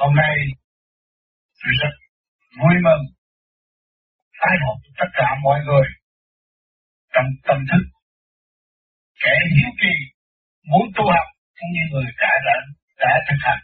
Hôm 0.00 0.12
nay 0.14 0.36
tôi 1.60 1.72
rất 1.82 1.94
vui 2.60 2.74
mừng 2.86 3.04
tái 4.40 4.56
hợp 4.64 4.78
tất 4.98 5.10
cả 5.12 5.28
mọi 5.44 5.60
người 5.66 5.86
trong 7.14 7.28
tâm 7.46 7.58
thức. 7.70 7.84
Kẻ 9.22 9.34
hiếu 9.56 9.70
kỳ 9.82 9.94
muốn 10.70 10.84
tu 10.96 11.04
học 11.16 11.28
cũng 11.58 11.70
như 11.74 11.84
người 11.92 12.08
đã 12.22 12.32
đã, 12.46 12.56
đã 12.98 13.12
thực 13.28 13.40
hành. 13.40 13.62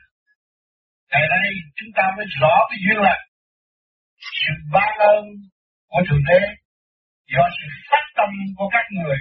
Ngày 1.10 1.26
nay 1.34 1.48
chúng 1.76 1.88
ta 1.96 2.02
mới 2.16 2.26
rõ 2.40 2.54
cái 2.70 2.78
duyên 2.84 2.98
lành 3.06 3.24
sự 4.40 4.52
ban 4.72 4.98
ơn 4.98 5.24
của 5.88 6.02
Thượng 6.08 6.24
Đế 6.28 6.40
do 7.34 7.44
sự 7.58 7.66
phát 7.90 8.04
tâm 8.16 8.30
của 8.56 8.68
các 8.72 8.86
người. 8.90 9.18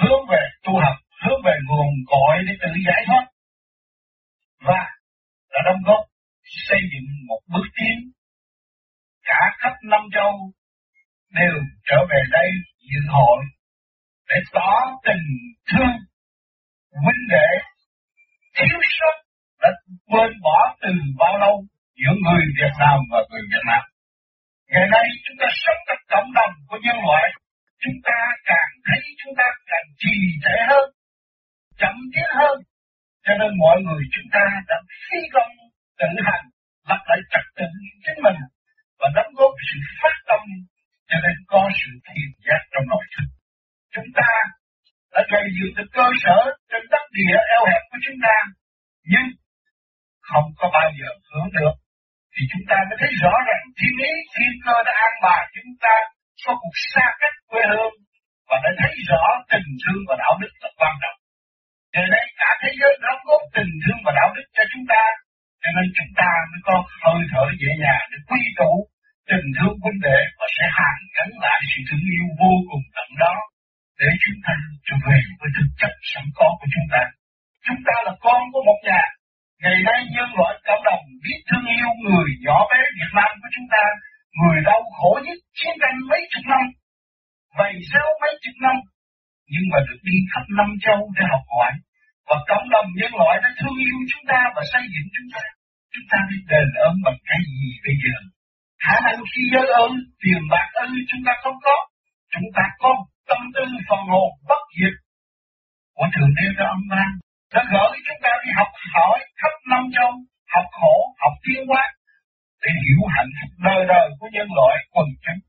Hướng 0.00 0.22
về 0.30 0.42
tu 0.64 0.72
học, 0.84 0.96
hướng 1.22 1.40
về 1.44 1.54
nguồn 1.68 1.88
cội 2.06 2.36
để 2.46 2.52
tự 2.62 2.70
giải 2.86 3.02
thoát. 3.06 3.24
Và 4.66 4.80
đã 5.52 5.60
đóng 5.66 5.82
góp 5.86 6.02
xây 6.68 6.80
dựng 6.92 7.08
một 7.28 7.40
bước 7.52 7.66
tiến 7.76 7.98
cả 9.24 9.40
khắp 9.58 9.72
năm 9.82 10.00
châu 10.14 10.32
đều 11.40 11.54
trở 11.84 11.96
về 12.10 12.20
đây 12.30 12.50
dự 12.90 13.00
hội 13.08 13.38
để 14.28 14.36
tỏ 14.52 14.72
tình 15.06 15.24
thương 15.70 15.96
huynh 17.04 17.24
đệ 17.30 17.48
thiếu 18.56 18.78
sót 18.96 19.16
đã 19.62 19.70
quên 20.10 20.30
bỏ 20.42 20.76
từ 20.82 20.90
bao 21.18 21.38
lâu 21.38 21.64
giữa 22.00 22.14
người 22.24 22.44
Việt 22.58 22.74
Nam 22.82 22.98
và 23.10 23.18
người 23.30 23.42
Việt 23.52 23.64
Nam. 23.70 23.82
Ngày 24.70 24.86
nay 24.94 25.06
chúng 25.24 25.36
ta 25.40 25.46
sống 25.62 25.80
trong 25.86 26.02
cộng 26.12 26.30
đồng 26.38 26.52
của 26.68 26.78
nhân 26.84 26.98
loại, 27.06 27.26
chúng 27.82 27.98
ta 28.06 28.18
càng 28.50 28.70
thấy 28.86 29.00
chúng 29.20 29.34
ta 29.38 29.46
càng 29.70 29.88
trì 30.00 30.16
trệ 30.44 30.56
hơn, 30.70 30.86
chậm 31.80 31.94
tiến 32.12 32.28
hơn. 32.40 32.56
Cho 33.24 33.32
nên 33.40 33.50
mọi 33.64 33.76
người 33.84 34.02
chúng 34.14 34.28
ta 34.34 34.44
đã 34.68 34.76
phi 35.04 35.20
công 35.34 35.52
tự 36.00 36.10
hành, 36.26 36.44
lập 36.88 37.00
lại 37.08 37.20
trật 37.32 37.44
tự 37.58 37.68
chính 38.04 38.18
mình 38.24 38.38
và 39.00 39.08
đóng 39.16 39.32
góp 39.38 39.52
sự 39.68 39.78
phát 40.00 40.16
tâm 40.28 40.40
cho 41.08 41.18
nên 41.24 41.36
có 41.52 41.62
sự 41.80 41.90
thiền 42.08 42.30
giác 42.46 42.62
trong 42.72 42.86
nội 42.92 43.04
thức. 43.12 43.26
Chúng 43.94 44.10
ta 44.18 44.30
đã 45.12 45.20
gây 45.32 45.44
dựng 45.56 45.74
được 45.76 45.88
cơ 45.98 46.06
sở 46.24 46.38
trên 46.70 46.82
đất 46.92 47.04
địa 47.16 47.36
eo 47.56 47.62
hẹp 47.70 47.82
của 47.90 47.98
chúng 48.04 48.18
ta, 48.26 48.36
nhưng 49.12 49.28
không 50.28 50.46
có 50.58 50.66
bao 50.76 50.88
giờ 50.98 51.08
hưởng 51.30 51.50
được 51.58 51.74
thì 52.34 52.42
chúng 52.52 52.64
ta 52.70 52.76
mới 52.88 52.96
thấy 53.00 53.12
rõ 53.24 53.34
ràng 53.48 53.64
thiên 53.78 53.94
lý 54.02 54.12
thiên 54.34 54.52
cơ 54.64 54.74
đã 54.86 54.92
an 55.06 55.14
bài 55.24 55.42
chúng 55.56 55.72
ta 55.84 55.94
có 56.44 56.52
cuộc 56.60 56.76
xa 56.92 57.06
cách 57.20 57.36
quê 57.50 57.62
hương 57.70 57.94
và 58.48 58.56
đã 58.64 58.70
thấy 58.80 58.94
rõ 59.10 59.24
tình 59.50 59.68
thương 59.82 60.02
và 60.08 60.14
đạo 60.22 60.34
đức 60.40 60.52
là 60.62 60.70
quan 60.80 60.94
trọng. 61.02 61.18
Giờ 61.94 62.02
đây 62.14 62.26
cả 62.40 62.50
thế 62.60 62.70
giới 62.80 62.92
đóng 63.04 63.22
góp 63.28 63.42
tình 63.56 63.72
thương 63.82 64.00
và 64.04 64.12
đạo 64.18 64.28
đức 64.36 64.46
cho 64.56 64.64
chúng 64.72 64.84
ta, 64.92 65.02
cho 65.62 65.70
nên 65.76 65.86
chúng 65.96 66.12
ta 66.20 66.30
mới 66.50 66.60
có 66.68 66.76
hơi 67.04 67.20
thở 67.32 67.44
dễ 67.60 67.70
nhàng 67.84 68.04
để 68.12 68.18
quy 68.28 68.42
tụ 68.60 68.72
tình 69.30 69.46
thương 69.56 69.76
huynh 69.82 70.00
đệ 70.06 70.20
và 70.38 70.46
sẽ 70.56 70.64
hàn 70.78 70.96
gắn 71.16 71.30
lại 71.44 71.58
sự 71.70 71.80
thương 71.88 72.04
yêu 72.14 72.26
vô 72.40 72.52
cùng 72.68 72.84
tận 72.96 73.08
đó 73.22 73.34
để 74.00 74.10
chúng 74.22 74.38
ta 74.46 74.54
trở 74.86 74.96
về 75.06 75.18
với 75.38 75.50
thực 75.56 75.68
chất 75.80 75.92
sẵn 76.10 76.24
có 76.38 76.48
của 76.58 76.68
chúng 76.74 76.88
ta. 76.92 77.02
Chúng 77.66 77.80
ta 77.86 77.94
là 78.06 78.12
con 78.24 78.40
của 78.52 78.62
một 78.68 78.80
nhà, 78.88 79.02
Ngày 79.62 79.78
nay 79.88 80.00
nhân 80.14 80.30
loại 80.38 80.54
cộng 80.66 80.82
đồng 80.88 81.04
biết 81.24 81.40
thương 81.48 81.66
yêu 81.76 81.90
người 82.04 82.28
nhỏ 82.46 82.58
bé 82.70 82.80
Việt 82.98 83.12
Nam 83.18 83.30
của 83.40 83.50
chúng 83.54 83.68
ta, 83.74 83.84
người 84.38 84.58
đau 84.68 84.82
khổ 84.96 85.10
nhất 85.24 85.38
chiến 85.58 85.74
tranh 85.80 85.96
mấy 86.10 86.20
chục 86.32 86.44
năm, 86.52 86.64
vậy 87.58 87.72
sao 87.92 88.06
mấy 88.20 88.32
chục 88.42 88.56
năm, 88.66 88.76
nhưng 89.52 89.66
mà 89.72 89.78
được 89.88 90.00
đi 90.08 90.16
khắp 90.30 90.44
năm 90.58 90.68
châu 90.84 91.00
để 91.16 91.24
học 91.32 91.44
hỏi, 91.54 91.72
và 92.28 92.36
cộng 92.50 92.66
đồng 92.74 92.88
nhân 92.98 93.12
loại 93.20 93.34
đã 93.44 93.50
thương 93.58 93.78
yêu 93.86 93.98
chúng 94.10 94.24
ta 94.30 94.40
và 94.54 94.62
xây 94.72 94.84
dựng 94.92 95.08
chúng 95.16 95.30
ta. 95.34 95.44
Chúng 95.92 96.06
ta 96.10 96.18
biết 96.28 96.42
đền 96.52 96.68
ơn 96.86 96.94
bằng 97.04 97.18
cái 97.28 97.40
gì 97.52 97.68
bây 97.86 97.94
giờ? 98.02 98.16
Khả 98.84 98.96
năng 99.06 99.18
khi 99.30 99.42
giới 99.52 99.66
ơn, 99.84 99.92
tiền 100.22 100.42
bạc 100.52 100.68
ơn 100.82 100.88
chúng 101.10 101.22
ta 101.26 101.32
không 101.42 101.58
có. 101.66 101.76
Chúng 102.32 102.48
ta 102.56 102.64
có 102.82 102.90
tâm 103.28 103.40
tư 103.54 103.64
phần 103.88 104.02
hồn 104.12 104.30
bất 104.48 104.62
diệt 104.76 104.94
của 105.96 106.08
Thượng 106.14 106.32
Đế 106.36 106.46
cho 106.56 106.64
âm 106.74 106.80
vang 106.92 107.14
đã 107.54 107.62
gửi 107.72 107.92
chúng 108.06 108.20
ta 108.24 108.30
đi 108.44 108.50
học 108.58 108.70
hỏi 108.94 109.18
khắp 109.40 109.54
năm 109.70 109.82
châu, 109.96 110.10
học 110.54 110.66
khổ, 110.78 110.96
học 111.22 111.34
tiến 111.44 111.60
hóa 111.68 111.84
để 112.62 112.70
hiểu 112.82 113.02
hạnh 113.14 113.32
phúc 113.38 113.50
đời 113.66 113.82
đời 113.92 114.06
của 114.18 114.28
nhân 114.34 114.48
loại 114.58 114.76
quần 114.94 115.08
chúng. 115.24 115.40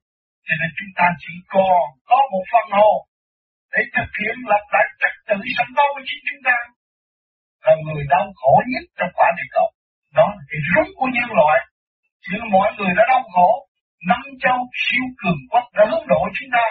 Cho 0.46 0.54
nên 0.60 0.70
chúng 0.78 0.94
ta 0.98 1.06
chỉ 1.22 1.34
còn 1.56 1.82
có 2.10 2.18
một 2.32 2.44
phần 2.52 2.68
hồn 2.78 2.98
để 3.74 3.82
thực 3.96 4.10
hiện 4.20 4.36
lập 4.52 4.64
lại 4.74 4.88
trật 5.02 5.14
tự 5.28 5.38
sẵn 5.56 5.68
có 5.78 5.86
của 5.94 6.04
chính 6.08 6.24
chúng 6.28 6.44
ta. 6.48 6.58
Là 7.66 7.74
người 7.84 8.04
đau 8.14 8.26
khổ 8.40 8.54
nhất 8.72 8.86
trong 8.98 9.12
quả 9.18 9.28
địa 9.38 9.50
cầu. 9.56 9.70
Đó 10.18 10.26
là 10.36 10.44
cái 10.50 10.60
rút 10.72 10.88
của 10.98 11.10
nhân 11.16 11.30
loại. 11.40 11.58
Nhưng 12.30 12.46
mọi 12.56 12.70
người 12.78 12.92
đã 12.98 13.04
đau 13.12 13.24
khổ. 13.34 13.50
Năm 14.10 14.22
châu 14.44 14.60
siêu 14.84 15.06
cường 15.20 15.42
quốc 15.52 15.66
đã 15.78 15.84
hướng 15.90 16.06
độ 16.14 16.22
chúng 16.36 16.52
ta. 16.56 16.66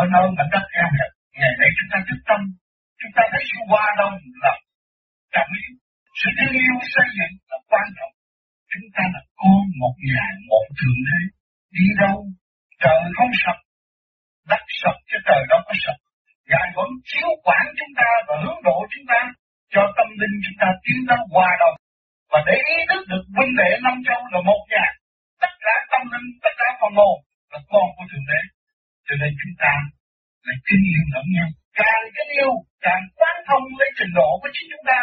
Ở 0.00 0.02
nơi 0.12 0.26
mảnh 0.36 0.50
đất 0.54 0.64
em 0.82 0.88
hẹp, 0.98 1.10
ngày 1.38 1.52
nay 1.60 1.70
chúng 1.76 1.90
ta 1.92 1.98
thức 2.08 2.20
tâm 2.28 2.40
chúng 3.00 3.12
ta 3.16 3.22
thấy 3.32 3.42
sự 3.50 3.58
hòa 3.70 3.86
đồng 4.00 4.16
là 4.44 4.54
trọng 5.34 5.50
yếu 5.60 5.72
sự 6.20 6.28
thương 6.36 6.54
yêu 6.64 6.74
xây 6.94 7.08
dựng 7.18 7.34
là 7.50 7.58
quan 7.70 7.86
trọng 7.96 8.14
chúng 8.72 8.88
ta 8.96 9.04
là 9.14 9.20
con 9.40 9.62
một 9.80 9.94
nhà 10.10 10.24
một 10.50 10.66
thượng 10.78 11.00
đế 11.08 11.20
đi 11.76 11.86
đâu 12.02 12.16
trời 12.82 13.00
không 13.16 13.32
sập 13.42 13.58
đất 14.50 14.62
sập 14.80 14.96
cho 15.10 15.18
trời 15.26 15.42
đó 15.50 15.58
có 15.66 15.74
sập. 15.84 15.98
Ngài 16.50 16.66
vẫn 16.76 16.90
chiếu 17.10 17.30
quản 17.46 17.64
chúng 17.78 17.92
ta 18.00 18.10
và 18.26 18.34
hướng 18.42 18.60
độ 18.68 18.78
chúng 18.92 19.06
ta, 19.12 19.20
cho 19.74 19.82
tâm 19.96 20.08
linh 20.20 20.36
chúng 20.44 20.58
ta 20.62 20.68
tiến 20.84 20.98
tới 21.08 21.20
hòa 21.32 21.50
đồng. 21.62 21.76
Và 22.32 22.38
để 22.48 22.56
ý 22.74 22.76
thức 22.88 23.02
được 23.10 23.24
huynh 23.36 23.54
đệ 23.60 23.70
năm 23.84 23.94
châu 24.06 24.20
là 24.32 24.40
một 24.48 24.62
nhà, 24.72 24.86
tất 25.42 25.52
cả 25.64 25.74
tâm 25.92 26.02
linh, 26.12 26.28
tất 26.44 26.54
cả 26.60 26.68
phần 26.80 26.92
hồn 27.00 27.16
là 27.52 27.58
con 27.72 27.86
của 27.96 28.06
thượng 28.10 28.26
đế. 28.30 28.40
Cho 29.06 29.14
nên 29.20 29.30
chúng 29.40 29.56
ta 29.62 29.72
lại 30.46 30.56
kinh 30.66 30.82
nghiệm 30.88 31.06
lẫn 31.14 31.26
nhau. 31.36 31.48
Càng 31.80 32.04
kính 32.16 32.32
yêu, 32.40 32.52
càng 32.86 33.04
quán 33.18 33.36
thông 33.48 33.64
lấy 33.78 33.90
trình 33.98 34.12
độ 34.18 34.30
của 34.40 34.50
chính 34.54 34.68
chúng 34.72 34.86
ta 34.90 35.00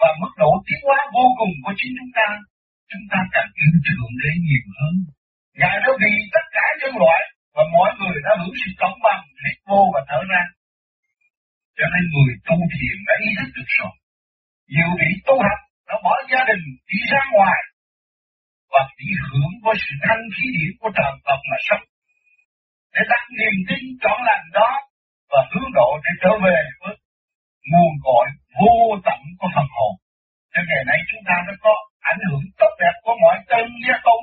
và 0.00 0.08
mức 0.20 0.32
độ 0.42 0.50
tiến 0.66 0.80
hóa 0.86 0.98
vô 1.14 1.26
cùng 1.38 1.52
của 1.64 1.74
chính 1.78 1.92
chúng 1.98 2.12
ta 2.18 2.28
chúng 2.90 3.06
ta 3.12 3.18
càng 3.34 3.50
yêu 3.62 3.74
thượng 3.86 4.12
đế 4.20 4.30
nhiều 4.46 4.66
hơn. 4.78 4.94
Ngài 5.60 5.76
đã 5.82 5.90
vì 6.02 6.12
tất 6.34 6.46
cả 6.56 6.64
nhân 6.80 6.94
loại 7.02 7.20
và 7.58 7.64
mỗi 7.74 7.90
người 7.98 8.18
đã 8.26 8.32
hưởng 8.40 8.56
sự 8.62 8.70
công 8.82 8.98
bằng 9.06 9.22
hít 9.42 9.56
vô 9.68 9.80
và 9.94 10.00
thở 10.08 10.20
ra 10.32 10.42
cho 11.78 11.86
nên 11.92 12.02
người 12.12 12.32
tu 12.48 12.56
thiền 12.72 12.96
đã 13.08 13.14
ý 13.26 13.30
thức 13.38 13.50
được 13.56 13.70
rồi 13.78 13.94
nhiều 14.74 14.90
vị 15.00 15.10
tu 15.26 15.36
học 15.48 15.60
đã 15.88 15.94
bỏ 16.04 16.14
gia 16.30 16.42
đình, 16.50 16.64
đi 16.90 17.00
ra 17.12 17.20
ngoài 17.34 17.60
và 18.72 18.82
đi 18.98 19.10
hưởng 19.26 19.52
với 19.64 19.74
sự 19.84 19.92
thanh 20.06 20.24
khí 20.34 20.46
điển 20.56 20.72
của 20.80 20.90
trời 20.96 21.12
Phật 21.26 21.40
mà 21.50 21.58
sống 21.68 21.84
để 22.94 23.02
đặt 23.12 23.24
niềm 23.38 23.56
tin 23.68 23.82
trọn 24.02 24.18
lành 24.28 24.46
đó 24.58 24.70
và 25.30 25.40
hướng 25.50 25.70
độ 25.78 25.90
để 26.04 26.12
trở 26.22 26.32
về 26.46 26.58
với 26.80 26.94
nguồn 27.70 27.92
cội 28.06 28.26
vô 28.58 28.74
tận 29.06 29.20
của 29.38 29.48
phần 29.54 29.68
hồn. 29.76 29.92
Cho 30.52 30.60
ngày 30.68 30.82
nay 30.90 30.98
chúng 31.10 31.22
ta 31.28 31.36
đã 31.46 31.54
có 31.64 31.74
ảnh 32.12 32.20
hưởng 32.26 32.44
tốt 32.58 32.72
đẹp 32.80 32.94
của 33.04 33.14
mọi 33.22 33.36
tân 33.50 33.66
gia 33.86 33.96
tu. 34.06 34.17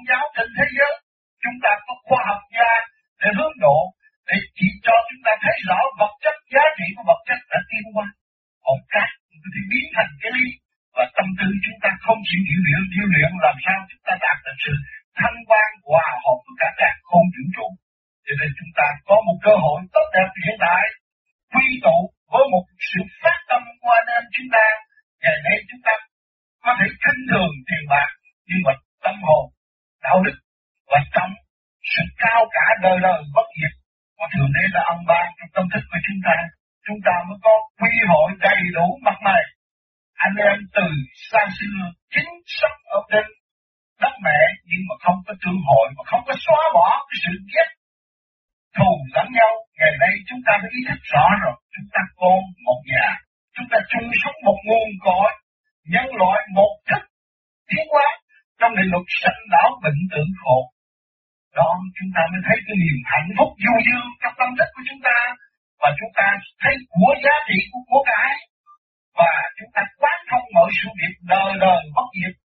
Mọi 70.66 70.74
sự 70.84 70.90
việc 71.02 71.16
đời 71.34 71.52
đời 71.66 71.82
bất 71.96 72.08
diệt. 72.18 72.36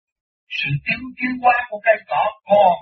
Sự 0.59 0.71
tiến 0.85 1.01
tiến 1.17 1.33
hóa 1.43 1.57
của 1.69 1.81
cây 1.87 1.99
cỏ 2.11 2.25
còn 2.51 2.77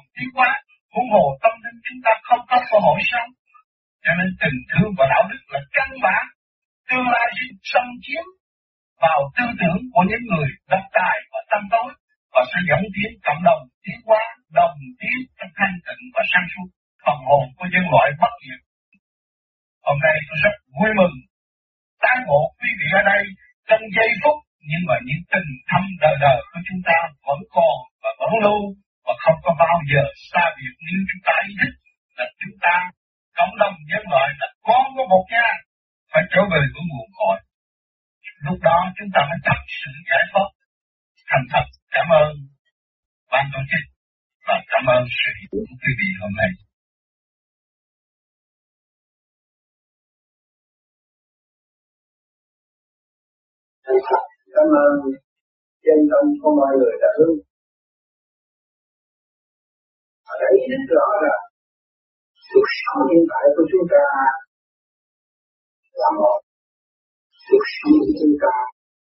cuộc 67.81 67.91
sống 67.91 68.01
của 68.05 68.15
chúng 68.21 68.37
ta 68.43 68.55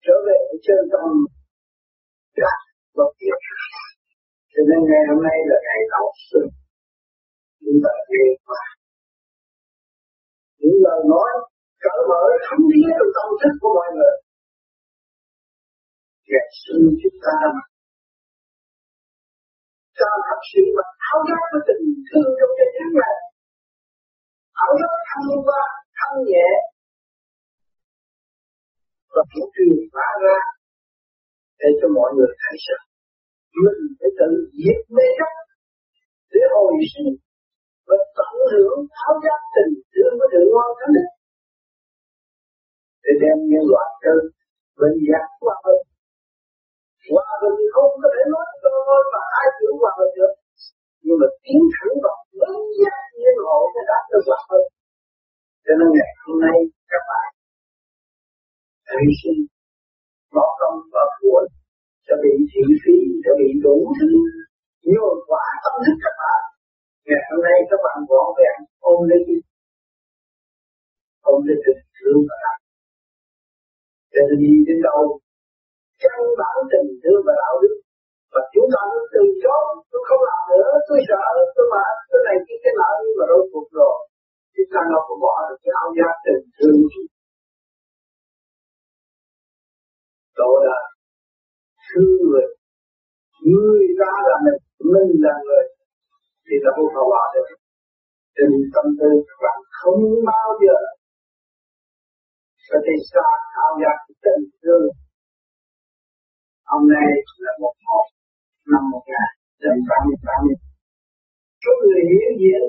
trở 0.04 0.14
về 0.26 0.38
với 0.46 0.58
chân 0.66 0.80
tâm 0.92 1.08
rất 2.40 2.56
và 2.96 3.04
diệt 3.20 3.40
cho 4.52 4.60
nên 4.68 4.78
ngày 4.88 5.02
hôm 5.08 5.20
nay 5.26 5.38
là 5.50 5.56
ngày 5.66 5.80
đầu 5.92 6.06
xuân 6.28 6.46
chúng 7.64 7.80
ta 7.84 7.92
nghe 8.10 8.24
qua 8.46 8.62
những 10.60 10.78
lời 10.86 11.00
nói 11.12 11.30
cởi 11.84 12.00
mở 12.10 12.22
thấm 12.46 12.58
thía 12.70 12.88
trong 12.96 13.12
tâm 13.16 13.28
thức 13.40 13.54
của 13.60 13.72
mọi 13.78 13.88
người. 13.96 14.16
Kẻ 16.28 16.42
xuân 16.60 16.80
chúng 17.00 17.18
ta 17.24 17.36
cho 19.98 20.08
thật 20.26 20.40
sự 20.50 20.62
mà 20.76 20.86
tháo 21.02 21.18
giác 21.28 21.42
với 21.52 21.62
tình 21.68 21.84
thương 22.06 22.30
trong 22.38 22.52
cái 22.58 22.68
giới 22.74 22.88
này. 23.00 23.16
Tháo 24.56 24.70
giác 24.80 24.94
thăng 25.08 25.30
qua 25.46 25.62
thăng 25.98 26.16
nhẹ 26.28 26.48
và 29.16 29.22
cũng 29.32 29.48
truyền 29.54 29.70
bá 29.96 30.08
ra 30.24 30.38
để 31.60 31.68
cho 31.78 31.86
mọi 31.98 32.10
người 32.14 32.32
thấy 32.42 32.56
rằng 32.66 32.84
mình 33.62 33.82
phải 33.98 34.10
tự 34.18 34.30
diệt 34.58 34.80
mê 34.96 35.06
chấp 35.18 35.32
để 36.32 36.42
hồi 36.54 36.72
sinh 36.92 37.10
và 37.88 37.96
tận 38.16 38.34
hưởng 38.52 38.78
tháo 38.96 39.14
giác 39.24 39.40
tình 39.54 39.72
thương 39.92 40.12
với 40.18 40.28
thượng 40.32 40.48
quan 40.54 40.70
thánh 40.78 40.92
đức 40.96 41.08
để 43.04 43.12
đem 43.22 43.36
nhân 43.50 43.64
loại 43.72 43.88
cơ 44.04 44.14
bình 44.80 44.98
giác 45.08 45.26
hòa 45.44 45.56
hơn 45.64 45.80
hòa 47.14 47.30
bình 47.42 47.58
không 47.74 47.92
có 48.02 48.08
thể 48.14 48.22
nói 48.34 48.46
tôi 48.62 49.00
mà 49.12 49.22
ai 49.40 49.46
chịu 49.56 49.72
hòa 49.80 49.92
bình 49.98 50.12
được. 50.18 50.32
Nhưng 51.04 51.18
mà 51.20 51.28
tiến 51.42 51.60
thẳng 51.74 51.96
vào 52.04 52.16
lớn 52.40 52.58
giác 52.80 53.00
nhân 53.22 53.36
hộ 53.46 53.58
sẽ 53.72 53.80
đạt 53.90 54.04
được 54.12 54.24
hòa 54.30 54.42
bình 54.50 54.66
cho 55.64 55.72
nên 55.78 55.88
ngày 55.96 56.12
hôm 56.22 56.36
nay 56.46 56.58
các 56.92 57.02
bạn 57.10 57.35
hy 58.90 59.10
sinh 59.20 59.40
bỏ 60.36 60.46
công 60.60 60.76
và 60.94 61.04
của 61.20 61.40
sẽ 62.06 62.14
bị 62.22 62.32
thị 62.50 62.62
phi, 62.82 62.96
sẽ 63.22 63.30
bị 63.40 63.48
đủ 63.64 63.76
thứ. 63.98 64.10
Nhiều 64.88 65.08
quả 65.28 65.46
tâm 65.64 65.74
thức 65.84 65.96
các 66.04 66.14
bạn. 66.20 66.42
Ngày 67.08 67.22
hôm 67.28 67.40
nay 67.46 67.58
các 67.70 67.80
bạn 67.84 67.98
gọn 68.10 68.28
vẹn 68.38 68.56
ôm 68.90 68.98
lấy 69.10 69.20
đi 69.28 69.38
ôm 71.32 71.38
lấy 71.46 71.56
tình 71.64 71.82
thương 71.96 72.20
và 72.28 72.36
đạo. 72.44 72.58
Để 74.12 74.22
đi 74.42 74.52
đến 74.66 74.78
đâu 74.88 75.02
căn 76.02 76.18
bản 76.40 76.56
tình 76.72 76.88
thương 77.02 77.20
và 77.26 77.34
đạo 77.42 77.54
đức. 77.62 77.76
Và 78.32 78.42
chúng 78.54 78.68
ta 78.72 78.80
nó 78.90 79.00
từ 79.12 79.22
chối, 79.42 79.64
tôi 79.90 80.00
không 80.08 80.22
làm 80.30 80.42
nữa, 80.52 80.70
tôi 80.88 80.98
sợ, 81.08 81.24
tôi 81.56 81.66
mà, 81.72 81.84
cái 82.10 82.20
này, 82.26 82.36
cái 82.46 82.56
cái 82.62 82.72
nợ 82.80 82.90
nhưng 83.02 83.16
mà 83.18 83.24
rốt 83.30 83.44
cuộc 83.52 83.68
rồi. 83.78 83.96
Chúng 84.54 84.70
ta 84.72 84.80
đâu 84.92 85.02
có 85.08 85.14
bỏ 85.24 85.34
được 85.48 85.58
cái 85.62 85.72
áo 85.82 85.88
giáp 85.98 86.14
tình 86.24 86.44
thương. 86.56 86.78
Đó 90.40 90.50
là 90.68 90.78
thương 91.88 92.16
người. 92.28 92.46
Người 93.52 93.84
ta 94.00 94.12
là 94.28 94.36
mình 94.44 94.60
mình 94.92 95.10
là 95.24 95.34
người. 95.44 95.64
Thì 96.46 96.54
là 96.64 96.70
không 96.76 96.90
có 96.94 97.02
hòa 97.10 97.24
được. 97.34 97.48
Tình 98.36 98.54
tâm 98.74 98.86
tư 98.98 99.10
các 99.28 99.38
bạn 99.44 99.58
không 99.80 100.02
bao 100.30 100.48
giờ 100.64 100.78
có 102.70 102.78
thể 102.86 102.94
xa 103.10 103.26
thao 103.54 103.70
giác 103.82 103.98
tình 104.24 104.42
thương 104.62 104.86
Hôm 106.70 106.82
nay 106.94 107.08
là 107.44 107.52
một 107.62 107.74
một 107.86 108.06
năm 108.72 108.82
một 108.92 109.04
ngàn 109.10 109.30
trên 109.60 109.76
ba 109.88 109.98
mươi 110.06 110.18
ba 110.28 110.36
mươi. 110.44 110.56
Số 111.62 111.72
người 111.80 112.02
hiển 112.10 112.30
diện 112.42 112.62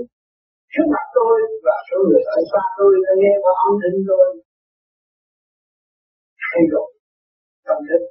trước 0.71 0.85
mặt 0.93 1.05
tôi 1.17 1.35
và 1.65 1.75
số 1.87 1.97
người 2.07 2.23
ở 2.35 2.37
xa 2.51 2.63
tôi 2.77 2.91
đã 3.05 3.11
nghe 3.21 3.33
qua 3.43 3.53
âm 3.67 3.73
thanh 3.81 3.97
tôi 4.09 4.27
thay 6.43 6.63
đổi 6.73 6.89
tâm 7.67 7.77
thức 7.89 8.01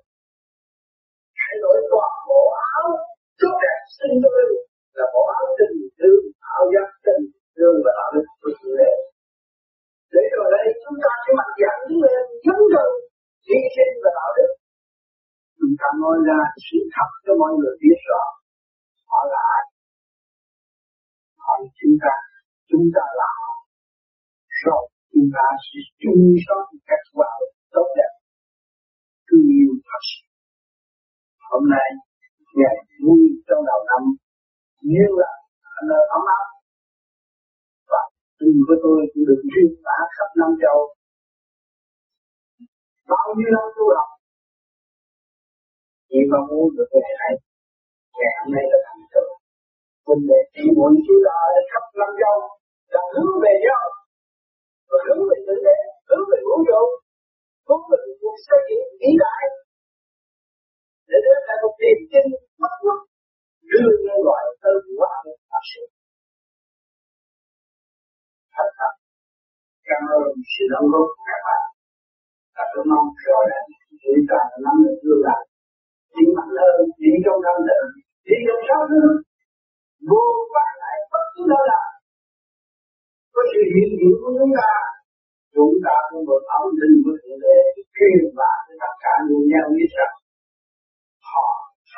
thay 1.39 1.55
đổi 1.63 1.77
toàn 1.91 2.13
bộ 2.29 2.43
áo, 2.75 2.87
tốt 3.41 3.55
đẹp 3.65 3.81
sinh 3.97 4.15
tôi 4.25 4.43
là 4.99 5.05
bộ 5.15 5.23
áo 5.39 5.45
tình 5.59 5.77
thương 5.99 6.23
áo 6.55 6.63
giác 6.73 6.89
tình 7.07 7.23
thương 7.57 7.77
và 7.85 7.91
đạo 7.99 8.11
đức 8.15 8.27
của 8.41 8.53
chủ 8.61 8.71
đề 8.83 8.93
để 10.15 10.25
rồi 10.37 10.49
đây, 10.57 10.67
chúng 10.83 10.99
ta 11.05 11.13
sẽ 11.23 11.31
mạnh 11.39 11.55
dạn 11.61 11.77
đứng 11.87 12.01
lên 12.07 12.23
chống 12.45 12.63
thân 12.73 12.89
hy 13.47 13.59
sinh 13.75 13.93
và 14.03 14.11
đạo 14.19 14.31
đức. 14.39 14.51
Chúng 15.59 15.75
ta 15.81 15.89
nói 16.03 16.17
ra 16.29 16.39
sự 16.67 16.79
thật 16.95 17.11
cho 17.25 17.33
mọi 17.43 17.53
người 17.59 17.75
biết 17.83 17.99
rõ, 18.09 18.23
họ 19.11 19.21
là 19.33 19.41
ai. 19.57 19.65
Họ 21.43 21.53
là 21.61 21.69
chúng 21.81 21.97
ta 22.05 22.15
chúng 22.71 22.87
ta 22.97 23.05
là 23.21 23.29
họ. 23.41 23.53
Rồi, 24.63 24.83
chúng 25.13 25.29
ta 25.37 25.47
sẽ 25.67 25.79
chung 26.03 26.23
sống 26.45 26.67
cách 26.89 27.05
hòa 27.15 27.33
tốt 27.75 27.89
đẹp 27.99 28.13
thương 29.37 29.49
yêu 29.59 29.71
thật 29.89 30.03
sự 30.11 30.23
hôm 31.51 31.63
nay, 31.75 31.89
ngày 32.61 32.77
vui 33.03 33.23
trong 33.47 33.63
đầu 33.71 33.81
năm 33.91 34.03
như 34.93 35.05
là 35.21 35.33
nơi 35.89 36.03
ấm 36.17 36.23
áp, 36.39 36.47
và 37.91 38.03
tình 38.39 38.59
của 38.67 38.77
tôi 38.85 38.99
cũng 39.11 39.25
được 39.29 39.41
truyền 39.51 39.71
bá 39.87 39.99
khắp 40.17 40.29
năm 40.41 40.51
châu. 40.63 40.79
Bao 43.11 43.27
nhiêu 43.37 43.51
năm 43.57 43.67
tu 43.77 43.85
học, 43.97 44.11
chỉ 46.09 46.19
mong 46.31 46.47
muốn 46.51 46.67
được 46.77 46.89
ngày 46.93 47.15
này 47.23 47.35
ngày 48.19 48.33
hôm 48.39 48.49
nay 48.55 48.65
là 48.73 48.79
thành 48.87 49.05
tựu 49.13 49.31
mình 50.07 50.23
để 50.31 50.41
chỉ 50.55 50.65
muốn 50.77 50.93
chúng 51.07 51.21
ta 51.27 51.37
khắp 51.71 51.85
năm 52.01 52.11
châu, 52.21 52.37
là 52.95 53.03
hướng 53.13 53.33
về 53.45 53.53
nhau 53.67 53.85
và 54.91 54.99
hướng 55.07 55.23
về 55.29 55.37
tự 55.47 55.55
đế 55.67 55.79
hướng 56.09 56.25
về 56.31 56.39
vũ 56.49 56.57
trụ 56.69 56.83
hướng 57.67 57.83
về 57.91 57.99
cuộc 58.21 58.37
xây 58.47 58.61
dựng 58.69 58.91
vĩ 59.01 59.11
đại 59.23 59.43
để 61.09 61.17
đưa 61.25 61.39
lại 61.47 61.57
một 61.63 61.75
niềm 61.83 61.99
tin 62.11 62.27
bất 62.63 62.73
khuất, 62.81 62.99
đưa 63.71 63.89
nhân 64.05 64.19
loại 64.27 64.43
từ 64.63 64.73
quá 64.99 65.13
được 65.25 65.39
phát 65.51 65.65
sinh 65.71 65.91
thật 68.55 68.69
thật, 68.79 68.93
cảm 69.89 70.03
ơn 70.17 70.23
sự 70.53 70.65
đóng 70.73 70.87
góp 70.93 71.07
của 71.15 71.25
các 71.29 71.41
bạn. 71.47 71.63
Và 72.55 72.65
tôi 72.73 72.85
mong 72.91 73.09
rồi 73.25 73.43
là 73.51 73.61
chúng 74.03 74.23
ta 74.31 74.41
nắm 74.65 74.75
được 74.85 74.97
tương 75.03 75.23
lai 75.27 75.43
chính 76.15 76.31
mạnh 76.37 76.53
hơn 76.61 76.77
chỉ 77.01 77.11
trong 77.25 77.39
năm 77.47 77.57
thể 77.67 77.79
chỉ 78.27 78.37
trong 78.47 78.63
sáu 78.69 78.81
thứ 78.91 79.03
vô 80.11 80.25
quan 80.53 80.71
lại 80.83 80.97
bất 81.13 81.25
cứ 81.33 81.43
đâu 81.53 81.63
là 81.73 81.83
có 83.35 83.41
sự 83.51 83.61
hiện 83.73 83.91
diện 83.99 84.15
của 84.23 84.33
chúng 84.39 84.53
ta 84.59 84.71
chúng 85.57 85.75
ta 85.87 85.97
cũng 86.09 86.25
được 86.29 86.43
âm 86.59 86.67
linh 86.81 86.97
của 87.05 87.15
thượng 87.21 87.39
đế 87.45 87.59
truyền 87.97 88.21
bá 88.39 88.53
cho 88.67 88.75
tất 88.83 88.95
cả 89.03 89.13
người 89.25 89.43
nhân 89.51 89.67
biết 89.77 89.91
rằng 89.99 90.15
họ 91.31 91.49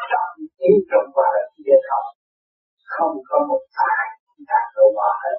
sẵn 0.09 0.31
ý 0.69 0.73
trong 0.91 1.07
qua 1.15 1.27
đời 1.35 1.47
kia 1.57 1.79
không 1.89 2.09
không 2.95 3.15
có 3.29 3.39
một 3.49 3.63
ai 3.93 4.05
đạt 4.51 4.67
được 4.75 4.91
họ 5.01 5.11
hết. 5.23 5.39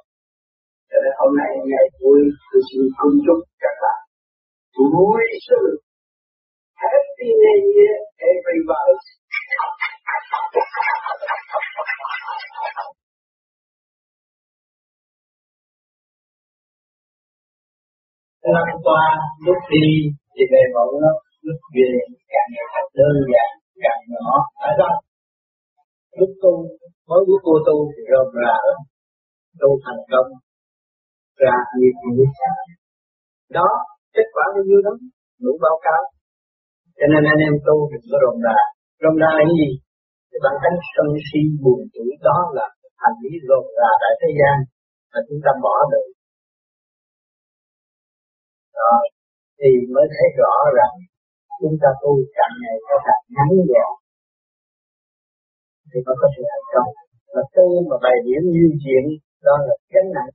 Cho 0.90 0.98
nên 1.04 1.14
hôm 1.20 1.32
nay 1.40 1.52
ngày 1.72 1.86
vui 2.00 2.20
tôi 2.50 2.62
xin 2.68 2.84
cung 2.98 3.16
chúc 3.26 3.40
các 3.64 3.76
bạn. 3.84 4.00
Vui 4.94 5.24
sự 5.48 5.62
Happy 6.82 7.30
New 7.42 7.60
Year, 7.76 7.98
lăn 18.56 18.66
năm 18.70 18.80
qua 18.88 19.04
lúc 19.46 19.60
đi 19.74 19.88
thì 20.34 20.44
về 20.52 20.62
mẫu 20.76 20.90
nó 21.04 21.12
lúc 21.48 21.60
về 21.76 21.90
càng 22.32 22.50
ngày 22.54 22.68
đơn 23.00 23.16
giản, 23.32 23.52
càng 23.84 24.02
nhỏ. 24.14 24.30
Phải 24.62 24.74
không? 24.80 24.98
Lúc 26.20 26.32
tu 26.42 26.54
mới 27.10 27.22
bước 27.28 27.40
cô 27.46 27.54
tu 27.68 27.78
thì 27.94 28.02
rộng 28.12 28.32
rã 28.42 28.56
tu 29.62 29.70
thành 29.84 30.02
công, 30.12 30.30
ra 31.42 31.56
nhiều 31.78 31.94
nhiều 32.04 32.26
đó, 33.58 33.70
kết 34.16 34.28
quả 34.34 34.46
bao 34.54 34.64
nhiêu 34.68 34.82
đó 34.88 34.94
đủ 35.44 35.54
báo 35.64 35.78
cáo. 35.86 36.02
Cho 36.98 37.06
nên 37.12 37.22
anh 37.32 37.42
em 37.48 37.56
tu 37.68 37.76
thì 37.90 37.98
có 38.12 38.18
rộng 38.26 38.40
rã 38.46 38.58
rộng 39.04 39.18
rã 39.22 39.30
là 39.38 39.46
gì? 39.60 39.70
Cái 40.30 40.40
bản 40.44 40.56
tánh 40.64 40.78
sân 40.94 41.08
si 41.28 41.42
buồn 41.64 41.80
tuổi 41.94 42.12
đó 42.28 42.38
là 42.58 42.66
hành 43.04 43.18
lý 43.24 43.34
rộng 43.50 43.68
rã 43.78 43.90
tại 44.02 44.14
thế 44.20 44.30
gian 44.40 44.56
mà 45.12 45.20
chúng 45.28 45.40
ta 45.46 45.52
bỏ 45.66 45.76
được 45.92 46.08
đó 48.82 48.94
thì 49.60 49.70
mới 49.96 50.06
thấy 50.14 50.28
rõ 50.42 50.54
rằng 50.78 50.94
chúng 51.60 51.76
ta 51.82 51.90
tu 52.02 52.12
càng 52.38 52.54
ngày 52.62 52.78
càng 52.90 53.22
ngắn 53.36 53.50
gọn. 53.72 53.92
Thì 55.90 55.98
mới 56.06 56.16
có 56.22 56.28
sự 56.34 56.42
thành 56.52 56.68
công. 56.74 56.90
Mà 57.34 57.42
tu 57.56 57.66
mà 57.90 57.96
bài 58.04 58.18
điểm 58.26 58.44
như 58.56 58.66
chuyện, 58.84 59.04
đó 59.48 59.56
là 59.68 59.76
gánh 59.94 60.10
nặng. 60.18 60.32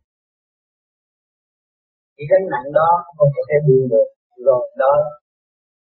Cái 2.16 2.24
gánh 2.30 2.46
nặng 2.52 2.68
đó 2.78 2.88
không 3.16 3.30
có 3.36 3.42
thể 3.48 3.56
buông 3.66 3.84
được. 3.92 4.08
Rồi 4.46 4.62
đó, 4.82 4.94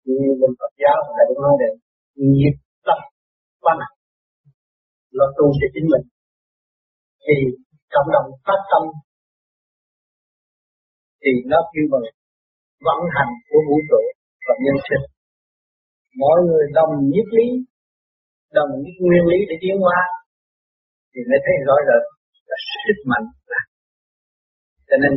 như 0.06 0.30
bên 0.40 0.52
Phật 0.60 0.74
giáo 0.82 0.98
đã 1.18 1.24
được 1.30 1.40
nói 1.46 1.54
đến 1.62 1.74
nghiệp 2.32 2.56
tập 2.88 3.00
quá 3.64 3.74
nặng. 3.82 3.96
Lo 5.18 5.26
tu 5.38 5.46
cho 5.60 5.68
chính 5.74 5.88
mình. 5.94 6.06
Thì 7.26 7.36
cộng 7.94 8.10
đồng 8.16 8.28
phát 8.46 8.62
tâm. 8.72 8.84
Thì 11.22 11.32
nó 11.52 11.58
kêu 11.72 11.86
bằng 11.92 12.06
vận 12.88 13.00
hành 13.16 13.32
của 13.50 13.62
vũ 13.68 13.78
trụ 13.90 14.02
và 14.46 14.54
nhân 14.64 14.78
sinh. 14.88 15.04
Mọi 16.24 16.38
người 16.48 16.64
đồng 16.78 16.94
nhất 17.14 17.28
lý, 17.38 17.48
đồng 18.58 18.72
nhất 18.84 18.96
nguyên 19.04 19.24
lý 19.32 19.40
để 19.50 19.56
tiến 19.62 19.76
hóa, 19.84 20.00
thì 21.12 21.20
mới 21.30 21.40
thấy 21.46 21.56
rõ 21.68 21.76
rệt 21.88 22.04
là 22.50 22.58
sức 22.84 23.00
mạnh 23.12 23.26
cho 24.92 24.98
nên, 25.04 25.14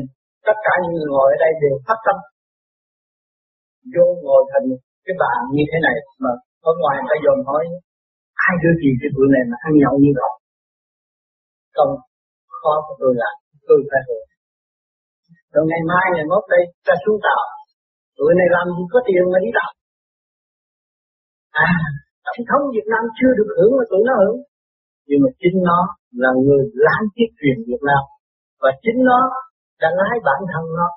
tất 0.48 0.56
cả 0.66 0.72
những 0.80 0.94
người 0.94 1.10
ngồi 1.12 1.28
ở 1.34 1.36
đây 1.44 1.52
đều 1.62 1.74
phát 1.86 1.98
tâm. 2.06 2.16
Vô 3.94 4.06
ngồi 4.24 4.42
thành 4.50 4.66
cái 5.04 5.14
bàn 5.22 5.38
như 5.56 5.64
thế 5.70 5.78
này 5.86 5.96
mà 6.22 6.32
ở 6.68 6.72
ngoài 6.80 6.94
người 6.96 7.08
ta 7.10 7.16
dồn 7.24 7.38
hỏi 7.48 7.62
ai 8.46 8.54
đưa 8.62 8.74
tiền 8.80 8.94
cái 9.00 9.10
bữa 9.14 9.28
này 9.34 9.44
mà 9.50 9.56
ăn 9.66 9.72
nhậu 9.82 9.94
như 10.04 10.12
vậy? 10.18 10.32
Không 11.76 11.92
khó 12.60 12.74
của 12.86 12.96
tôi 13.00 13.12
là 13.22 13.30
tôi 13.68 13.78
phải 13.90 14.02
hưởng 14.06 14.26
rồi 15.52 15.64
ngày 15.70 15.82
mai, 15.90 16.06
ngày 16.14 16.26
mốt 16.32 16.44
đây, 16.54 16.62
ta 16.86 16.94
xuống 17.02 17.18
tàu 17.26 17.40
tụi 18.18 18.30
này 18.38 18.48
làm 18.56 18.66
gì 18.76 18.84
có 18.92 18.98
tiền 19.06 19.24
mà 19.32 19.38
đi 19.44 19.50
đọc 19.58 19.72
à 21.66 21.70
Tổng 22.26 22.46
thống 22.48 22.62
Việt 22.74 22.86
Nam 22.92 23.02
chưa 23.18 23.32
được 23.38 23.50
hưởng 23.56 23.72
mà 23.78 23.84
tụi 23.90 24.02
nó 24.08 24.12
hưởng. 24.20 24.38
Nhưng 25.08 25.20
mà 25.24 25.30
chính 25.40 25.56
nó 25.68 25.80
là 26.22 26.30
người 26.44 26.62
lái 26.86 27.02
chiếc 27.14 27.30
truyền 27.38 27.56
Việt 27.68 27.82
Nam. 27.88 28.02
Và 28.62 28.70
chính 28.84 28.98
nó 29.08 29.18
đã 29.82 29.88
lái 30.00 30.14
bản 30.26 30.40
thân 30.50 30.64
nó. 30.78 30.88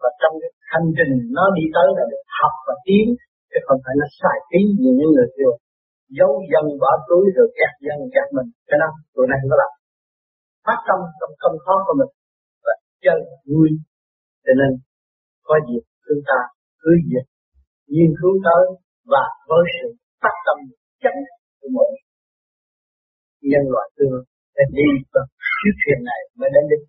Và 0.00 0.10
trong 0.20 0.34
cái 0.42 0.50
hành 0.72 0.88
trình 0.96 1.12
nó 1.36 1.44
đi 1.56 1.64
tới 1.76 1.88
là 1.96 2.04
được 2.10 2.24
học 2.38 2.54
và 2.66 2.74
tiến. 2.86 3.06
Chứ 3.50 3.58
không 3.66 3.80
phải 3.84 3.94
nó 4.00 4.06
xài 4.20 4.38
phí 4.48 4.60
như 4.80 4.90
những 4.98 5.12
người 5.14 5.28
kia. 5.36 5.52
Giấu 6.18 6.32
dân 6.50 6.64
bỏ 6.82 6.90
túi 7.08 7.24
rồi 7.36 7.48
kẹt 7.58 7.72
dân 7.86 7.98
kẹt 8.14 8.26
mình. 8.36 8.48
Cái 8.68 8.78
đó, 8.82 8.90
tụi 9.14 9.26
này 9.32 9.40
nó 9.50 9.54
làm. 9.62 9.72
Phát 10.66 10.78
tâm 10.88 10.98
trong 11.18 11.32
công 11.42 11.56
khó 11.64 11.74
của 11.86 11.94
mình. 12.00 12.12
Và 12.64 12.72
chơi 13.04 13.18
vui. 13.48 13.68
Cho 14.44 14.52
nên, 14.60 14.70
có 15.48 15.54
dịp 15.68 15.84
chúng 16.06 16.22
ta 16.28 16.38
cứ 16.82 16.90
dịch 17.10 17.28
nghiên 17.92 18.10
cứu 18.20 18.34
tới 18.46 18.64
và 19.12 19.24
với 19.48 19.64
sự 19.76 19.88
phát 20.22 20.36
tâm 20.46 20.58
chánh 21.02 21.20
của 21.58 21.68
mọi 21.76 21.90
nhân 23.50 23.64
loại 23.74 23.86
tương 23.96 24.16
sẽ 24.54 24.62
đi 24.78 24.88
vào 25.12 25.26
chiếc 25.58 25.74
thuyền 25.80 26.00
này 26.10 26.20
mới 26.38 26.48
đến 26.54 26.64
đích. 26.70 26.84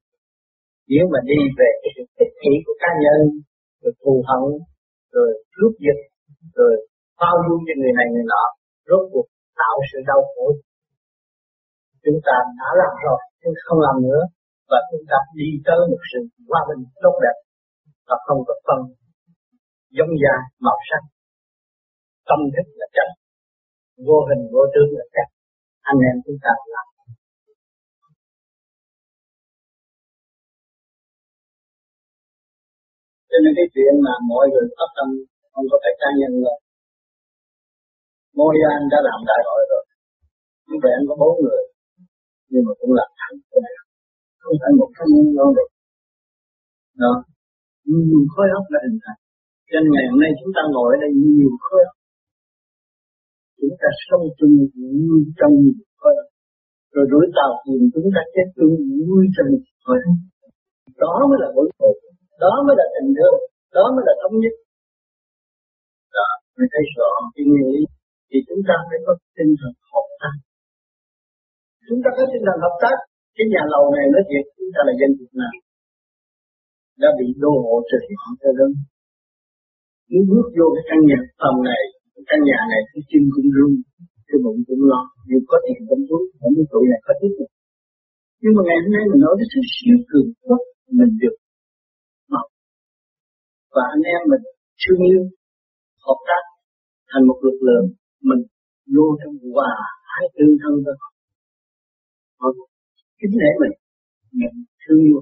Nếu 0.91 1.03
mà 1.11 1.19
đi 1.31 1.39
về 1.59 1.69
cái 1.81 1.91
sự 1.95 2.03
tích 2.17 2.33
kỷ 2.41 2.53
của 2.65 2.75
cá 2.81 2.91
nhân, 3.03 3.19
rồi 3.81 3.93
thù 4.01 4.13
hận, 4.29 4.43
rồi 5.15 5.29
cướp 5.55 5.73
giật, 5.85 5.99
rồi 6.57 6.73
bao 7.21 7.35
dung 7.45 7.61
cho 7.67 7.73
người 7.79 7.93
này 7.97 8.07
người 8.11 8.27
nọ, 8.33 8.43
rốt 8.87 9.03
cuộc 9.11 9.27
tạo 9.59 9.75
sự 9.89 9.97
đau 10.09 10.21
khổ. 10.31 10.45
Chúng 12.03 12.19
ta 12.27 12.35
đã 12.59 12.69
làm 12.81 12.93
rồi, 13.05 13.19
nhưng 13.41 13.55
không 13.65 13.79
làm 13.87 13.95
nữa, 14.07 14.21
và 14.71 14.79
chúng 14.89 15.05
ta 15.11 15.17
đi 15.39 15.49
tới 15.67 15.79
một 15.91 16.01
sự 16.09 16.19
hòa 16.49 16.61
bình 16.69 16.81
tốt 17.03 17.15
đẹp, 17.25 17.37
và 18.07 18.15
không 18.25 18.39
có 18.47 18.53
phân 18.67 18.79
giống 19.97 20.13
da, 20.23 20.35
màu 20.65 20.77
sắc. 20.89 21.01
Tâm 22.29 22.39
thức 22.53 22.67
là 22.79 22.87
chất 22.95 23.09
vô 24.07 24.17
hình, 24.27 24.41
vô 24.53 24.63
tướng 24.73 24.89
là 24.97 25.05
chất 25.15 25.27
anh 25.89 25.99
em 26.09 26.15
chúng 26.25 26.39
ta 26.45 26.53
làm. 26.73 26.87
Cho 33.29 33.37
nên 33.43 33.51
cái 33.57 33.67
chuyện 33.73 33.93
mà 34.05 34.13
mọi 34.31 34.45
người 34.51 34.65
phát 34.77 34.89
tâm, 34.97 35.07
không 35.53 35.65
có 35.71 35.77
phải 35.83 35.93
cá 36.01 36.09
nhân 36.19 36.33
rồi 36.43 36.57
Môi 38.37 38.55
anh 38.75 38.85
đã 38.91 38.99
làm 39.07 39.19
đại 39.29 39.41
hội 39.47 39.61
rồi. 39.71 39.83
Như 40.67 40.77
vậy 40.83 40.91
anh 40.99 41.05
có 41.09 41.15
bốn 41.21 41.33
người, 41.43 41.63
nhưng 42.51 42.63
mà 42.67 42.73
cũng 42.79 42.93
là 42.97 43.05
thành 43.19 43.37
của 43.49 43.59
này 43.65 43.75
không 44.43 44.55
phải 44.61 44.71
một 44.79 44.89
cá 44.97 45.03
nhân 45.13 45.27
đâu. 45.39 45.49
Được 45.57 45.69
đó. 47.03 47.13
Nhưng 47.89 48.25
khối 48.33 48.47
óc 48.59 48.65
là 48.73 48.79
hình 48.85 48.99
thành 49.03 49.19
trên 49.69 49.83
nên 49.83 49.91
ngày 49.93 50.05
hôm 50.09 50.19
nay 50.23 50.31
chúng 50.39 50.53
ta 50.57 50.61
ngồi 50.73 50.87
ở 50.95 50.97
đây 51.03 51.11
nhiều 51.23 51.53
hơn. 51.67 51.87
Chúng 53.59 53.75
ta 53.81 53.89
sống 54.07 54.25
chung 54.37 54.55
vui 54.77 55.19
trong 55.39 55.53
nhiều 55.61 55.87
khơi 56.01 56.15
rồi 56.93 57.05
đuổi 57.11 57.25
tàu 57.37 57.51
thuyền 57.61 57.81
chúng 57.93 58.09
ta 58.15 58.21
chết 58.33 58.47
chung 58.57 58.75
vui 59.07 59.23
trong 59.35 59.47
nhiều 59.51 59.75
khơi 59.85 59.99
đó 61.03 61.13
mới 61.29 61.37
là 61.43 61.49
bổn 61.55 61.67
thụ 61.77 61.91
đó 62.43 62.53
mới 62.65 62.75
là 62.79 62.85
tình 62.95 63.11
thương 63.17 63.37
đó 63.75 63.85
mới 63.95 64.03
là 64.07 64.13
thống 64.21 64.35
nhất. 64.43 64.55
Đó 66.15 66.27
mới 66.55 66.67
thấy 66.73 66.83
rõ 66.95 67.09
cái 67.35 67.43
nguyên 67.49 67.67
lý. 67.73 67.81
Thì 68.29 68.37
chúng 68.47 68.61
ta 68.67 68.75
phải 68.87 68.99
có 69.05 69.11
tinh 69.37 69.51
thần 69.59 69.73
hợp 69.91 70.07
tác. 70.21 70.35
Chúng 71.87 71.99
ta 72.03 72.09
có 72.17 72.23
tinh 72.31 72.43
thần 72.47 72.57
hợp 72.65 72.75
tác, 72.83 72.97
cái 73.37 73.45
nhà 73.53 73.63
lầu 73.73 73.83
này 73.95 74.05
nói 74.13 74.23
chuyện 74.29 74.43
chúng 74.57 74.71
ta 74.75 74.81
là 74.87 74.93
dân 74.99 75.11
Việt 75.19 75.33
Nam. 75.39 75.53
Đã 77.01 77.09
bị 77.19 77.27
đô 77.43 77.53
hộ 77.65 77.75
trừ 77.89 77.99
họ 78.21 78.29
cho 78.41 78.49
lớn 78.59 78.71
nếu 80.09 80.21
bước 80.31 80.47
vô 80.57 80.65
cái 80.75 80.83
căn 80.89 80.99
nhà 81.09 81.19
phòng 81.41 81.57
này, 81.69 81.81
căn 82.29 82.39
nhà 82.49 82.59
này 82.71 82.81
cái 82.91 83.01
chân 83.09 83.23
cũng 83.33 83.49
run 83.55 83.71
cái 84.27 84.37
bụng 84.43 84.59
cũng 84.67 84.83
lo, 84.91 85.01
dù 85.29 85.37
có 85.49 85.57
tiền 85.65 85.79
trong 85.87 86.03
túi 86.09 86.23
không 86.39 86.53
biết 86.55 86.67
tuổi 86.71 86.83
này 86.91 87.01
có 87.07 87.13
tiếp 87.21 87.33
tục 87.37 87.49
nhưng 88.45 88.53
mà 88.57 88.61
ngày 88.67 88.79
hôm 88.83 88.91
nay 88.95 89.03
mình 89.11 89.21
nói 89.25 89.33
cái 89.39 89.47
sự 89.53 89.61
siêu 89.73 89.97
cường 90.09 90.29
quốc 90.45 90.61
mình 90.99 91.11
được 91.21 91.35
học. 92.33 92.47
Và 93.75 93.83
anh 93.95 94.03
em 94.13 94.21
mình 94.31 94.43
thương 94.81 95.01
yêu, 95.09 95.23
hợp 96.05 96.19
tác 96.27 96.43
thành 97.09 97.23
một 97.29 97.39
lực 97.45 97.59
lượng 97.67 97.85
mình 98.29 98.41
vô 98.95 99.07
trong 99.21 99.35
hòa 99.53 99.73
hai 100.11 100.25
tương 100.35 100.55
thân 100.61 100.73
với 100.85 100.95
họ 101.01 102.47
kính 103.19 103.35
lễ 103.41 103.51
mình 103.61 103.75
mình 104.39 104.55
thương 104.81 105.01
yêu. 105.09 105.19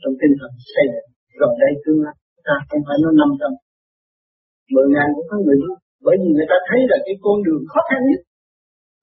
Trong 0.00 0.14
tinh 0.20 0.34
thần 0.40 0.52
xây 0.72 0.86
dựng 0.92 1.08
rồi 1.40 1.52
đây 1.62 1.72
tương 1.82 2.00
lai, 2.04 2.16
ta 2.46 2.54
không 2.68 2.82
phải 2.86 2.96
nói 3.02 3.12
năm 3.20 3.30
trăm 3.40 3.52
mười 4.74 4.88
ngàn 4.94 5.08
cũng 5.14 5.26
có 5.30 5.36
người 5.44 5.56
đi 5.62 5.68
bởi 6.04 6.14
vì 6.20 6.28
người 6.34 6.48
ta 6.50 6.56
thấy 6.68 6.80
là 6.90 6.96
cái 7.06 7.14
con 7.24 7.36
đường 7.46 7.62
khó 7.72 7.80
khăn 7.88 8.00
nhất 8.08 8.20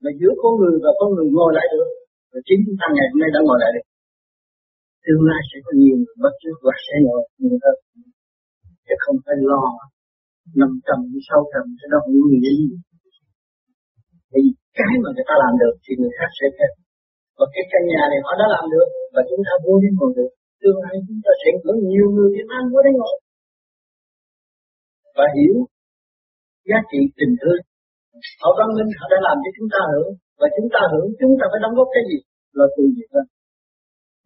là 0.03 0.11
giữa 0.19 0.33
con 0.41 0.53
người 0.59 0.75
và 0.83 0.91
con 0.99 1.09
người 1.13 1.27
ngồi 1.35 1.51
lại 1.57 1.67
được. 1.73 1.87
Và 2.31 2.39
chính 2.47 2.59
chúng 2.65 2.77
ta 2.79 2.87
ngày 2.95 3.07
hôm 3.11 3.19
nay 3.21 3.29
đã 3.35 3.39
ngồi 3.43 3.59
lại 3.63 3.71
được. 3.75 3.85
Tương 5.05 5.23
lai 5.29 5.41
sẽ 5.49 5.57
có 5.65 5.71
nhiều 5.81 5.95
người 6.01 6.17
bắt 6.23 6.33
chước 6.41 6.57
và 6.65 6.73
sẽ 6.85 6.95
ngồi 7.05 7.21
nhiều 7.41 7.57
hơn 7.63 7.77
chứ 8.87 8.95
không 9.03 9.17
phải 9.25 9.37
lo 9.49 9.63
năm 10.61 10.71
trăm 10.87 10.99
sáu 11.29 11.41
trăm 11.51 11.63
cái 11.79 11.87
đó 11.91 11.97
không 12.03 12.15
nghĩ 12.43 12.53
gì 12.59 12.77
vì 14.33 14.43
cái 14.77 14.93
mà 15.03 15.09
người 15.13 15.27
ta 15.29 15.35
làm 15.43 15.53
được 15.61 15.75
thì 15.83 15.91
người 15.99 16.13
khác 16.17 16.29
sẽ 16.39 16.47
theo 16.57 16.71
và 17.37 17.45
cái 17.53 17.63
căn 17.71 17.81
nhà 17.91 18.01
này 18.11 18.19
họ 18.25 18.31
đã 18.41 18.45
làm 18.55 18.65
được 18.73 18.87
và 19.13 19.21
chúng 19.29 19.41
ta 19.47 19.53
vô 19.63 19.73
đến 19.83 19.93
ngồi 19.97 20.11
được. 20.17 20.31
Tương 20.61 20.79
lai 20.83 20.95
chúng 21.07 21.21
ta 21.25 21.31
sẽ 21.41 21.49
có 21.63 21.71
nhiều 21.89 22.07
người 22.15 22.29
Việt 22.35 22.47
Nam 22.51 22.63
vô 22.71 22.79
đến 22.85 22.93
ngồi 22.99 23.15
và 25.17 25.25
hiểu 25.35 25.55
giá 26.69 26.79
trị 26.89 27.01
tình 27.19 27.33
thương. 27.41 27.61
Họ 28.41 28.49
văn 28.59 28.69
minh 28.77 28.89
họ 28.97 29.05
đã 29.13 29.19
làm 29.27 29.37
cho 29.43 29.49
chúng 29.57 29.69
ta 29.73 29.81
hưởng, 29.91 30.09
và 30.39 30.47
chúng 30.55 30.69
ta 30.73 30.81
hưởng, 30.91 31.07
chúng 31.19 31.33
ta 31.39 31.45
phải 31.51 31.59
đóng 31.63 31.75
góp 31.77 31.89
cái 31.95 32.03
gì? 32.09 32.19
Là 32.57 32.65
tu 32.75 32.83
gì 32.97 33.05
hơn 33.13 33.25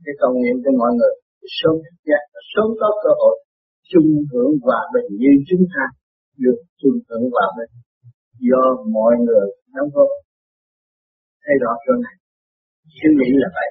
cái 0.06 0.16
cầu 0.22 0.32
nguyện 0.36 0.56
cho 0.64 0.72
mọi 0.82 0.92
người, 0.98 1.14
sớm 1.58 1.76
thức 1.84 1.98
giác 2.08 2.24
sớm 2.52 2.68
có 2.82 2.90
cơ 3.04 3.12
hội 3.22 3.36
chung 3.92 4.10
hưởng 4.32 4.54
hòa 4.66 4.82
bình 4.94 5.10
như 5.22 5.32
chúng 5.50 5.64
ta 5.74 5.84
được 6.44 6.60
chung 6.80 6.98
hưởng 7.08 7.26
hòa 7.36 7.48
bình. 7.58 7.72
Do 8.50 8.64
mọi 8.98 9.14
người 9.26 9.48
đóng 9.76 9.90
góp. 9.96 10.12
Thay 11.44 11.56
rõ 11.64 11.72
chỗ 11.86 11.94
này. 12.06 12.16
Suy 12.98 13.10
nghĩ 13.18 13.30
là 13.42 13.50
vậy. 13.58 13.70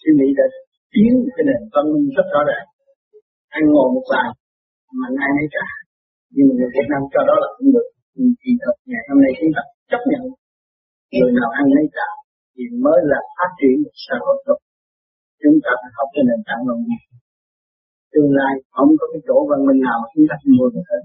Suy 0.00 0.10
nghĩ 0.18 0.28
đã 0.38 0.46
tiến 0.92 1.12
cái 1.34 1.44
nền 1.48 1.62
văn 1.74 1.84
minh 1.92 2.06
rất 2.16 2.26
rõ 2.34 2.40
ràng. 2.50 2.66
Anh 3.56 3.64
ngồi 3.72 3.88
một 3.94 4.04
bàn 4.12 4.28
mà 4.98 5.06
ai 5.24 5.30
nấy 5.36 5.48
cả 5.56 5.66
nhưng 6.34 6.46
mà 6.48 6.52
người 6.56 6.70
Việt 6.74 6.86
Nam 6.92 7.02
cho 7.12 7.20
đó 7.28 7.34
là 7.42 7.48
không 7.54 7.70
được. 7.74 7.88
Thì 8.40 8.50
thật 8.62 8.76
ngày 8.90 9.02
hôm 9.08 9.18
nay 9.24 9.32
chúng 9.38 9.52
ta 9.56 9.62
chấp 9.90 10.02
nhận 10.10 10.22
người 11.18 11.32
nào 11.38 11.48
ăn 11.60 11.66
lấy 11.76 11.86
tạo 11.98 12.14
thì 12.54 12.62
mới 12.84 12.98
là 13.10 13.20
phát 13.36 13.50
triển 13.58 13.74
một 13.84 13.94
xã 14.04 14.14
hội 14.24 14.36
tốt. 14.46 14.58
Chúng 15.42 15.56
ta 15.64 15.72
phải 15.80 15.90
học 15.96 16.08
cái 16.14 16.22
nền 16.28 16.40
tảng 16.48 16.62
văn 16.68 16.78
minh 16.88 17.04
tương 18.12 18.30
lai 18.38 18.54
không 18.76 18.90
có 18.98 19.04
cái 19.12 19.20
chỗ 19.26 19.36
văn 19.50 19.60
minh 19.66 19.80
nào 19.86 19.98
chúng 20.12 20.26
ta 20.28 20.34
không 20.40 20.54
mua 20.58 20.68
được 20.74 20.86
hết. 20.90 21.02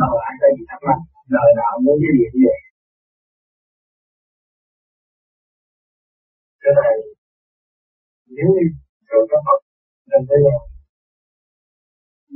Nào 0.00 0.12
lại 0.20 0.32
có 0.40 0.46
gì 0.56 0.64
thắc 0.70 0.80
mắc? 0.86 0.98
Lời 1.36 1.50
nào 1.60 1.72
muốn 1.84 1.96
cái 2.02 2.12
gì? 2.18 2.26
Vậy 2.44 2.60
cái 6.62 6.72
này, 6.80 6.96
nếu 8.36 8.48
như 8.54 8.64
rồi 9.14 9.24
các 9.30 9.40
Phật 9.46 9.60
nên 10.10 10.20
thế 10.28 10.36
nào 10.46 10.62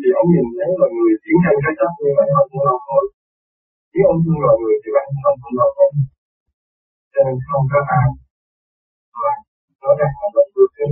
thì 0.01 0.09
ông 0.21 0.29
nhìn 0.33 0.47
thấy 0.57 0.71
mọi 0.81 0.91
người 0.95 1.13
chuyển 1.23 1.39
hành 1.45 1.59
cái 1.65 1.75
chấp 1.79 1.91
như 2.03 2.11
vậy 2.19 2.29
không 2.37 2.65
lo 2.69 2.77
thôi. 2.89 3.05
Nếu 3.93 4.05
ông 4.13 4.21
thương 4.25 4.41
mọi 4.47 4.57
người 4.61 4.77
thì 4.83 4.89
bạn 4.97 5.07
không 5.25 5.39
thương 5.41 5.57
lo 5.61 5.69
thôi 5.77 5.91
cho 7.19 7.25
nên 7.27 7.37
không 7.51 7.65
có 7.73 7.81
ai 8.01 8.09
mà 9.23 9.33
nói 9.83 9.95
rằng 10.01 10.13
là 10.21 10.27
được 10.35 10.49
bước 10.55 10.69
tiến 10.77 10.91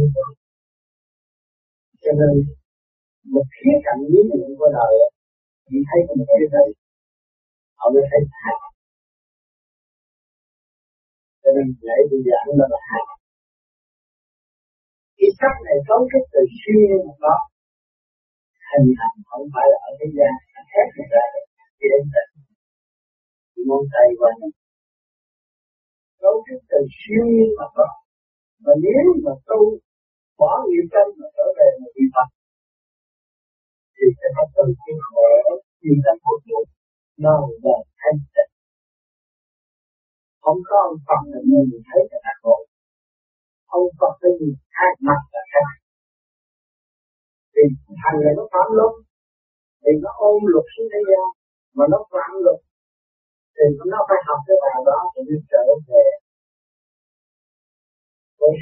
cho 2.02 2.12
nên, 2.20 2.32
một 3.34 3.46
khía 3.54 3.74
cạnh 3.86 4.00
lý 4.12 4.20
niệm 4.30 4.50
của 4.58 4.68
đời 4.76 4.94
chỉ 5.68 5.78
thấy 5.88 6.00
có 6.06 6.12
một 6.18 6.26
cái 6.28 6.48
này 6.54 6.68
họ 7.78 7.86
mới 7.94 8.02
thấy 8.10 8.20
hạt 8.42 8.60
cho 11.42 11.50
nên 11.56 11.66
lễ 11.86 11.96
buổi 12.08 12.20
giảng 12.28 12.48
đó 12.58 12.66
là 12.72 12.80
hạt 12.90 13.06
cái 15.26 15.34
cấp 15.42 15.54
này 15.66 15.78
cấu 15.88 16.00
trúc 16.10 16.24
từ 16.34 16.42
xuyên 16.60 16.98
mà 17.06 17.14
có. 17.22 17.36
Hình 18.70 18.90
thành 18.98 19.18
không 19.30 19.46
phải 19.54 19.66
là 19.72 19.78
ở 19.88 19.90
thế 19.98 20.08
gian 20.16 20.32
khác 20.72 20.86
người 20.94 21.08
ta. 21.14 21.24
Thì 21.78 21.86
đến 21.92 22.04
tận 22.12 22.28
ngón 23.66 23.82
tay 23.92 24.08
qua 24.20 24.30
cấu 26.22 26.34
trúc 26.46 26.60
từ 26.70 26.80
siêu 26.98 27.22
nhiên 27.32 27.50
mà 27.58 27.66
có. 27.76 27.88
Mà 28.64 28.72
nếu 28.84 29.04
mà 29.24 29.32
tu 29.48 29.60
bỏ 30.40 30.52
nghiệp 30.68 30.86
tâm 30.94 31.06
mà 31.18 31.28
trở 31.36 31.46
về 31.58 31.68
một 31.80 31.90
vị 31.96 32.04
Phật, 32.14 32.28
thì 33.94 34.06
sẽ 34.18 34.26
có 34.36 34.44
từ 34.56 34.64
cái 34.82 34.94
khổ 35.06 35.26
khi 35.80 35.90
tâm 36.04 36.16
của 36.24 36.36
chút 36.46 36.64
non 37.24 37.44
và 37.64 37.76
thanh 38.00 38.18
tịnh. 38.34 38.52
Không 40.44 40.60
có 40.68 40.76
ông 40.90 40.98
Phật 41.06 41.20
là 41.32 41.38
người 41.48 41.64
nhìn 41.70 41.82
thấy 41.88 42.02
là 42.24 42.32
khổ 42.42 42.56
không 43.76 43.90
có 44.00 44.08
cái 44.20 44.32
gì 44.40 44.50
khác 44.76 44.92
mặt 45.08 45.20
là 45.32 45.42
khác 45.52 45.68
thì 47.52 47.62
thằng 48.02 48.18
này 48.22 48.32
nó 48.38 48.44
phạm 48.52 48.68
luật, 48.78 48.92
thì 49.82 49.90
nó 50.04 50.10
ôm 50.30 50.38
luật 50.52 50.66
xuống 50.72 50.88
thế 50.92 51.00
gian, 51.08 51.26
mà 51.76 51.84
nó 51.92 51.98
phạm 52.12 52.30
luật, 52.44 52.58
thì 53.54 53.64
nó 53.92 53.98
phải 54.08 54.20
học 54.28 54.40
cái 54.46 54.56
bài 54.62 54.76
đó 54.88 55.00
thì 55.12 55.20
nó 55.28 55.38
trở 55.52 55.62
về. 55.88 56.06
Với 58.38 58.54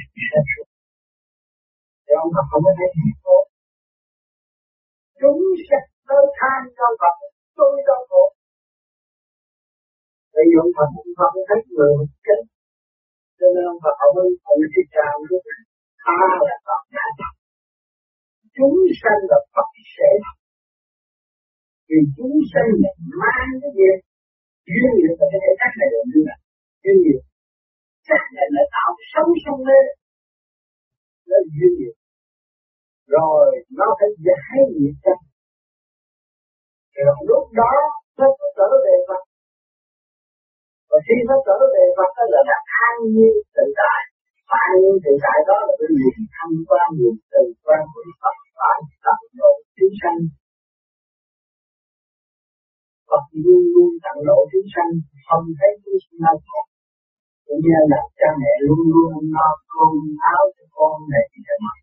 thì 2.05 2.13
ông 2.23 2.31
Phật 2.35 2.45
không 2.49 2.63
có 2.65 2.71
thấy 2.77 2.89
khổ 3.23 3.37
chúng 5.19 5.39
sẽ 5.67 5.77
tới 6.07 6.23
than 6.39 6.59
cho 6.77 6.87
Phật, 7.01 7.15
tôi 7.57 7.71
đau 7.87 8.01
khổ 8.09 8.23
Vì 10.33 10.45
ông 10.63 10.71
Phật 10.77 10.89
ông 11.01 11.13
Phật 11.17 11.31
thấy 11.47 11.59
người 11.75 11.91
một 11.97 12.09
chết 12.25 12.39
cho 13.45 13.51
nên 13.55 13.65
ông 13.73 13.81
Phật 13.83 13.95
ông 14.05 14.15
ông 14.51 14.59
chỉ 14.73 14.81
chào 14.95 15.13
lúc 15.29 15.43
ta 16.05 16.17
là 16.47 16.55
Phật 16.67 16.81
chúng 18.57 18.77
sanh 19.01 19.21
là 19.31 19.39
Phật 19.53 19.69
sẽ 19.95 20.11
vì 21.89 21.99
chúng 22.17 22.35
sanh 22.51 22.69
là 22.83 22.91
mang 23.21 23.49
cái 23.61 23.71
gì 23.77 23.89
duyên 24.73 24.91
nghiệp 24.97 25.13
và 25.19 25.25
cái 25.31 25.53
cách 25.61 25.75
này 25.79 25.89
là 25.95 26.01
như 26.11 26.19
là 26.29 26.35
duyên 26.83 26.97
nghiệp 27.03 27.21
cách 28.09 28.25
này 28.35 28.47
là 28.55 28.63
tạo 28.75 28.89
sống 29.11 29.31
sông 29.43 29.59
mê 29.67 29.79
là 31.29 31.39
duyên 31.53 31.71
nghiệp 31.77 31.95
rồi 33.15 33.45
nó 33.79 33.87
phải 33.97 34.09
giải 34.27 34.57
nghiệp 34.75 34.95
cho 35.03 35.13
rồi 37.05 37.17
lúc 37.29 37.43
đó 37.61 37.73
nó 38.19 38.27
có 38.39 38.45
trở 38.57 38.67
về 38.85 38.95
Phật 39.07 39.21
và 40.89 40.97
khi 41.05 41.17
nó 41.29 41.35
trở 41.45 41.55
về 41.75 41.83
Phật 41.97 42.09
đó 42.17 42.23
là 42.33 42.41
đạt 42.49 42.63
an 42.87 42.95
nhiên 43.13 43.35
tự 43.55 43.65
tại. 43.79 44.01
Và 44.49 44.57
an 44.69 44.73
nhiên 44.81 44.97
tự 45.03 45.13
tại 45.23 45.37
đó 45.49 45.57
là 45.67 45.73
cái 45.79 45.89
niềm 45.99 46.17
thâm 46.35 46.49
quan, 46.69 46.87
niềm 46.99 47.15
từ 47.31 47.41
quan 47.65 47.81
của 47.91 48.03
Phật 48.21 48.37
phải 48.57 48.79
tận 49.05 49.19
độ 49.39 49.51
chúng 49.77 49.95
sanh. 50.01 50.19
Phật 53.09 53.25
luôn 53.43 53.63
luôn 53.73 53.91
tận 54.05 54.17
độ 54.29 54.39
chúng 54.51 54.67
sanh, 54.75 54.91
không 55.27 55.45
thấy 55.57 55.71
chúng 55.83 55.97
sanh 56.03 56.17
đau 56.25 56.37
khổ. 56.47 56.61
Cũng 57.45 57.61
như 57.63 57.77
là 57.91 58.01
cha 58.19 58.29
mẹ 58.41 58.53
luôn 58.67 58.83
luôn 58.93 59.11
lo 59.35 59.49
cơm 59.71 59.93
áo 60.33 60.43
cho 60.55 60.65
con 60.75 60.95
này 61.13 61.25
thì 61.31 61.39
phải 61.47 61.59
mặc 61.65 61.77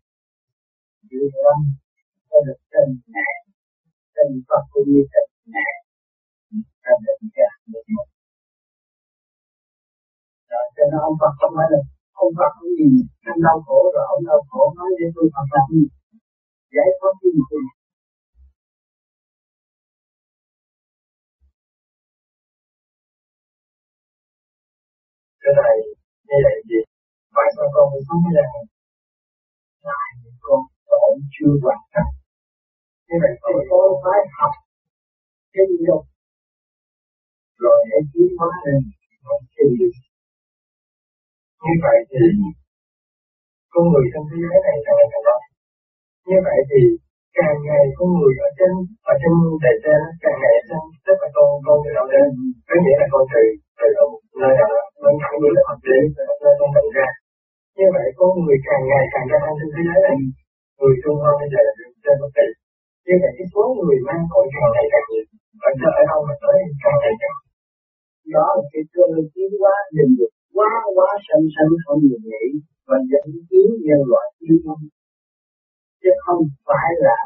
chịu 1.13 1.25
có 2.29 2.37
được 2.47 2.59
tình 2.73 2.93
mẹ 3.13 3.29
tình 4.15 4.33
Phật 4.47 4.63
cũng 4.71 4.87
như 4.93 5.03
tình 5.13 5.31
mẹ. 5.53 5.69
Ta 6.83 6.93
định 7.05 7.25
ra 7.35 7.49
được 7.71 7.85
một 7.95 8.07
rồi 10.53 10.65
cho 10.75 10.83
nên 10.91 10.99
ông 11.09 11.17
Phật 11.21 11.33
không 11.39 11.53
phải 11.57 11.67
là 11.73 11.79
ông 12.23 12.31
Phật 12.37 12.51
cũng 12.57 12.73
gì 12.79 12.89
anh 13.31 13.39
đau 13.45 13.57
khổ 13.65 13.79
rồi 13.95 14.05
ông 14.13 14.21
đau 14.29 14.39
khổ 14.49 14.63
nói 14.77 14.89
để 14.99 15.05
tôi 15.15 15.25
Phật 15.33 15.47
làm 15.55 15.67
gì? 15.75 15.83
Giải 16.75 16.89
thoát 16.97 17.13
cái 17.21 17.31
gì 17.35 17.43
cái 25.43 25.53
này 25.61 25.75
như 26.27 26.37
vậy 26.45 26.57
gì 26.69 26.79
phải 27.35 27.47
sao 27.55 27.67
con 27.75 27.85
mới 27.91 28.01
sống 28.07 28.19
như 28.23 28.31
này 28.37 28.47
lại 29.87 30.09
con 30.45 30.61
tội 30.89 31.11
chưa 31.35 31.53
hoàn 31.63 31.81
thành. 31.93 32.11
Như 33.07 33.15
vậy 33.23 33.33
thì 33.43 33.53
có 33.69 33.79
phải 34.03 34.19
học 34.39 34.53
cái 35.53 35.65
gì 35.69 35.79
đâu 35.89 36.01
rồi 37.63 37.77
hãy 37.89 38.01
tiến 38.13 38.29
hóa 38.39 38.51
lên 38.65 38.81
một 39.27 39.41
cái 39.55 39.67
gì? 39.77 39.87
Như 41.65 41.75
vậy 41.85 41.97
thì 42.11 42.23
con 43.73 43.83
người 43.91 44.05
trong 44.11 44.25
thế 44.29 44.37
giới 44.43 44.59
này 44.65 44.77
càng 44.85 44.95
ngày 44.97 45.09
càng 45.13 45.25
đông. 45.27 45.43
Như 46.29 46.37
vậy 46.47 46.59
thì 46.69 46.81
càng 47.37 47.57
ngày 47.67 47.83
con 47.97 48.09
người 48.15 48.33
ở 48.47 48.49
trên 48.57 48.71
ở 49.11 49.13
trên 49.21 49.33
đại 49.63 49.75
trên 49.83 50.01
càng 50.23 50.37
ngày 50.41 50.55
trên 50.67 50.83
tất 51.05 51.15
cả 51.21 51.27
con 51.35 51.49
con 51.65 51.77
từ 51.83 51.89
đầu 51.97 52.05
lên. 52.13 52.27
Có 52.69 52.75
nghĩa 52.83 52.97
là 53.01 53.07
con 53.13 53.23
từ 53.31 53.43
từ 53.79 53.87
ở 54.03 54.05
nơi 54.41 54.53
nào 54.59 54.69
đó, 54.73 54.81
nó 55.03 55.09
thẳng 55.21 55.35
là 55.55 55.61
hợp 55.69 55.79
lý 55.89 55.99
nơi 56.43 56.53
con 56.59 56.69
mình 56.75 56.89
ra. 56.97 57.09
Như 57.77 57.87
vậy 57.95 58.07
con 58.17 58.29
người 58.43 58.57
càng 58.67 58.83
ngày 58.89 59.03
càng 59.13 59.25
gia 59.29 59.37
tăng 59.43 59.55
trên 59.59 59.69
thế 59.73 59.81
giới 59.87 59.99
này. 60.05 60.17
Người 60.79 60.95
trung 61.01 61.17
hoa 61.21 61.31
bây 61.39 61.47
giờ 61.53 61.59
là 61.67 61.73
trên 62.03 62.15
một 62.21 62.31
tỷ. 62.37 62.47
Như 63.07 63.15
vậy 63.21 63.31
cái 63.37 63.47
số 63.53 63.63
người 63.77 63.97
mang 64.07 64.23
tội 64.31 64.45
càng 64.53 64.71
ngày 64.75 64.87
càng 64.93 65.05
nhiều. 65.09 65.25
Ở 65.67 65.69
chỗ 65.79 65.89
ở 66.01 66.03
đâu 66.09 66.19
mà 66.27 66.35
tới 66.43 66.57
càng 66.83 66.97
ngày 67.03 67.15
càng 67.21 67.37
đó 68.35 68.47
là 68.57 68.65
cái 68.73 68.83
cơ 68.93 69.03
tiến 69.33 69.51
hóa 69.61 69.75
định 69.97 70.11
được 70.19 70.32
quá 70.55 70.71
quá 70.95 71.09
sanh 71.27 71.45
sanh 71.55 71.71
không 71.83 72.01
ngừng 72.07 72.27
nghỉ 72.31 72.45
và 72.87 72.97
dẫn 73.11 73.27
tiến 73.49 73.67
nhân 73.85 74.01
loại 74.11 74.27
tiến 74.39 74.55
hóa 74.65 74.77
chứ 76.01 76.11
không 76.25 76.41
phải 76.67 76.89
là 77.05 77.17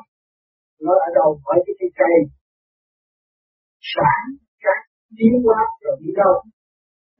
nó 0.85 0.93
ở 1.07 1.09
đâu 1.19 1.29
phải 1.43 1.57
cái 1.65 1.75
cây 1.79 1.91
cây 1.99 2.15
sản 3.93 4.21
các 4.63 4.79
tiến 5.17 5.33
hóa 5.45 5.59
rồi 5.83 5.95
đi 6.01 6.11
đâu. 6.21 6.35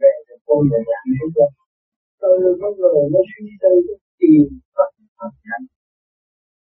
Về 0.02 0.14
cái 0.28 0.38
con 0.46 0.60
người 0.68 0.84
làm 0.92 1.06
thế 1.20 1.28
thôi 1.36 1.50
từ 2.22 2.32
con 2.62 2.72
người 2.80 3.00
nó 3.14 3.22
suy 3.32 3.46
tư 3.62 3.74
tiền 4.20 4.46
và 4.76 4.86
thật 5.20 5.32
nhanh 5.46 5.66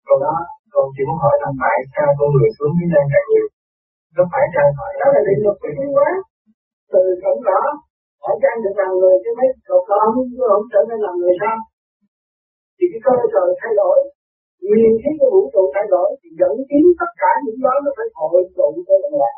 còn 0.06 0.18
đó 0.26 0.36
còn 0.72 0.84
chỉ 0.94 1.02
muốn 1.08 1.18
hỏi 1.24 1.36
là 1.42 1.50
tại 1.62 1.78
sao 1.94 2.08
con 2.18 2.28
người 2.34 2.50
xuống 2.56 2.72
thế 2.78 2.86
gian 2.92 3.04
càng 3.12 3.26
nhiều 3.30 3.46
nó 4.16 4.22
phải 4.32 4.44
trang 4.54 4.72
hỏi 4.78 4.92
đó 5.00 5.06
là 5.14 5.20
định 5.28 5.40
luật 5.44 5.56
của 5.60 5.72
tiến 5.76 5.88
hóa 5.96 6.08
từ 6.92 7.00
cổng 7.22 7.40
đó 7.50 7.60
phải 8.22 8.36
trang 8.42 8.58
được 8.64 8.74
làm 8.80 8.90
người 9.00 9.16
chứ 9.22 9.30
mấy 9.38 9.48
cậu 9.68 9.80
con 9.88 10.04
không 10.14 10.64
trở 10.72 10.80
nên 10.88 10.98
làm 11.06 11.14
người 11.20 11.34
sao? 11.42 11.56
Thì 12.76 12.84
cái 12.92 13.00
cơ 13.06 13.12
sở 13.32 13.44
thay 13.60 13.72
đổi, 13.80 13.96
nguyên 14.66 14.92
khí 15.00 15.10
của 15.20 15.30
vũ 15.34 15.42
trụ 15.52 15.62
thay 15.74 15.86
đổi, 15.94 16.08
thì 16.20 16.28
dẫn 16.40 16.54
tiến 16.68 16.84
tất 17.00 17.10
cả 17.22 17.32
những 17.44 17.60
đó 17.64 17.74
nó 17.84 17.90
phải 17.96 18.08
hội 18.18 18.42
tụ 18.56 18.68
cho 18.86 18.94
đồng 19.02 19.16
loạt. 19.20 19.34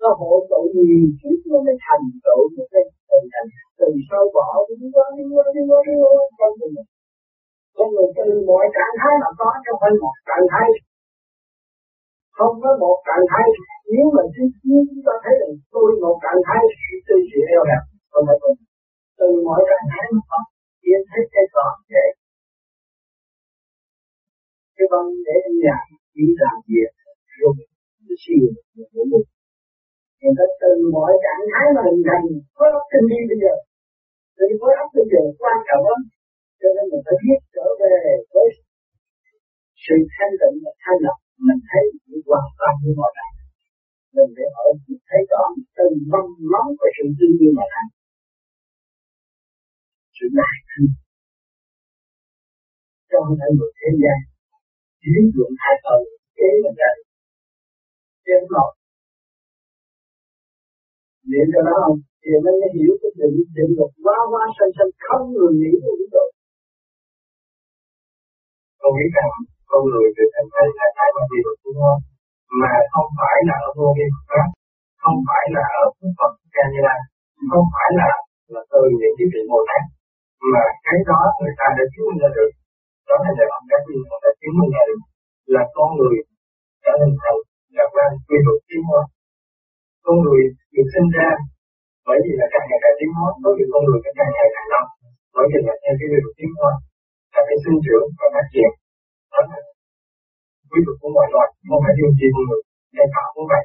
Nó 0.00 0.08
hội 0.20 0.38
tụ 0.50 0.60
nhiều 0.74 1.02
kiếp 1.20 1.38
nó 1.50 1.58
mới 1.66 1.76
thành 1.84 2.04
tựu 2.24 2.40
nó 2.56 2.64
cái 2.72 2.84
từ 3.08 3.18
thành 3.32 3.48
từ 3.78 3.88
sâu 4.08 4.24
bỏ 4.36 4.48
đi 4.68 4.86
qua 4.94 5.06
đi 5.16 5.24
qua 5.34 5.44
đi 5.54 5.62
qua 5.70 5.78
đi 5.86 5.94
qua 6.02 6.10
con 6.38 6.50
người 6.58 6.84
con 7.76 7.88
người 7.94 8.08
từ 8.16 8.26
mọi 8.48 8.64
trạng 8.76 8.94
thái 9.00 9.14
mà 9.22 9.28
có 9.38 9.48
trong 9.64 9.78
phải 9.80 9.92
một 10.02 10.16
trạng 10.28 10.46
thái 10.52 10.66
không 12.40 12.56
có 12.62 12.70
một 12.82 12.96
trạng 13.08 13.24
thái. 13.30 13.46
Nếu 13.94 14.06
mà 14.14 14.22
chúng 14.34 14.50
chúng 14.92 15.02
ta 15.06 15.14
thấy 15.22 15.34
rằng 15.40 15.52
tôi 15.74 15.88
một 16.02 16.16
trạng 16.24 16.40
thái 16.46 16.60
tôi 17.06 17.18
chịu 17.28 17.42
eo 17.54 17.62
đẹp 17.70 17.82
không 18.12 18.24
phải 18.28 18.38
tôi. 18.42 18.52
Từ 19.18 19.28
mọi 19.46 19.60
trạng 19.68 19.86
thái 19.90 20.04
mà 20.14 20.22
có 20.30 20.38
biến 20.82 21.00
thấy 21.10 21.22
cái 21.32 21.44
có 21.54 21.66
để 21.92 22.06
cái 24.76 24.86
văn 24.92 25.04
để 25.26 25.36
ở 25.48 25.52
nhạc 25.64 25.82
chỉ 26.14 26.24
làm 26.42 26.56
việc 26.68 26.90
dùng 27.38 27.58
cái 28.06 28.16
siêu 28.22 28.46
của 28.94 29.04
mình 29.12 29.26
nhưng 30.20 30.34
ta 30.38 30.46
từ 30.62 30.70
mọi 30.96 31.12
trạng 31.24 31.44
thái 31.52 31.66
mà 31.74 31.80
hình 31.88 32.02
thành 32.08 32.24
khối 32.56 32.68
óc 32.78 32.84
tinh 32.90 33.06
vi 33.10 33.20
bây 33.30 33.38
giờ. 33.42 33.54
Thì 34.36 34.46
khối 34.60 34.72
óc 34.82 34.88
bây 34.96 35.06
giờ 35.12 35.22
quan 35.42 35.58
trọng 35.68 35.82
lắm. 35.90 36.00
Cho 36.60 36.68
nên 36.76 36.84
mình 36.90 37.02
phải 37.06 37.16
biết 37.22 37.40
trở 37.54 37.66
về 37.80 37.94
với 38.32 38.48
sự 39.84 39.96
thanh 40.14 40.34
tịnh 40.40 40.56
và 40.64 40.72
thanh 40.82 40.98
lập 41.06 41.18
mình 41.46 41.60
thấy 41.68 41.84
những 42.06 42.24
quan 42.28 42.46
tâm 42.58 42.72
như 42.82 42.92
mọi 43.00 43.12
này 43.18 43.32
mình 44.14 44.30
để 44.36 44.46
hỏi 44.54 44.68
mình 44.86 45.02
thấy 45.08 45.20
rõ 45.30 45.42
từng 45.76 45.96
mong 46.12 46.30
móng 46.52 46.70
của 46.78 46.90
sự 46.96 47.04
tư 47.18 47.26
như 47.38 47.48
mọi 47.58 47.68
này 47.74 47.86
sự 50.16 50.26
đại 50.38 50.56
thương 50.68 50.92
cho 53.10 53.18
mọi 53.26 53.50
người 53.56 53.70
thế 53.80 53.90
gian 54.02 54.18
lý 55.12 55.20
luận 55.34 55.52
hai 55.62 55.74
phần 55.84 56.00
kế 56.36 56.50
là 56.62 56.72
đây. 56.80 56.96
Trên 58.26 58.42
một 58.54 58.72
niệm 61.30 61.46
cho 61.52 61.60
nó 61.66 61.74
không? 61.82 61.98
Thì 62.22 62.30
nó 62.44 62.50
mới 62.60 62.70
hiểu 62.76 62.92
cái 63.00 63.10
định 63.18 63.36
định 63.56 63.72
luật 63.76 63.92
quá 64.04 64.18
quá 64.32 64.42
sanh 64.56 64.72
sanh 64.76 64.92
không 65.06 65.24
người 65.34 65.52
nghĩ 65.60 65.72
của 65.82 65.92
vũ 65.98 66.06
trụ 66.14 66.26
tôi 68.80 68.90
nghĩ 68.96 69.06
rằng 69.16 69.32
con 69.70 69.82
người 69.90 70.06
được 70.16 70.28
thành 70.34 70.50
thấy 70.54 70.66
là 70.78 70.86
cái 70.96 71.08
mà 71.16 71.22
gì 71.30 71.38
được 71.46 71.58
đúng 71.64 71.78
không 71.82 72.00
mà 72.60 72.72
không 72.94 73.08
phải 73.18 73.36
là 73.48 73.56
ở 73.66 73.70
vô 73.78 73.88
vi 73.96 74.06
pháp 74.30 74.48
không 75.02 75.18
phải 75.28 75.44
là 75.56 75.64
ở 75.82 75.84
phước 75.96 76.12
phật 76.18 76.32
ca 76.54 76.64
như 76.72 76.82
không 77.52 77.66
phải 77.74 77.88
là 78.00 78.10
là 78.54 78.62
từ 78.72 78.82
những 79.00 79.14
cái 79.18 79.26
vị 79.32 79.40
bồ 79.50 79.58
tát. 79.68 79.82
Mà 80.52 80.64
cái 80.86 80.98
đó 81.10 81.20
người 81.40 81.54
ta 81.60 81.66
đã 81.76 81.84
chứng 81.92 82.06
minh 82.08 82.20
ra 82.22 82.30
được. 82.36 82.50
Đó 83.08 83.16
là 83.24 83.30
nhờ 83.36 83.46
ông 83.56 83.64
các 83.70 83.80
vị 83.86 83.94
người 84.08 84.20
ta 84.24 84.30
chứng 84.40 84.56
minh 84.58 84.70
ra 84.74 84.82
được 84.88 85.00
là 85.54 85.62
con 85.76 85.88
người 85.98 86.16
đã 86.84 86.92
hình 87.00 87.14
thành 87.20 87.38
là 87.76 87.84
ra 87.96 88.06
quy 88.28 88.38
luật 88.46 88.60
tiến 88.68 88.82
hóa 88.88 89.02
con 90.06 90.16
người 90.24 90.42
được 90.74 90.86
sinh 90.94 91.08
ra 91.16 91.28
bởi 92.06 92.18
vì 92.24 92.32
là 92.40 92.46
càng 92.52 92.66
ngày 92.68 92.80
càng 92.84 92.96
tiến 92.98 93.10
hóa, 93.16 93.28
bởi 93.42 93.52
vì 93.56 93.64
con 93.72 93.82
người 93.86 93.98
càng 94.18 94.30
ngày 94.36 94.48
càng 94.54 94.68
nóng 94.72 94.88
bởi 95.34 95.46
vì 95.50 95.58
là 95.66 95.74
theo 95.82 95.92
cái 95.98 96.06
quy 96.10 96.18
luật 96.24 96.34
tiến 96.38 96.50
hóa, 96.58 96.72
là 97.34 97.40
cái 97.48 97.56
sinh 97.64 97.78
trưởng 97.84 98.06
và 98.18 98.26
phát 98.34 98.46
triển 98.52 98.70
đó 99.32 99.40
là 99.50 99.58
quy 100.70 100.78
luật 100.84 100.96
của 101.00 101.10
mọi 101.16 101.26
loài 101.32 101.48
không 101.68 101.82
phải 101.84 101.94
điều 101.98 102.10
gì 102.18 102.26
con 102.34 102.42
người 102.48 102.60
nhân 102.94 103.08
tạo 103.14 103.28
cũng 103.34 103.48
vậy 103.52 103.64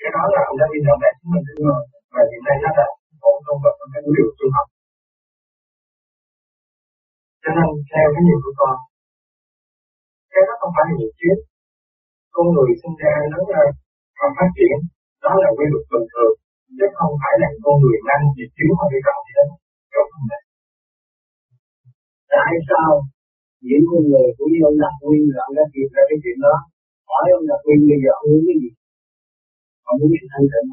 cái 0.00 0.10
đó 0.16 0.22
là 0.34 0.40
ông 0.50 0.56
đã 0.60 0.66
bị 0.72 0.78
đồng 0.86 1.00
đã 1.04 1.10
chứng 1.16 1.30
mình 1.32 1.44
được 1.46 1.58
rồi 1.68 1.82
và 2.12 2.20
hiện 2.30 2.42
nay 2.46 2.56
nó 2.64 2.70
đã 2.78 2.86
phổ 3.20 3.32
thông 3.44 3.58
vật 3.64 3.74
trong 3.78 3.90
cái 3.92 4.00
điều 4.04 4.14
luật 4.26 4.36
trung 4.38 4.52
học. 4.56 4.66
Cho 7.42 7.50
nên, 7.56 7.68
theo 7.92 8.06
cái 8.14 8.22
nhìn 8.26 8.38
của 8.44 8.54
con, 8.60 8.76
cái 10.32 10.42
đó 10.48 10.54
không 10.60 10.72
phải 10.74 10.84
là 10.88 10.94
nhiều 10.98 11.12
chuyện 11.18 11.38
con 12.34 12.46
người 12.52 12.70
sinh 12.80 12.94
ra 13.02 13.12
lớn 13.32 13.44
lên 13.54 13.68
và 14.18 14.26
phát 14.36 14.50
triển, 14.56 14.76
đó 15.24 15.32
là 15.42 15.48
quy 15.56 15.66
luật 15.72 15.84
bình 15.92 16.06
thường, 16.12 16.34
chứ 16.78 16.86
không 16.98 17.12
phải 17.22 17.34
là 17.42 17.48
con 17.64 17.74
người 17.80 17.98
năng 18.08 18.22
nhiệt 18.34 18.50
chiếu 18.56 18.70
hoặc 18.78 18.88
đi 18.92 19.00
cầu 19.06 19.18
gì 19.26 19.32
đó 19.94 20.02
không 20.12 20.26
phải 20.30 20.42
tại 22.32 22.54
sao 22.68 22.90
những 23.66 23.84
con 23.90 24.02
người 24.10 24.26
cũng 24.36 24.50
như 24.52 24.60
ông 24.70 24.78
Đạt 24.82 24.94
Nguyên 25.02 25.22
làm 25.38 25.48
ra 25.56 25.64
chuyện 25.72 25.88
ra 25.94 26.02
cái 26.08 26.18
chuyện 26.22 26.38
đó. 26.46 26.54
Hỏi 27.10 27.24
ông 27.38 27.46
Đạt 27.50 27.60
Nguyên 27.64 27.80
bây 27.88 27.98
giờ 28.02 28.10
ông 28.20 28.28
muốn 28.30 28.42
cái 28.46 28.56
gì? 28.62 28.70
Ông 29.90 29.96
muốn 30.00 30.10
sự 30.18 30.26
thanh 30.32 30.48
tịnh. 30.52 30.68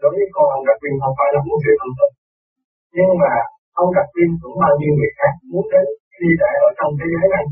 Đối 0.00 0.10
với 0.16 0.26
con 0.34 0.46
ông 0.56 0.64
Đạt 0.68 0.76
Nguyên 0.80 0.94
không 1.02 1.16
phải 1.18 1.28
là 1.34 1.40
muốn 1.46 1.58
sự 1.64 1.72
thanh 1.80 1.94
tịnh 1.98 2.14
nhưng 2.96 3.12
mà 3.22 3.32
ông 3.82 3.90
Đạt 3.96 4.08
Nguyên 4.12 4.30
cũng 4.42 4.56
bao 4.62 4.74
nhiêu 4.80 4.92
người 4.98 5.12
khác 5.18 5.32
muốn 5.50 5.64
đến 5.72 5.86
khi 6.16 6.28
để 6.42 6.52
ở 6.66 6.70
trong 6.78 6.90
thế 6.98 7.06
giới 7.12 7.26
này. 7.34 7.44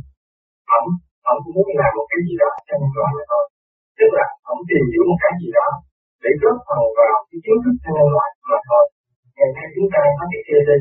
Ông 0.79 0.87
ông 1.31 1.38
cũng 1.42 1.55
muốn 1.57 1.68
làm 1.81 1.92
một 1.99 2.07
cái 2.11 2.20
gì 2.27 2.35
đó 2.42 2.51
cho 2.66 2.75
nhân 2.81 2.92
loại 2.99 3.11
này 3.16 3.27
thôi 3.33 3.44
tức 3.99 4.11
là 4.18 4.27
ông 4.53 4.61
tìm 4.70 4.83
hiểu 4.90 5.05
một 5.11 5.18
cái 5.25 5.33
gì 5.40 5.49
đó 5.59 5.68
để 6.23 6.31
góp 6.42 6.57
phần 6.66 6.83
vào 6.99 7.16
cái 7.29 7.38
kiến 7.44 7.57
thức 7.62 7.75
cho 7.83 7.90
nhân 7.96 8.09
loại 8.14 8.31
mà 8.51 8.59
thôi. 8.68 8.85
Ngày 9.37 9.51
nay 9.57 9.66
chúng 9.75 9.88
ta 9.94 10.03
có 10.18 10.25
cái 10.33 10.42
kia 10.46 10.61
đi. 10.68 10.79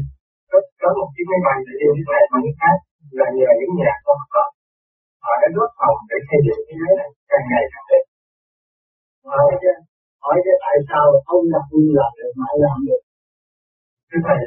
Có, 0.52 0.58
có 0.82 0.88
một 1.00 1.10
chiếc 1.14 1.26
máy 1.32 1.42
bay 1.46 1.58
để 1.66 1.74
đi 1.80 1.88
nước 1.96 2.08
này 2.14 2.24
bằng 2.32 2.44
nước 2.46 2.56
khác 2.62 2.78
là 3.18 3.28
nhờ 3.38 3.50
những 3.60 3.74
nhà 3.80 3.94
con 4.06 4.18
học 4.34 4.52
họ 5.24 5.34
đã 5.42 5.48
góp 5.56 5.72
phần 5.80 5.96
để 6.10 6.18
xây 6.28 6.40
dựng 6.46 6.62
thế 6.68 6.74
giới 6.82 6.94
này 7.00 7.10
càng 7.30 7.46
ngày 7.50 7.64
càng 7.74 7.88
đẹp. 7.92 8.04
Hỏi 9.32 9.54
chứ 9.62 9.74
hỏi 10.24 10.38
chứ 10.44 10.54
tại 10.64 10.78
sao 10.90 11.06
ông 11.34 11.44
là 11.54 11.62
nguyên 11.70 11.90
làm 12.00 12.12
được 12.20 12.32
mà 12.40 12.48
làm 12.64 12.78
được? 12.88 13.02
Thưa 14.10 14.22
thầy, 14.28 14.42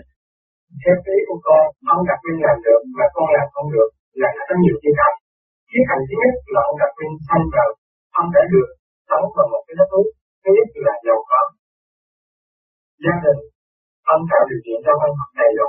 theo 0.80 0.96
ý 1.16 1.18
của 1.28 1.40
con, 1.46 1.64
ông 1.94 2.02
đặt 2.08 2.18
viên 2.24 2.38
làm 2.46 2.58
được 2.66 2.80
mà 2.98 3.06
con 3.14 3.26
làm 3.36 3.46
không 3.54 3.68
được 3.74 3.90
là 4.20 4.28
nó 4.36 4.42
có 4.48 4.54
nhiều 4.62 4.76
khía 4.82 4.94
cạnh 5.00 5.16
khía 5.70 5.84
cạnh 5.88 6.02
thứ 6.06 6.14
nhất 6.20 6.34
là 6.54 6.60
ông 6.70 6.78
đặt 6.82 6.92
viên 6.98 7.12
sanh 7.26 7.44
vào 7.54 7.68
ông 8.20 8.28
đã 8.36 8.42
được 8.52 8.68
sống 9.08 9.26
vào 9.36 9.46
một 9.52 9.62
cái 9.66 9.74
đất 9.78 9.88
nước 9.92 10.08
thứ 10.42 10.50
nhất 10.56 10.68
là 10.86 10.94
giàu 11.06 11.20
có. 11.30 11.40
Gia 13.04 13.14
đình, 13.24 13.40
ông 14.14 14.22
tạo 14.30 14.42
điều 14.50 14.60
kiện 14.64 14.78
cho 14.84 14.92
ông 15.06 15.14
học 15.20 15.30
đầy 15.40 15.50
đủ. 15.58 15.68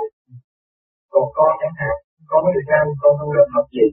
Còn 1.12 1.26
con 1.36 1.50
chẳng 1.60 1.76
hạn 1.80 1.96
con 2.28 2.40
mới 2.44 2.52
được 2.56 2.68
ăn 2.80 2.86
con 3.00 3.12
không 3.18 3.32
được 3.36 3.48
học 3.56 3.66
gì 3.76 3.86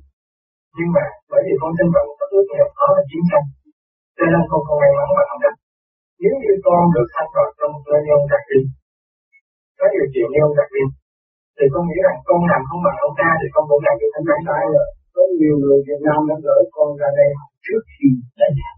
nhưng 0.78 0.89
mà 0.96 1.06
bởi 1.32 1.41
vì 1.46 1.54
con 1.62 1.72
tin 1.78 1.88
rằng 1.96 2.08
các 2.20 2.30
ước 2.36 2.46
nước 2.46 2.46
nghèo 2.52 2.67
khó 2.78 2.88
là 2.96 3.04
chiến 3.10 3.24
tranh. 3.32 3.48
Cho 4.17 4.26
nên 4.32 4.41
con 4.52 4.62
không 4.65 4.80
may 4.82 4.91
mắn 4.98 5.08
mà 5.17 5.24
học 5.30 5.39
được 5.44 5.56
nếu 6.24 6.36
như 6.41 6.54
con 6.65 6.80
được 6.96 7.08
sanh 7.13 7.30
vào 7.36 7.48
trong 7.60 7.74
cơ 7.86 7.96
nhân 8.08 8.22
đặc 8.32 8.44
biệt, 8.50 8.65
có 9.80 9.86
điều 9.94 10.08
kiện 10.13 10.28
như 10.32 10.39
ông 10.48 10.56
đặc 10.60 10.70
biệt, 10.74 10.89
thì 11.58 11.65
con 11.74 11.82
nghĩ 11.86 11.98
rằng 12.06 12.17
con 12.28 12.39
làm 12.52 12.62
không 12.70 12.82
bằng 12.86 12.98
ông 13.08 13.15
ta 13.20 13.30
thì 13.39 13.48
con 13.54 13.63
cũng 13.70 13.84
làm 13.86 13.96
được 14.00 14.12
thánh 14.13 14.26
toán 14.28 14.39
sai 14.48 14.63
rồi 14.76 14.88
có 15.15 15.22
nhiều 15.39 15.56
người 15.62 15.78
Việt 15.88 16.02
Nam 16.08 16.20
đã 16.30 16.36
gửi 16.46 16.62
con 16.76 16.89
ra 17.00 17.10
đây 17.20 17.30
trước 17.65 17.84
khi 17.94 18.08
đại 18.39 18.52
học 18.62 18.78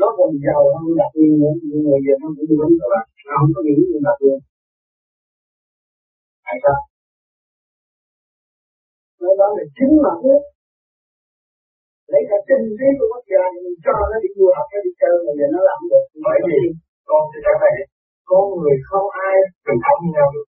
nó 0.00 0.08
còn 0.16 0.30
giàu 0.44 0.62
hơn 0.74 0.88
đặc 1.00 1.10
biệt 1.18 1.32
nữa 1.40 1.54
người 1.84 2.00
Việt 2.06 2.18
Nam 2.20 2.30
cũng 2.36 2.46
đúng 2.60 2.74
các 2.80 2.88
bạn 2.92 3.06
nó 3.26 3.32
không 3.40 3.52
có 3.54 3.60
nghĩ 3.64 3.76
như 3.90 3.98
đặc 4.08 4.16
biệt. 4.22 4.38
Tại 6.46 6.56
sao? 6.64 6.78
Nói 9.24 9.34
đó 9.40 9.48
là 9.56 9.64
chính 9.76 9.92
mà 10.04 10.12
biết 10.22 10.42
lấy 12.12 12.22
cả 12.30 12.38
kinh 12.48 12.66
phí 12.78 12.88
của 12.98 13.06
quốc 13.12 13.24
gia 13.30 13.42
mình 13.54 13.76
cho 13.84 13.92
nó 14.10 14.16
đi 14.22 14.30
du 14.36 14.46
học 14.56 14.66
nó 14.72 14.78
đi 14.86 14.92
chơi 15.00 15.14
mà 15.24 15.32
giờ 15.38 15.46
nó 15.54 15.60
làm 15.68 15.80
được. 15.90 16.04
Bởi 16.26 16.38
vì 16.46 16.58
con 17.08 17.22
sẽ 17.30 17.38
trở 17.44 17.54
về 17.62 17.74
con 18.30 18.42
người 18.58 18.76
không 18.88 19.06
ai 19.28 19.36
bình 19.66 19.80
đẳng 19.84 19.98
như 20.02 20.10
nhau. 20.16 20.28
Được 20.34 20.46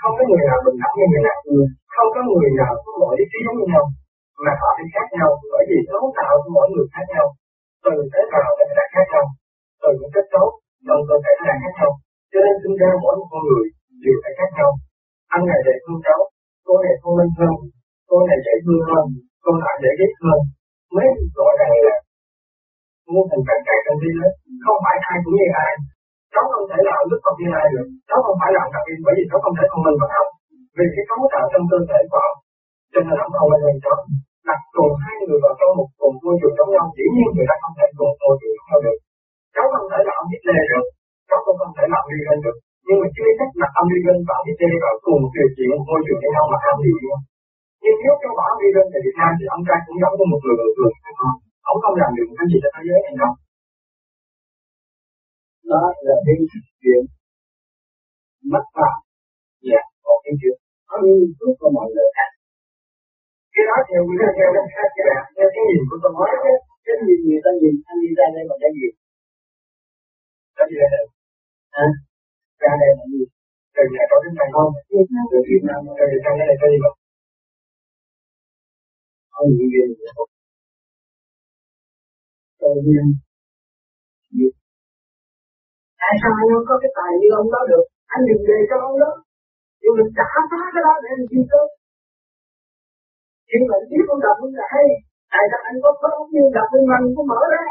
không 0.00 0.14
có 0.18 0.22
người 0.28 0.44
nào 0.48 0.58
bình 0.66 0.78
đẳng 0.82 0.94
như 0.98 1.06
người 1.10 1.24
nào. 1.28 1.38
Ừ. 1.54 1.58
không 1.94 2.10
có 2.14 2.20
người 2.28 2.50
nào 2.60 2.72
có 2.84 2.90
mọi 3.00 3.14
ý 3.22 3.24
chí 3.30 3.38
giống 3.44 3.56
như 3.58 3.66
nhau. 3.72 3.84
Mà 4.44 4.52
họ 4.60 4.70
thì 4.78 4.84
khác 4.94 5.08
nhau. 5.18 5.30
Bởi 5.52 5.64
vì 5.68 5.78
cấu 5.90 6.04
tạo 6.18 6.32
của 6.42 6.50
mỗi 6.56 6.66
người 6.72 6.86
khác 6.94 7.06
nhau. 7.14 7.26
Từ 7.84 7.92
tế 8.12 8.20
bào 8.32 8.48
đã 8.78 8.84
khác 8.94 9.06
nhau. 9.12 9.24
Từ 9.82 9.88
những 9.98 10.12
kết 10.14 10.26
tốt 10.34 10.50
trong 10.86 11.02
cơ 11.08 11.16
thể 11.24 11.32
đã 11.48 11.54
khác 11.62 11.72
nhau. 11.78 11.90
Cho 12.30 12.38
nên 12.44 12.54
sinh 12.62 12.76
ra 12.80 12.90
mỗi 13.02 13.14
một 13.18 13.28
con 13.32 13.42
người 13.48 13.64
đều 14.04 14.16
phải 14.22 14.32
khác 14.38 14.50
nhau. 14.58 14.70
Anh 15.34 15.42
này 15.50 15.60
đẹp 15.66 15.78
hơn 15.86 15.98
cháu, 16.06 16.20
cô 16.66 16.74
này 16.84 16.94
thông 17.00 17.16
minh 17.18 17.32
hơn 17.38 17.54
cô 18.18 18.26
này 18.30 18.38
dễ 18.46 18.54
thương 18.64 18.82
hơn 18.88 19.04
cô 19.44 19.50
nọ 19.62 19.72
dễ 19.82 19.90
ghét 19.98 20.12
hơn. 20.24 20.40
Mới 20.94 21.06
gọi 21.38 21.52
rằng 21.60 21.72
là 21.86 21.96
muôn 23.12 23.24
thành 23.30 23.44
cảnh 23.48 23.62
càng 23.66 23.82
trong 23.84 23.98
thế 24.02 24.10
giới, 24.16 24.30
không 24.64 24.78
phải 24.84 24.96
ai 25.10 25.16
cũng 25.24 25.36
như 25.38 25.48
ai. 25.64 25.72
Cháu 26.34 26.44
không 26.52 26.66
thể 26.70 26.78
làm 26.88 27.00
lúc 27.10 27.20
không 27.24 27.38
như 27.40 27.48
ai 27.62 27.66
được. 27.74 27.86
Cháu 28.08 28.18
không 28.24 28.38
phải 28.40 28.50
làm 28.56 28.66
đặc 28.74 28.82
viên 28.86 28.98
bởi 29.04 29.14
vì 29.16 29.24
cháu 29.30 29.38
không 29.44 29.56
thể 29.58 29.64
thông 29.70 29.84
minh 29.84 29.98
bằng 30.00 30.14
ông 30.20 30.30
vì 30.76 30.86
cái 30.94 31.04
cấu 31.08 31.20
tạo 31.32 31.44
trong 31.52 31.64
cơ 31.70 31.78
thể 31.90 32.00
của 32.10 32.20
ông, 32.28 32.38
cho 32.92 33.00
nên 33.06 33.16
ông 33.24 33.32
không 33.36 33.50
nên 33.52 33.60
hơn 33.64 33.76
cháu 33.84 33.96
đặt 34.48 34.60
cùng 34.76 34.92
hai 35.04 35.16
người 35.26 35.40
vào 35.44 35.54
trong 35.58 35.72
một 35.78 35.88
cùng 36.00 36.16
môi 36.24 36.34
trường 36.40 36.56
giống 36.58 36.70
nhau, 36.74 36.86
dĩ 36.96 37.06
nhiên 37.14 37.30
người 37.34 37.48
ta 37.50 37.56
không 37.62 37.74
thể 37.78 37.86
cùng 37.98 38.12
môi 38.22 38.34
trường 38.40 38.54
giống 38.56 38.68
nhau 38.70 38.80
được. 38.86 38.98
Cháu 39.54 39.66
không 39.72 39.88
thể 39.90 40.00
làm 40.10 40.22
Hitler 40.30 40.62
được. 40.70 40.84
Cháu 41.28 41.38
cũng 41.44 41.58
không 41.60 41.72
thể 41.76 41.84
làm 41.94 42.04
Reagan 42.10 42.38
được. 42.44 42.56
Nhưng 42.86 42.98
mà 43.00 43.08
chưa 43.16 43.30
chắc 43.38 43.50
là 43.60 43.68
ông 43.80 43.88
Reagan 43.92 44.18
và 44.28 44.36
Hitler 44.46 44.74
vào 44.84 44.94
cùng 45.04 45.18
một 45.22 45.32
điều 45.36 45.48
kiện 45.54 45.68
một 45.72 45.82
môi 45.90 46.00
trường 46.06 46.20
với 46.22 46.30
nhau 46.34 46.44
mà 46.52 46.58
làm 46.66 46.76
điều 46.86 46.96
gì 47.02 47.08
nhưng 47.88 48.00
nếu 48.04 48.14
cho 48.22 48.30
bỏ 48.38 48.46
Reagan 48.60 48.86
tại 48.92 49.00
Việt 49.04 49.16
Nam 49.20 49.30
thì 49.38 49.44
ông 49.56 49.62
ta 49.68 49.76
cũng 49.86 49.98
giống 50.02 50.14
như 50.18 50.24
một 50.32 50.40
người 50.42 50.56
bình 50.60 50.72
thường. 50.76 50.94
Ông 51.70 51.78
không 51.82 51.96
làm 52.02 52.10
được 52.16 52.26
cái 52.38 52.46
gì 52.50 52.56
cho 52.62 52.70
thế 52.74 52.82
giới 52.88 53.00
này 53.06 53.14
đâu. 53.22 53.32
Đó 55.70 55.82
là 56.06 56.14
cái 56.24 56.34
chuyện 56.82 57.02
mất 58.52 58.64
pháp 58.76 58.94
dạ 59.70 59.82
còn 60.04 60.18
cái 60.24 60.34
chuyện. 60.40 60.56
Ăn 60.94 61.00
phước 61.36 61.54
của 61.60 61.70
mọi 61.76 61.86
người 61.92 62.08
khác. 62.16 62.30
Cái 63.54 63.64
đó 63.68 63.76
theo 63.88 64.00
quy 64.06 64.14
theo 64.20 64.32
theo 64.54 64.64
khác 64.74 64.88
cái 64.96 65.04
bạn 65.08 65.24
theo 65.36 65.48
cái 65.54 65.62
nhìn 65.68 65.82
của 65.88 65.98
tôi 66.02 66.10
nói 66.16 66.28
cái 66.44 66.54
cái 66.86 66.96
nhìn 67.06 67.20
người 67.26 67.42
ta 67.44 67.50
nhìn 67.60 67.74
anh 67.90 67.98
đi 68.02 68.10
ra 68.18 68.26
đây 68.34 68.44
bằng 68.48 68.60
cái 68.62 68.72
gì? 68.78 68.88
Cái 70.56 70.66
gì 70.70 70.76
đây 70.82 71.04
hả? 71.76 71.86
Ra 72.62 72.72
đây 72.82 72.90
là 72.98 73.04
gì 73.12 73.22
từ 73.74 73.82
nhà 73.94 74.04
có 74.10 74.16
đến 74.22 74.32
đây 74.38 74.48
không 74.54 74.70
từ 75.30 75.38
Việt 75.48 75.62
Nam. 75.66 75.80
Từ 75.98 76.04
Việt 76.12 76.22
Nam 76.24 76.34
đây 76.40 76.46
là 76.50 76.56
cái 76.62 76.70
gì 76.72 76.78
không 79.38 79.50
gì 79.58 79.66
gì 79.74 79.82
tự 82.60 82.70
nhiên 82.86 83.06
tại 86.00 86.14
sao 86.20 86.32
anh 86.40 86.48
không 86.52 86.66
có 86.68 86.74
cái 86.82 86.92
tài 86.98 87.12
như 87.20 87.28
ông 87.40 87.48
đó 87.54 87.60
được? 87.70 87.84
Anh 88.14 88.22
đừng 88.28 88.42
về 88.48 88.58
cho 88.68 88.76
ông 88.88 88.96
đó. 89.02 89.10
Nhưng 89.80 89.94
mình 89.98 90.10
trả 90.16 90.26
phá 90.50 90.60
cái 90.74 90.82
đó 90.86 90.94
để 91.02 91.08
anh 91.16 91.26
chi 91.30 91.40
tốt 91.52 91.68
khi 93.48 93.58
mà 93.68 93.76
biết 93.90 94.04
con 94.08 94.18
đọc 94.24 94.36
cũng 94.40 94.54
là 94.58 94.66
hay. 94.74 94.86
Tại 95.32 95.44
sao 95.50 95.60
anh 95.68 95.76
có 95.84 95.90
có 96.02 96.10
như 96.32 96.42
đọc 96.56 96.68
bên 96.72 96.82
mình 96.90 97.04
có 97.16 97.22
mở 97.30 97.40
ra? 97.54 97.64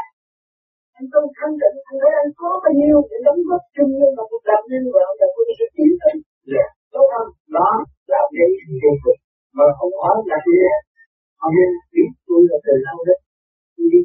Anh 0.98 1.06
không 1.12 1.26
thanh 1.36 1.54
tịnh 1.60 1.78
anh 1.88 1.98
thấy 2.02 2.12
anh 2.22 2.30
có 2.40 2.48
bao 2.62 2.72
nhiêu 2.80 2.98
để 3.10 3.16
đóng 3.26 3.40
góp 3.48 3.62
chung 3.74 3.90
như 3.98 4.08
một 4.16 4.26
cuộc 4.30 4.42
đời 4.48 4.62
nên 4.70 4.84
vợ 4.94 5.06
và 5.18 5.26
tôi 5.34 5.44
sẽ 5.58 5.66
tiến 5.76 5.90
tới. 6.00 6.14
Tốt 6.94 7.06
không? 7.12 7.30
Đó 7.56 7.70
là 8.12 8.20
cái 8.36 8.48
gì 8.82 8.90
mà 9.56 9.64
ông 9.84 9.94
hỏi 10.00 10.16
là 10.30 10.38
gì 10.46 10.56
họ 11.40 11.46
nên 11.56 11.70
biết 11.92 12.10
tôi 12.26 12.40
là 12.50 12.56
từ 12.64 12.72
lâu 12.86 12.98
đấy. 13.08 13.18
Đi 13.92 14.00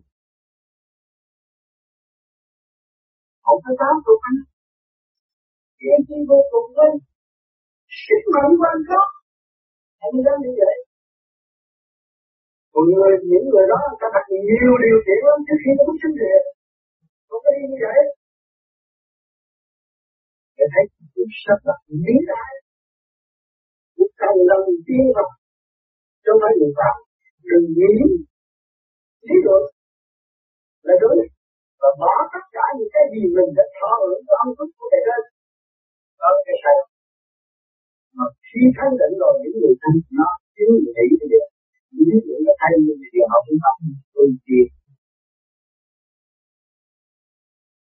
không 3.46 3.60
có 3.66 3.72
tám 3.82 3.94
thuộc 4.06 4.20
anh. 4.30 4.40
Chuyện 5.80 6.00
chi 6.08 6.18
vô 6.30 6.40
cùng 6.52 6.70
lên. 6.78 6.94
Sức 8.04 8.22
mạnh 8.34 8.52
quan 8.62 8.78
trọng 8.90 9.12
Anh 10.06 10.16
đang 10.26 10.40
như 10.44 10.52
vậy. 10.62 10.78
Còn 12.74 12.86
người, 12.94 13.14
những 13.32 13.46
người 13.52 13.66
đó 13.72 13.80
ta 14.02 14.08
đặt 14.16 14.26
nhiều 14.30 14.74
điều 14.86 15.00
kiện 15.06 15.20
lắm 15.28 15.40
trước 15.46 15.60
khi 15.62 15.72
nó 15.78 15.82
bước 15.88 15.98
sinh 16.02 16.16
thiện 16.20 16.42
Không 17.28 17.42
có 17.44 17.50
đi 17.56 17.64
như 17.72 17.80
vậy. 17.86 18.00
Để 20.58 20.66
thấy 20.74 20.84
cuộc 21.14 21.32
sắp 21.44 21.60
đặt 21.68 21.80
lý 22.04 22.16
đại 22.32 22.54
Cuộc 23.96 24.12
cầu 24.22 24.36
lần 24.50 24.64
tiên 24.86 25.06
học 25.18 25.30
Trong 26.24 26.38
mấy 26.42 26.54
người 26.60 26.74
Phạm 26.80 26.98
Đừng 27.50 27.68
nghĩ 27.78 27.94
Lý 29.28 29.36
được 29.46 29.64
Là 30.88 30.94
đúng 31.02 31.20
Và 31.82 31.90
bỏ 32.02 32.14
tất 32.34 32.46
cả 32.56 32.66
những 32.78 32.92
cái 32.94 33.06
gì 33.14 33.22
mình 33.36 33.52
đã 33.58 33.66
thọ 33.78 33.92
hưởng 34.02 34.22
cho 34.28 34.36
âm 34.44 34.50
thức 34.58 34.70
của 34.78 34.88
đời 34.92 35.02
trên. 35.08 35.24
Đó 36.20 36.28
là 36.36 36.42
cái 36.48 36.58
sai. 36.64 36.78
Mà 38.18 38.26
khi 38.48 38.62
thanh 38.76 38.94
định 39.00 39.16
rồi, 39.22 39.34
những 39.42 39.56
người 39.60 39.76
thanh 39.82 39.98
nó 40.18 40.28
chính 40.56 40.72
người 40.82 40.94
thấy 40.96 41.06
cái 41.20 41.28
điều. 41.34 41.48
Những 41.96 42.20
người 42.26 42.40
nó 42.46 42.54
thay 42.62 42.74
mình 42.86 43.02
thì 43.12 43.20
họ 43.30 43.38
cũng 43.46 43.60
không 43.64 43.80
tôi 44.14 44.28
tiền 44.46 44.68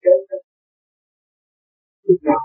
Chết 0.03 0.19
Lúc 2.05 2.19
nào 2.27 2.41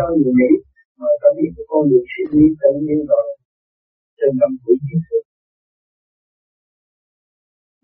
cho 0.00 0.04
người 0.16 0.32
Mỹ 0.38 0.50
mà 0.98 1.08
ta 1.22 1.28
biết 1.36 1.50
con 1.70 1.82
người 1.88 2.04
suy 2.12 2.24
nghĩ 2.32 2.46
tự 2.60 2.70
nhiên 2.86 3.00
rồi 3.10 3.39
trên 4.20 4.32
tâm 4.40 4.50
của 4.62 4.74
chiến 4.84 5.00
sự 5.08 5.18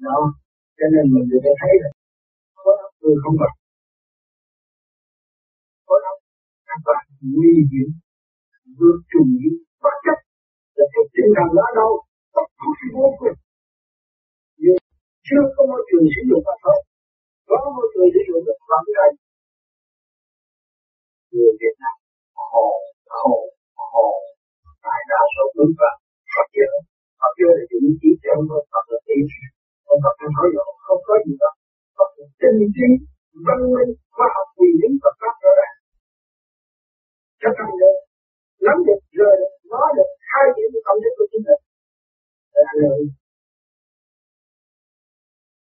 đó 0.07 0.19
cho 0.79 0.87
nên 0.93 1.05
mình 1.15 1.27
được 1.31 1.43
thấy 1.61 1.75
là 1.83 1.91
có 2.65 2.73
óc 2.85 2.93
tôi 3.01 3.15
không 3.23 3.37
bằng. 3.41 3.57
có 5.89 5.97
óc 6.11 6.19
các 6.69 6.79
bạn 6.87 7.05
nguy 7.35 7.53
hiểm, 7.71 7.89
vượt 8.79 8.99
trùng 9.11 9.31
những 9.41 9.59
bất 9.83 9.97
chấp 10.05 10.19
là 10.77 10.85
cái 10.93 11.05
tinh 11.15 11.31
thần 11.37 11.49
đó 11.59 11.67
đâu, 11.79 11.93
bất 12.35 12.47
cứ 12.59 12.69
vô 12.97 13.07
cùng. 13.19 13.39
Nhưng 14.63 14.79
chưa 15.27 15.45
có 15.55 15.63
môi 15.71 15.83
trường 15.89 16.07
sử 16.15 16.23
dụng 16.29 16.43
mà 16.49 16.55
thôi. 16.63 16.79
Có 17.49 17.57
môi 17.77 17.87
trường 17.93 18.09
sử 18.15 18.21
dụng 18.29 18.43
được 18.47 18.59
vẫn 18.71 18.85
đây 18.99 19.11
người 21.37 21.53
Việt 21.61 21.77
Nam 21.83 21.97
khổ 22.51 22.67
khổ 23.19 23.37
khổ 23.91 24.07
đại 24.85 25.01
đa 25.11 25.21
số 25.35 25.45
đúng 25.57 25.73
và 25.81 25.91
Phật 26.37 26.49
chưa 26.55 26.73
Phật 27.21 27.33
chưa 27.39 27.51
là 27.57 27.65
những 27.71 27.97
chỉ 28.01 28.11
cho 28.23 28.31
ông 28.39 28.47
Phật 28.51 28.65
Phật 28.73 28.85
là 28.93 28.99
tiên 29.07 29.25
Ông 29.93 30.01
Phật 30.05 30.15
là 30.21 30.29
nói 30.37 30.49
rõ 30.57 30.67
không 30.87 31.03
có 31.09 31.15
gì 31.25 31.35
đó 31.43 31.51
Phật 31.99 32.11
là 32.19 32.27
tinh 32.41 32.59
trí 32.77 32.89
văn 33.47 33.61
minh, 33.75 33.93
khoa 34.15 34.27
học, 34.35 34.49
quy 34.59 34.69
lý, 34.81 34.91
Phật 35.03 35.15
pháp 35.21 35.35
rõ 35.43 35.53
ràng 35.61 35.77
cho 37.41 37.49
trong 37.59 37.73
được 37.81 37.97
nắm 38.67 38.77
được 38.87 39.01
rồi 39.19 39.35
nói 39.73 39.89
được 39.97 40.11
hai 40.31 40.47
điểm 40.57 40.69
của 40.73 40.83
tâm 40.87 40.97
thức 41.03 41.13
của 41.19 41.27
chính 41.31 41.45
mình. 41.49 41.63
Là 42.55 42.73
lợi 42.81 43.01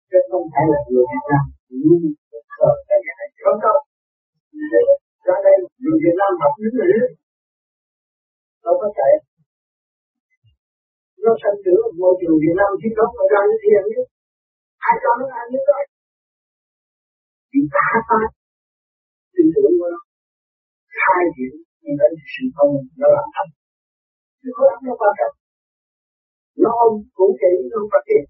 chứ 0.09 0.19
không 0.31 0.45
phải 0.53 0.65
là 0.73 0.79
người 0.89 1.05
Việt 1.11 1.25
Nam 1.31 1.45
nhưng 1.81 2.03
sợ 2.57 2.71
cái 2.89 2.99
này 3.19 3.27
không 3.43 3.59
đâu. 3.65 3.77
Ra 5.27 5.35
đây 5.45 5.55
người 5.83 5.97
Việt 6.03 6.15
Nam 6.21 6.31
học 6.41 6.53
những 6.61 6.73
người 6.77 6.89
đâu 8.65 8.75
có 8.81 8.87
chạy 8.97 9.11
nó 11.27 11.33
sanh 11.41 11.57
trưởng 11.63 11.83
môi 11.99 12.13
trường 12.19 12.37
Việt 12.43 12.55
Nam 12.59 12.69
chứ 12.81 12.89
không 12.97 13.11
phải 13.17 13.27
ra 13.33 13.41
nước 13.49 13.59
thiền 13.63 13.83
chứ 13.93 14.01
ai 14.87 14.95
cho 15.01 15.11
nó 15.19 15.25
ăn 15.41 15.47
nước 15.53 15.65
vậy 15.71 15.85
chỉ 17.51 17.59
ta 17.75 17.85
ta 18.09 18.19
tin 19.33 19.47
tưởng 19.53 19.73
của 19.79 19.89
nó. 19.93 19.99
Hai 21.03 21.23
chuyện 21.35 21.53
như 21.83 21.93
vậy 21.99 22.11
sự 22.33 22.43
không 22.55 22.71
nó 22.99 23.07
làm 23.15 23.27
thật. 23.35 23.47
Chứ 24.41 24.49
có 24.55 24.61
lắm 24.69 24.79
nó 24.87 24.93
quan 25.01 25.13
trọng. 25.19 25.35
Nó 26.63 26.71
ông 26.85 26.95
cũng 27.17 27.31
chỉ 27.39 27.51
nó 27.69 27.75
không 27.79 27.91
phát 27.93 28.03
triển 28.07 28.23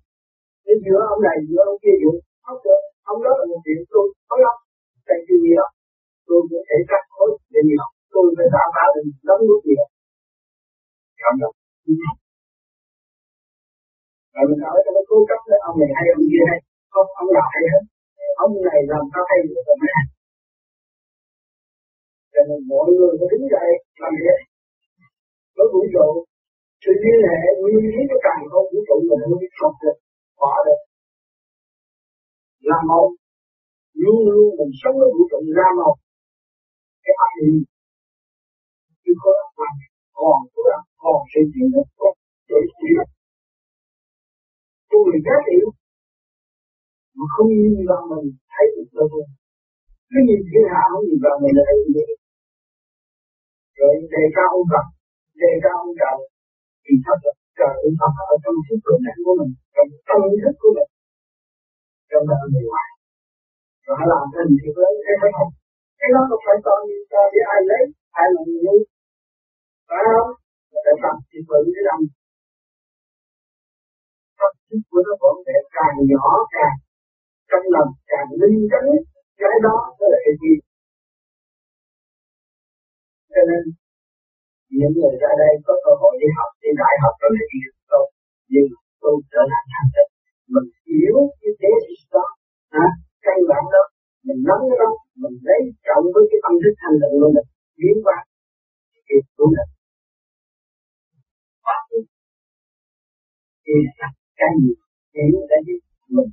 nên 0.65 0.77
giữa 0.85 1.01
ông 1.13 1.21
này, 1.27 1.37
giữa 1.49 1.61
ông 1.69 1.79
kia 1.83 1.95
dụng 2.01 2.19
không 2.45 2.59
được 2.65 2.81
ông 3.11 3.19
đó 3.25 3.31
là 3.39 3.45
một 3.51 3.59
chuyện 3.65 3.79
tôi 3.91 4.05
có 4.29 4.35
lắm. 4.45 4.55
Tại 5.07 5.17
vì 5.25 5.35
gì 5.43 5.51
đó 5.59 5.67
tôi 6.27 6.39
cũng 6.49 6.63
thể 6.69 6.77
cắt 6.91 7.03
khối 7.13 7.29
để 7.53 7.59
nhiều 7.67 7.85
tôi 8.13 8.25
phải 8.37 8.47
đảm 8.55 8.69
bảo 8.77 8.89
được 8.95 9.05
đóng 9.27 9.43
nước 9.47 9.61
nhiều 9.67 9.85
cảm 11.21 11.33
động 11.41 11.55
rồi 14.37 14.45
mình 14.49 14.61
nói 14.65 14.77
cho 14.83 14.91
nó 14.95 15.01
cố 15.09 15.17
cấp 15.29 15.39
với 15.47 15.59
ông 15.67 15.75
này 15.81 15.91
hay 15.97 16.05
ông 16.15 16.25
kia 16.31 16.43
hay? 16.49 16.59
Không, 16.93 17.09
ông 17.21 17.29
nào 17.37 17.47
hay 17.53 17.63
hết 17.73 17.83
ông 18.43 18.53
này 18.67 18.79
làm 18.91 19.03
sao 19.11 19.23
hay 19.29 19.37
được 19.43 19.63
rồi 19.67 19.77
mới 19.81 19.91
hay 19.95 20.05
cho 22.37 22.41
nên 22.49 22.59
mọi 22.73 22.87
người 22.95 23.11
phải 23.19 23.27
đứng 23.31 23.45
dậy, 23.53 23.69
làm 24.01 24.13
việc 24.23 24.39
với 25.55 25.67
vũ 25.73 25.81
trụ, 25.93 26.07
sự 26.83 26.91
liên 27.03 27.19
hệ 27.29 27.41
nguyên 27.59 27.85
lý 27.93 28.01
cái 28.09 28.19
càng 28.25 28.41
không, 28.51 28.65
vũ 28.71 28.79
trụ 28.87 28.95
mình 29.09 29.21
không 29.23 29.39
biết 29.41 29.53
học 29.61 29.73
được, 29.83 29.97
bỏ 30.39 30.53
được. 30.65 30.81
Làm 32.69 32.83
một. 32.91 33.09
Luôn 34.03 34.19
luôn 34.33 34.47
mình 34.59 34.73
sống 34.81 34.95
với 34.99 35.09
vũ 35.15 35.23
trụ 35.31 35.39
ra 35.57 35.67
một. 35.79 35.95
Cái 37.03 37.13
ác 37.25 37.31
ý. 37.47 37.51
Chứ 39.03 39.11
có 39.21 39.31
ác 39.67 39.73
còn 40.17 40.37
có 40.53 40.61
còn 41.01 41.17
sự 41.31 41.41
tiến 41.53 41.67
thức 41.73 41.87
còn 41.99 42.13
sự 42.47 42.59
tiến 42.79 42.93
tôi 44.89 45.07
giá 45.25 45.35
trị. 45.45 45.57
Mà 47.17 47.25
không 47.33 47.49
nhìn 47.61 47.81
vào 47.89 48.01
mình, 48.11 48.27
thấy 48.53 48.65
được 48.75 48.89
đâu 48.97 49.07
cứ 50.09 50.17
nhìn 50.27 50.41
thiên 50.49 50.65
hạ 50.71 50.81
không 50.91 51.03
nhìn 51.07 51.19
vào 51.25 51.35
mình 51.41 51.53
là 51.57 51.63
thấy 51.67 51.77
gì 51.95 52.05
rồi 53.79 53.93
đề 54.13 54.23
cao 54.35 54.49
ông 54.57 54.67
Phật, 54.71 54.85
đề 55.41 55.51
cao 55.63 55.75
ông 55.85 55.93
trời. 55.99 56.17
Thì 56.83 56.93
thật 57.05 57.19
là 57.25 57.33
trời, 57.59 57.73
ông 57.87 57.97
Phật 57.99 58.13
ở 58.33 58.35
trong 58.43 58.55
sức 58.67 58.79
cường 58.85 59.01
năng 59.05 59.21
của 59.25 59.35
mình, 59.39 59.51
trong 59.75 59.89
tâm 60.07 60.19
thức 60.43 60.55
của 60.61 60.71
mình, 60.77 60.91
trong 62.09 62.23
đời 62.29 62.43
người 62.51 62.65
ngoài. 62.69 62.89
Và 63.85 63.93
họ 63.99 64.05
làm 64.11 64.25
cái 64.33 64.43
gì 64.49 64.67
lớn 64.79 64.93
thế 65.05 65.13
phải 65.21 65.31
không 65.37 65.51
cái 65.99 66.09
đó 66.15 66.21
không 66.29 66.43
phải 66.45 66.57
toàn 66.65 66.81
cho 67.11 67.21
để 67.33 67.41
ai 67.53 67.59
lấy, 67.69 67.83
ai 68.21 68.27
là 68.35 68.41
người 68.49 68.79
phải 69.89 70.03
không? 70.13 70.29
Là 70.71 70.79
phải 70.85 70.95
tập, 71.03 71.15
thì 71.29 71.39
tự 71.49 71.59
cái 71.75 71.83
lòng 71.89 72.03
thức 74.67 74.81
của 74.89 75.01
nó 75.05 75.13
vẫn 75.23 75.35
sẽ 75.45 75.55
càng 75.75 75.97
nhỏ 76.11 76.27
càng 76.55 76.75
trong 77.49 77.65
lòng, 77.75 77.89
càng 78.11 78.27
linh 78.41 78.59
chánh 78.71 78.89
cái 79.41 79.55
đó 79.65 79.75
mới 79.97 80.07
là 80.13 80.19
cái 80.25 80.35
gì? 80.41 80.53
Cho 83.33 83.41
nên, 83.49 83.61
những 84.77 84.93
người 84.99 85.15
ra 85.21 85.31
đây 85.41 85.53
có 85.65 85.73
cơ 85.83 85.91
hội 86.01 86.13
đi 86.21 86.29
học, 86.37 86.49
đi 86.61 86.69
đại 86.81 86.95
học 87.03 87.13
rồi 87.21 87.31
là 87.35 87.43
chuyện 87.51 87.73
tôi 87.91 88.05
nhưng 88.51 88.67
tôi 89.01 89.13
trở 89.31 89.41
lại 89.51 89.63
thành 89.73 89.89
tích 89.95 90.09
mình 90.53 90.67
hiểu 90.87 91.17
cái 91.39 91.51
thế 91.59 91.71
đó. 92.13 92.25
Hả 92.75 92.87
căn 93.25 93.37
bản 93.49 93.63
đó. 93.73 93.83
Mình 94.27 94.39
nắm 94.47 94.59
cái 94.69 94.77
đó, 94.81 94.89
mình 95.21 95.35
lấy 95.47 95.61
trọng 95.87 96.05
với 96.13 96.23
cái 96.29 96.39
tâm 96.43 96.53
thức 96.61 96.73
thanh 96.81 96.95
tịnh 97.01 97.15
của 97.21 97.31
mình 97.35 97.47
biến 97.79 97.97
qua 98.05 98.17
thì 99.07 99.15
tôi 99.37 99.47
là 99.57 99.65
phát 101.65 101.81
thì 103.65 103.73
cái 104.39 104.51
gì 104.61 104.71
hiểu 105.15 105.39
cái 105.51 105.59
gì, 105.67 105.75
mình 106.15 106.29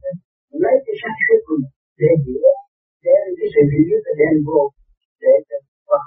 lấy 0.62 0.74
cái 0.84 0.94
sáng 1.00 1.16
suốt 1.24 1.40
của 1.46 1.56
mình 1.60 1.74
để 2.00 2.10
hiểu, 2.24 2.52
để 3.04 3.16
cái 3.38 3.48
sự 3.54 3.62
hiểu 3.72 3.98
để 4.04 4.12
đem 4.20 4.34
vô, 4.46 4.62
để 5.22 5.32
qua 5.88 6.00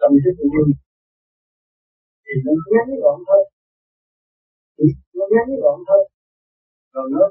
tâm 0.00 0.10
thức 0.22 0.34
của 0.38 0.48
mình. 0.54 0.70
Thì 2.24 2.34
nó 2.44 2.52
ngắn 2.72 2.88
gọn 3.02 3.18
thôi. 3.28 3.42
Nó 5.16 5.24
ngắn 5.34 5.48
gọn 5.62 5.78
thôi. 5.88 6.02
Còn 6.92 7.06
nó 7.14 7.24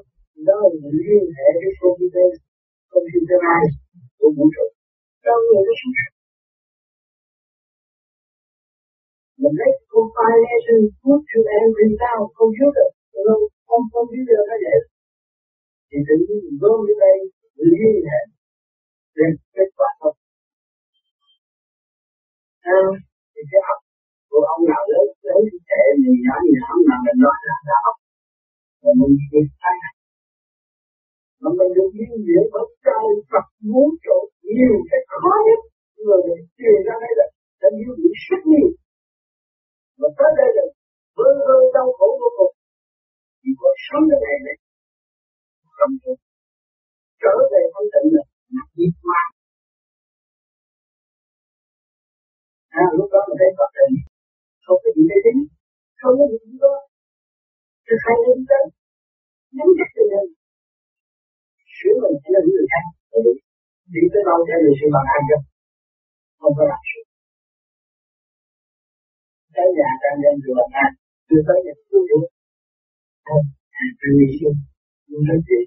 nó 0.46 0.56
liên 1.00 1.24
hệ 1.36 1.48
với 1.60 1.72
computer 1.82 2.30
computerize 2.92 3.74
của 4.18 4.30
vũ 4.36 4.44
trụ. 4.54 4.66
Cho 5.24 5.32
người 5.46 5.62
nó 5.66 5.74
suốt 5.80 5.94
mình 9.42 9.54
lấy 9.60 9.72
compilation 9.92 10.80
put 11.02 11.20
to 11.30 11.40
every 11.60 11.88
sound 12.00 12.26
computer 12.40 12.88
không 13.26 13.42
không 13.68 13.84
không 13.92 14.06
biết 14.12 14.24
được 14.28 14.42
cái 14.48 14.58
gì. 14.64 14.74
Thì 15.88 15.98
tự 16.06 16.14
nhiên 16.24 16.38
mình 16.44 16.56
gom 16.62 16.78
đến 16.86 16.96
đây 17.04 17.16
liên 17.72 17.96
hệ 18.10 18.22
đến 19.16 19.30
kết 19.54 19.68
quả 19.78 19.88
không. 20.00 20.16
À, 22.76 22.80
thì 23.32 23.40
cái 23.50 23.62
óc 23.72 23.78
của 24.30 24.42
ông 24.54 24.62
nào 24.70 24.82
lớn 24.92 25.06
lớn 25.28 25.42
trẻ 25.68 25.82
gì 26.02 26.12
nhỏ 26.24 26.36
gì 26.44 26.52
nhỏ 26.60 26.70
mà 26.88 26.96
mình 27.04 27.18
nói 27.24 27.38
là 27.48 27.56
đã 27.68 27.76
óc 27.90 27.96
và 28.82 28.90
mình 29.00 29.14
đi 29.32 29.40
thay 29.62 29.76
mà 31.42 31.50
mình 31.58 31.70
được 31.76 31.90
liên 31.98 32.14
luyện 32.26 32.44
bất 32.54 32.68
cao 32.86 33.04
Phật 33.30 33.46
muốn 33.72 33.88
chỗ 34.04 34.16
nhiều 34.54 34.74
cái 34.90 35.00
khó 35.12 35.34
nhất. 35.46 35.60
Người 36.04 36.20
để 36.26 36.36
truyền 36.56 36.78
ra 36.86 36.94
đây 37.02 37.12
là 37.18 37.26
đã 37.60 37.68
yêu 37.80 37.92
bị 38.02 38.10
sức 38.26 38.40
nhiều 38.50 38.68
mà 40.00 40.08
tới 40.18 40.30
đây 40.40 40.50
là 40.56 40.64
vơ 41.16 41.28
vơ 41.46 41.56
đau 41.74 41.88
khổ 41.96 42.08
vô 42.20 42.28
cùng 42.38 42.54
chỉ 43.42 43.50
có 43.60 43.68
sống 43.86 44.04
cái 44.10 44.18
ngày 44.22 44.38
này 44.46 44.56
không 45.76 45.92
được 46.02 46.18
trở 47.22 47.34
về 47.52 47.62
thanh 47.72 47.88
tịnh 47.92 48.08
là 48.16 48.24
nặng 48.54 48.72
nhiệt 48.78 48.94
hóa 49.02 49.20
à 52.80 52.84
lúc 52.98 53.08
đó 53.12 53.20
mình 53.28 53.38
thấy 53.40 53.50
có 53.58 53.66
tình 53.76 53.94
không 54.64 54.78
có 54.82 54.88
gì 54.96 55.02
để 55.10 55.18
tính 55.24 55.40
không 56.00 56.14
có 56.18 56.24
gì 56.32 56.38
đó 56.64 56.74
thực 57.86 58.00
hành 58.06 58.20
lên 58.26 58.40
tới 58.50 58.64
nắm 59.56 59.68
chắc 59.78 59.88
tình 59.96 60.10
hình 60.14 60.30
sửa 61.76 61.94
mình 62.02 62.16
sẽ 62.22 62.28
là 62.34 62.40
những 62.44 62.54
người 62.56 62.68
khác 62.72 62.84
đi 63.94 64.02
tới 64.12 64.22
đâu 64.28 64.38
sẽ 64.48 64.54
được 64.64 64.74
sự 64.80 64.86
bằng 64.94 65.08
an 65.16 65.22
cho 65.28 65.38
không 66.40 66.54
có 66.58 66.64
làm 66.70 66.82
sự 66.90 67.00
tới 69.54 69.68
nhà 69.78 69.90
đang 70.02 70.18
đem 70.22 70.34
sự 70.42 70.50
bằng 70.58 70.72
an 70.84 70.90
chưa 71.28 71.42
tới 71.48 71.58
nhà 71.64 71.74
chưa 71.88 72.02
được 72.10 72.24
không 73.28 73.46
tùy 74.00 74.26
sinh 74.38 74.58
nhưng 75.08 75.22
nói 75.28 75.38
chuyện 75.46 75.66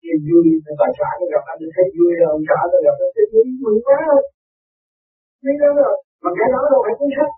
khi 0.00 0.12
vui 0.26 0.44
thì 0.64 0.70
bà 0.80 0.88
xã 0.98 1.08
nó 1.18 1.26
gặp 1.32 1.44
anh 1.52 1.60
thấy 1.74 1.86
vui 1.96 2.10
rồi 2.18 2.28
ông 2.36 2.44
xã 2.48 2.58
nó 2.72 2.78
gặp 2.86 2.96
anh 3.04 3.12
thấy 3.14 3.24
vui 3.32 3.44
mừng 3.64 3.78
quá 3.86 3.98
rồi 4.08 4.22
thấy 5.42 5.54
đó 5.62 5.70
rồi 5.80 5.94
mà 6.22 6.30
cái 6.38 6.48
đó 6.54 6.60
đâu 6.72 6.80
phải 6.84 6.94
cuốn 6.98 7.10
sách 7.16 7.32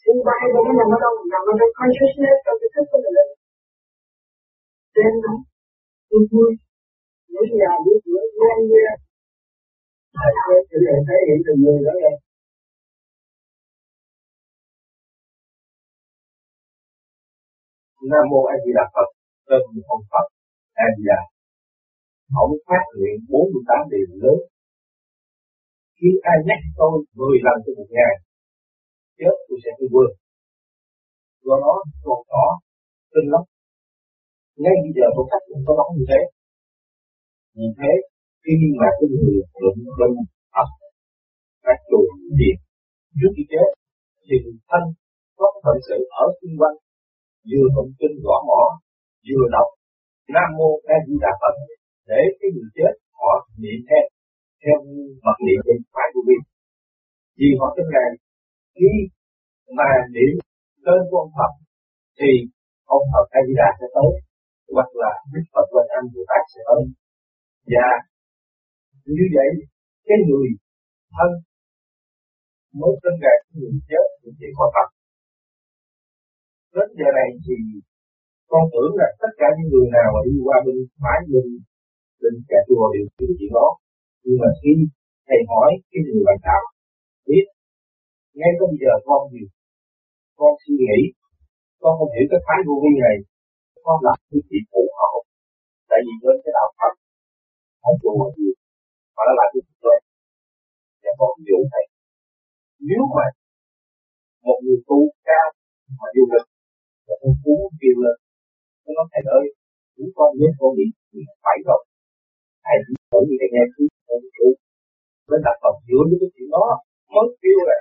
xin 0.00 0.16
bay 0.26 0.42
mà 0.54 0.60
nó 0.66 0.72
nằm 0.78 0.88
ở 0.96 0.98
đâu 1.04 1.14
nằm 1.32 1.42
ở 1.50 1.52
trong 1.58 1.72
consciousness 1.78 2.38
trong 2.44 2.56
cái 2.60 2.70
thức 2.74 2.84
của 2.90 2.98
mình 3.04 3.14
lên 3.16 3.28
trên 4.94 5.12
đó 5.24 5.34
tôi 6.08 6.20
vui 6.30 6.50
mỗi 7.32 7.46
nhà 7.60 7.72
mỗi 7.84 7.96
cửa, 8.04 8.22
ngon 8.38 8.58
nghe 8.70 8.86
Thầy 10.16 10.32
quên 10.44 10.60
sự 10.70 10.78
thể 11.08 11.16
hiện 11.26 11.38
từng 11.46 11.60
người 11.64 11.80
đó 11.86 11.94
rồi 12.02 12.14
Nam 18.10 18.24
mô 18.30 18.40
A 18.54 18.56
Di 18.64 18.70
Đà 18.78 18.84
Phật, 18.94 19.08
tên 19.48 19.62
ông 19.94 20.04
Phật 20.10 20.26
A 20.84 20.86
Di 20.96 21.04
Đà. 21.10 21.20
Ông 22.44 22.52
phát 22.66 22.84
nguyện 22.96 23.16
48 23.28 23.90
điều 23.92 24.06
lớn. 24.22 24.38
Khi 25.96 26.10
ai 26.30 26.38
nhắc 26.46 26.60
tôi 26.78 26.94
10 27.14 27.38
lần 27.46 27.56
trong 27.64 27.76
một 27.78 27.88
ngày, 27.96 28.14
chết 29.18 29.34
tôi 29.46 29.58
sẽ 29.64 29.70
không 29.76 29.90
quên. 29.94 30.10
Do 31.46 31.54
đó 31.64 31.74
còn 32.04 32.20
có 32.32 32.46
tin 33.12 33.24
lắm. 33.32 33.44
Ngay 34.62 34.76
bây 34.84 34.92
giờ 34.96 35.06
tôi 35.14 35.24
phát 35.30 35.42
nguyện 35.46 35.62
có 35.66 35.72
nói 35.78 35.88
như 35.96 36.04
thế. 36.10 36.20
Như 37.58 37.68
thế, 37.78 37.92
khi 38.44 38.54
mà 38.80 38.88
cái 38.98 39.06
người 39.12 39.34
lượng 39.60 39.78
bên 39.98 40.12
Phật, 40.54 40.68
các 41.64 41.78
chùa 41.88 42.06
điện 42.38 42.56
trước 43.18 43.32
khi 43.36 43.44
chết, 43.52 43.68
thì 44.26 44.36
thân 44.70 44.82
có 45.38 45.46
phận 45.64 45.76
sự 45.88 45.98
ở 46.22 46.26
xung 46.38 46.56
quanh 46.60 46.76
vừa 47.50 47.66
tụng 47.74 47.92
kinh 47.98 48.16
gõ 48.24 48.36
mỏ 48.48 48.62
vừa 49.26 49.46
đọc. 49.54 49.68
Nam 50.34 50.48
mô 50.58 50.70
a 50.94 50.96
di 51.06 51.14
đà 51.24 51.32
phật, 51.40 51.54
để 52.10 52.20
cái 52.38 52.48
người 52.54 52.70
chết 52.76 52.92
họ 53.18 53.32
niệm 53.62 53.80
theo 53.88 54.04
theo 54.62 54.76
mật 55.26 55.38
niệm 55.46 55.60
bên 55.66 55.78
phải 55.94 56.08
của 56.14 56.24
mình. 56.28 56.42
Vì 57.38 57.48
họ 57.58 57.66
tin 57.76 57.86
rằng 57.94 58.10
khi 58.78 58.90
mà 59.78 59.88
niệm 60.14 60.32
tên 60.84 61.00
của 61.08 61.18
ông 61.24 61.32
Phật, 61.38 61.52
thì 62.18 62.30
ông 62.96 63.04
Phật 63.12 63.26
A 63.38 63.40
Di 63.46 63.54
Đà 63.60 63.68
sẽ 63.78 63.86
tới, 63.96 64.10
hoặc 64.74 64.90
là 65.02 65.12
Đức 65.32 65.44
Phật 65.52 65.66
và 65.74 65.82
Âm 65.96 66.04
Bồ 66.12 66.20
Tát 66.30 66.42
sẽ 66.52 66.60
tới. 66.68 66.82
Và 67.72 67.88
như 69.16 69.24
vậy, 69.36 69.50
cái 70.08 70.18
người 70.28 70.48
thân 71.16 71.30
mới 72.80 72.92
tin 73.02 73.14
rằng 73.24 73.40
người 73.56 73.74
chết 73.88 74.06
cũng 74.20 74.34
chỉ 74.40 74.48
có 74.56 74.64
Phật 74.74 74.88
đến 76.74 76.88
giờ 76.98 77.08
này 77.18 77.28
thì 77.44 77.56
con 78.50 78.62
tưởng 78.72 78.92
là 79.00 79.08
tất 79.22 79.32
cả 79.40 79.48
những 79.56 79.68
người 79.72 79.86
nào 79.96 80.08
mà 80.14 80.20
đi 80.26 80.34
qua 80.46 80.56
bên 80.66 80.78
phải 81.00 81.18
bên 81.32 81.46
bên 82.20 82.34
cả 82.50 82.58
chùa 82.68 82.84
đều 82.94 83.04
biết 83.16 83.32
chuyện 83.38 83.52
đó. 83.58 83.68
Nhưng 84.24 84.38
mà 84.42 84.50
khi 84.60 84.72
thầy 85.28 85.40
hỏi 85.50 85.70
cái 85.90 86.00
người 86.06 86.22
bạn 86.26 86.38
đạo, 86.46 86.64
biết 87.28 87.46
ngay 88.38 88.50
tới 88.56 88.66
bây 88.70 88.78
giờ 88.82 88.92
con 89.08 89.20
gì 89.32 89.44
con 90.38 90.52
suy 90.62 90.74
nghĩ, 90.82 91.00
con 91.82 91.92
không 91.98 92.10
hiểu 92.14 92.26
cái 92.30 92.40
thái 92.46 92.58
vô 92.66 92.74
vi 92.82 92.92
này, 93.06 93.16
con 93.86 93.96
làm 94.06 94.18
cái 94.28 94.40
gì 94.48 94.58
phụ 94.70 94.82
hộ 94.98 95.12
tại 95.90 96.00
vì 96.06 96.14
bên 96.22 96.36
cái 96.44 96.52
đạo 96.56 96.68
Phật, 96.78 96.94
không 97.82 97.96
chùa 98.00 98.14
mọi 98.20 98.30
gì 98.38 98.50
mà 99.14 99.22
nó 99.26 99.32
làm 99.38 99.48
cái 99.52 99.60
chuyện 99.64 99.78
tốt 99.84 99.98
để 101.02 101.10
con 101.20 101.30
dụ 101.48 101.58
thầy 101.72 101.84
nếu 102.88 103.02
mà 103.16 103.26
một 104.46 104.58
người 104.64 104.80
tu 104.88 104.98
cao 105.28 105.48
mà 105.98 106.06
du 106.14 106.24
lực 106.32 106.46
tôi 107.20 107.32
cũng 107.42 107.60
kêu 107.80 107.96
lên 108.04 108.16
tôi 108.82 108.92
nói 108.96 109.06
thầy 109.12 109.24
ơi 109.38 109.46
chúng 109.96 110.12
con 110.16 110.28
biết 110.38 110.52
con 110.60 110.70
bị 110.78 110.86
phải 111.44 111.58
rồi. 111.68 111.82
Thầy 112.66 112.76
cũng 112.84 112.98
thử 113.10 113.20
như 113.28 113.36
thầy 113.40 113.50
nghe 113.52 113.64
thứ 113.72 113.82
con 114.06 114.20
chú. 114.36 114.48
Nên 115.28 115.40
đặt 115.46 115.56
vào 115.62 115.74
giữa 115.88 116.02
những 116.08 116.20
cái 116.22 116.30
chuyện 116.34 116.48
đó 116.56 116.66
mới 117.14 117.26
kêu 117.42 117.58
là 117.68 117.78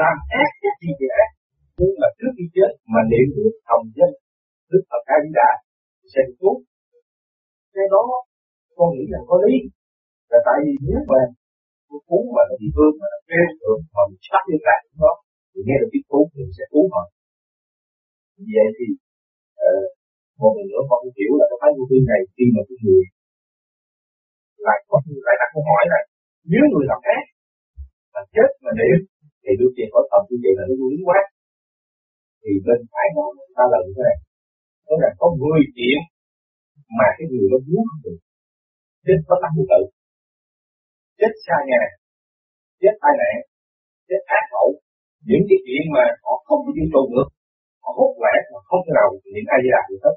làm 0.00 0.16
ác 0.42 0.50
cái 0.62 0.74
gì 0.82 0.90
vậy 1.00 1.10
ác, 1.24 1.30
nhưng 1.78 1.94
mà 2.00 2.08
trước 2.18 2.30
khi 2.36 2.44
chết 2.54 2.70
mà 2.92 3.00
niệm 3.10 3.26
được 3.36 3.54
hồng 3.70 3.86
danh 3.96 4.14
đức 4.70 4.82
Phật 4.90 5.02
A 5.14 5.16
Di 5.24 5.30
Đà 5.38 5.50
sẽ 6.12 6.20
được 6.40 6.58
cái 7.74 7.86
đó, 7.94 8.04
con 8.76 8.88
nghĩ 8.92 9.04
là 9.14 9.20
có 9.28 9.36
lý. 9.44 9.56
Là 10.30 10.38
tại 10.46 10.56
vì 10.64 10.72
nếu 10.88 11.00
mà 11.10 11.20
cái 11.88 12.00
cú 12.08 12.18
mà 12.34 12.42
nó 12.48 12.54
bị 12.60 12.68
thương 12.74 12.94
mà 13.00 13.06
nó 13.12 13.18
kêu 13.28 13.46
được 13.60 13.78
mà 13.94 14.02
mình 14.08 14.22
sắp 14.28 14.42
như 14.48 14.56
lạc 14.66 14.80
đó 15.02 15.12
thì 15.50 15.58
nghe 15.66 15.76
được 15.80 15.90
cái 15.94 16.02
cú 16.10 16.20
thì 16.32 16.42
sẽ 16.58 16.64
cứu 16.72 16.84
họ 16.92 17.02
vậy 18.54 18.68
thì 18.76 18.86
uh, 19.66 19.86
một 20.40 20.52
lần 20.56 20.66
nữa 20.70 20.82
con 20.90 21.00
hiểu 21.16 21.32
là 21.38 21.44
cái 21.50 21.58
thái 21.60 21.70
vô 21.76 21.84
vi 21.90 21.98
này 22.10 22.20
khi 22.34 22.44
mà 22.54 22.62
cái 22.68 22.76
người 22.82 23.02
lại 24.66 24.78
có 24.88 24.96
lại 25.26 25.36
đặt 25.40 25.48
câu 25.54 25.62
hỏi 25.68 25.82
này 25.94 26.04
nếu 26.52 26.62
người 26.70 26.86
làm 26.90 27.00
ác 27.16 27.24
mà 28.12 28.20
chết 28.34 28.50
mà 28.64 28.70
điểm 28.80 28.98
thì 29.42 29.52
đương 29.58 29.74
nhiên 29.74 29.88
có 29.94 30.00
tập 30.10 30.22
như 30.28 30.36
vậy 30.42 30.52
là 30.58 30.64
nó 30.68 30.74
vô 30.80 30.88
quá. 31.08 31.20
Thì 32.42 32.52
bên 32.66 32.80
phải 32.90 33.06
nó 33.16 33.24
ta 33.56 33.64
lần 33.72 33.84
thế 33.94 34.02
này 34.08 34.18
nó 34.86 34.94
là 35.02 35.10
có 35.20 35.26
10 35.40 35.74
chuyện 35.76 35.98
mà 36.98 37.08
cái 37.16 37.26
người 37.30 37.46
nó 37.52 37.58
muốn 37.66 37.82
không 37.88 38.02
được. 38.04 38.18
Chết 39.04 39.18
có 39.28 39.34
tăng 39.42 39.54
tự 39.72 39.82
chết 41.20 41.32
xa 41.44 41.56
nhà 41.70 41.82
chết 42.80 42.94
tai 43.02 43.14
nạn 43.20 43.36
chết 44.08 44.22
ác 44.38 44.44
hậu 44.54 44.68
những 45.28 45.44
cái 45.48 45.58
chuyện 45.64 45.82
mà 45.94 46.04
họ 46.24 46.34
không 46.46 46.60
có 46.64 46.70
chịu 46.76 46.88
trụ 46.92 47.02
được 47.14 47.28
họ 47.82 47.90
hút 47.98 48.12
lẻ 48.24 48.34
mà 48.52 48.58
không 48.68 48.82
thể 48.84 48.92
nào 48.98 49.08
niệm 49.32 49.46
ai 49.54 49.60
di 49.64 49.70
được 49.88 50.00
hết. 50.04 50.16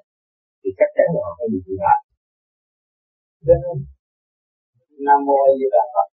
Thì 0.62 0.70
chắc 0.80 0.90
chắn 0.96 1.08
là 1.14 1.20
họ 1.26 1.32
phải 1.38 1.48
bị 1.52 1.60
dị 1.66 1.76
lại 1.86 2.00
nên 3.48 3.60
nam 5.06 5.20
mô 5.28 5.36
a 5.50 5.52
di 5.60 5.68
đà 5.76 5.84
phật. 5.94 6.08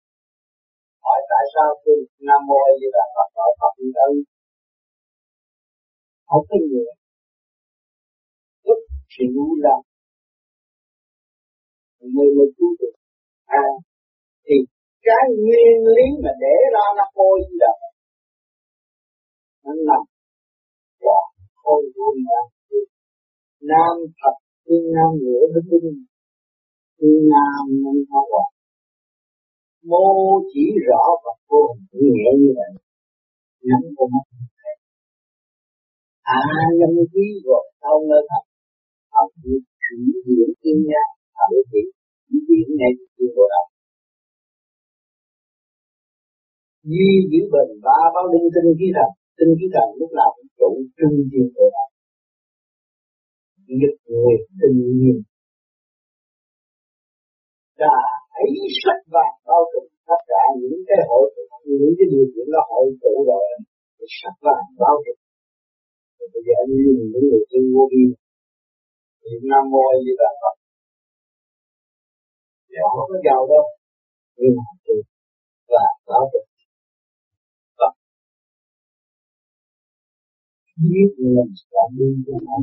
Hỏi 1.04 1.18
tại 1.30 1.44
sao 1.52 1.68
tôi 1.84 1.98
nam 2.28 2.40
mô 2.48 2.58
a 2.70 2.72
di 2.80 2.88
đà 2.96 3.04
phật 3.14 3.28
ở 3.44 3.48
phật 3.60 3.72
như 3.80 3.90
đâu 4.00 4.12
không 6.30 6.44
có 6.48 6.56
người 6.70 6.86
rất 8.66 8.80
vui 9.36 9.54
lòng 9.66 9.82
người 12.00 12.28
mới 12.36 12.48
cứu 12.56 12.70
được 12.80 12.94
à 13.46 13.66
thì 14.44 14.54
cái 15.06 15.24
nguyên 15.44 15.76
lý 15.96 16.06
mà 16.24 16.30
để 16.42 16.56
ra 16.74 16.84
nam 16.98 17.08
mô 17.16 17.26
a 17.36 17.40
di 17.48 17.56
đà 17.64 17.72
phật, 17.80 17.94
nó 19.64 19.72
nằm 19.88 20.02
quả 21.04 21.20
khôn 21.66 21.82
vô 21.96 22.08
là 22.26 22.40
nam 23.70 23.94
thật 24.20 24.36
thiên 24.64 24.82
nam 24.94 25.10
ngửa 25.20 25.44
đức 25.54 25.64
tinh 25.70 26.04
thiên 26.98 27.18
nam 27.32 27.62
nhân 27.82 27.96
hoa 28.10 28.22
quả. 28.30 28.46
Mô 29.90 30.06
chỉ 30.52 30.64
rõ 30.88 31.02
và 31.24 31.32
vô 31.48 31.60
hình 31.92 32.12
nhẹ 32.14 32.28
như 32.40 32.50
vậy. 32.58 32.70
Nắm 33.68 33.82
con 33.96 34.08
mắt 34.14 34.24
à 36.22 36.40
nhân 36.78 36.92
khí 37.12 37.24
gồm 37.44 37.64
sau 37.80 37.96
nơi 38.10 38.22
thật. 38.30 38.44
Học 39.14 39.30
được 39.42 39.62
chuyển 39.82 40.00
diễn 40.26 40.48
thiên 40.60 40.78
nhãn 40.88 41.08
ở 41.44 41.46
vị 41.70 41.84
chuyển 42.26 42.40
diễn 42.48 42.68
ngay 42.78 42.92
từ 43.16 43.24
bộ 43.36 43.44
đầu 43.52 43.66
duy 46.92 47.10
giữ 47.30 47.40
bình 47.52 47.72
ba 47.86 47.98
báo 48.14 48.24
linh 48.32 48.48
tinh 48.54 48.70
khí 48.78 48.88
thần 48.96 49.10
tinh 49.36 49.52
khí 49.58 49.66
thần 49.74 49.88
lúc 50.00 50.10
nào 50.18 50.28
cũng 50.36 50.48
trụ 50.58 50.70
trung 50.96 51.16
thiên 51.30 51.46
của 51.54 51.68
đạo 51.74 51.88
Nhật 53.80 53.94
nguyệt 54.08 54.42
tinh 54.58 54.76
nhiên 54.98 55.18
đã 57.80 57.96
ấy 58.42 58.50
sách 58.82 59.02
vàng 59.14 59.36
bao 59.48 59.62
trùm 59.70 59.86
tất 60.08 60.20
cả 60.30 60.42
những 60.60 60.80
cái 60.88 60.98
hội 61.08 61.26
những 61.80 61.94
cái 61.98 62.06
điều 62.12 62.26
kiện 62.32 62.46
đó 62.54 62.60
hội 62.70 62.86
tụ 63.02 63.14
rồi, 63.30 63.44
thì 63.96 64.06
sách 64.20 64.38
vàng 64.46 64.66
bao 64.82 64.96
trùm. 65.04 65.18
Bây 66.32 66.42
giờ 66.46 66.54
anh 66.62 66.72
nhìn 66.82 66.98
những 67.12 67.24
người 67.28 67.42
tu 67.50 67.60
vô 67.72 67.82
vi. 67.92 68.04
Niệm 69.22 69.42
nam 69.50 69.64
mô 69.72 69.80
A 69.92 69.96
Di 70.04 70.12
Đà 70.20 70.30
Phật. 70.40 70.54
Thì 72.68 72.74
họ 72.82 72.90
không 72.96 73.08
có 73.12 73.18
giàu 73.26 73.40
đâu, 73.52 73.64
nhưng 74.38 74.52
mà 74.58 74.66
tu 74.84 74.94
và 75.72 75.84
bao 76.08 76.22
trùm. 76.30 76.44
Biết 80.82 81.08
người 81.18 81.46
là 81.74 81.84
đi 81.96 82.08
cho 82.26 82.36
họ 82.46 82.56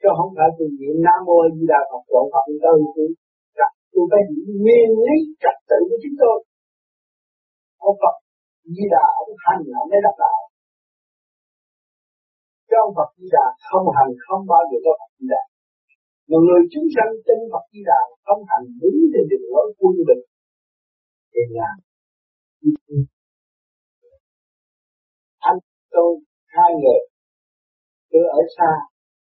chứ 0.00 0.08
không 0.18 0.32
phải 0.36 0.48
tôi 0.56 0.68
niệm 0.78 0.96
nam 1.06 1.20
mô 1.26 1.36
di 1.54 1.64
đà 1.72 1.80
Phật 1.90 2.02
trộn 2.10 2.24
Phật 2.32 2.44
đâu 2.64 2.76
tôi 2.96 3.08
tôi 3.92 4.04
phải 4.10 4.22
nguyên 4.62 4.88
lý 5.06 5.16
trật 5.42 5.56
tự 5.70 5.78
của 5.88 5.98
chính 6.02 6.16
tôi. 6.22 6.36
Ông 7.88 7.96
Phật 8.02 8.16
Di 8.74 8.84
Đà, 8.94 9.04
ông 9.22 9.32
hành 9.44 9.62
là 9.72 9.80
mới 9.90 10.00
đắc 10.06 10.16
đạo 10.24 10.40
chứ 12.66 12.76
ông 12.86 12.94
Phật 12.98 13.10
Di 13.18 13.28
Đà 13.36 13.46
không 13.68 13.86
hành, 13.96 14.12
không 14.26 14.42
bao 14.52 14.62
giờ 14.70 14.78
có 14.84 14.92
Phật 15.00 15.12
Di 15.18 15.26
Đà. 15.34 15.42
Mà 16.28 16.36
người 16.46 16.62
chúng 16.72 16.86
sanh 16.94 17.10
tin 17.26 17.38
Phật 17.52 17.64
Di 17.72 17.82
Đà 17.90 18.00
không 18.26 18.42
hành 18.50 18.64
đúng 18.80 18.98
trên 19.12 19.24
đường 19.30 19.46
lối 19.52 19.66
quân 19.78 19.94
bình. 20.08 20.22
Thì 21.32 21.42
là 21.56 21.70
tôi 25.92 26.08
hai 26.56 26.70
người, 26.80 27.00
tôi 28.10 28.22
ở 28.38 28.40
xa, 28.56 28.72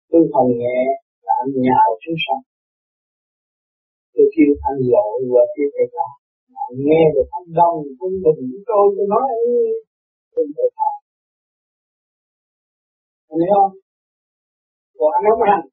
tôi 0.09 0.21
phần 0.33 0.47
nhẹ 0.61 0.79
là 1.25 1.33
anh 1.43 1.51
nhào 1.65 1.87
xuống 2.01 2.17
sông. 2.23 2.43
Tôi 4.13 4.25
kêu 4.33 4.51
anh 4.69 4.79
lội 4.93 5.17
qua 5.31 5.43
phía 5.53 5.67
tây 5.75 5.87
ta 5.95 6.07
nghe 6.87 7.01
được 7.15 7.27
anh 7.37 7.47
đông, 7.59 7.77
quân 7.99 8.13
bình 8.23 8.41
của 8.51 8.61
tôi 8.69 8.85
tôi 8.95 9.05
nói 9.13 9.25
anh 9.35 9.45
tôi 10.33 10.45
tự 10.57 10.65
thả 10.77 10.91
anh 13.31 13.39
hiểu 13.45 13.57
không? 13.61 13.75
Còn 14.97 15.09
anh 15.17 15.23
không 15.29 15.43
hành 15.49 15.65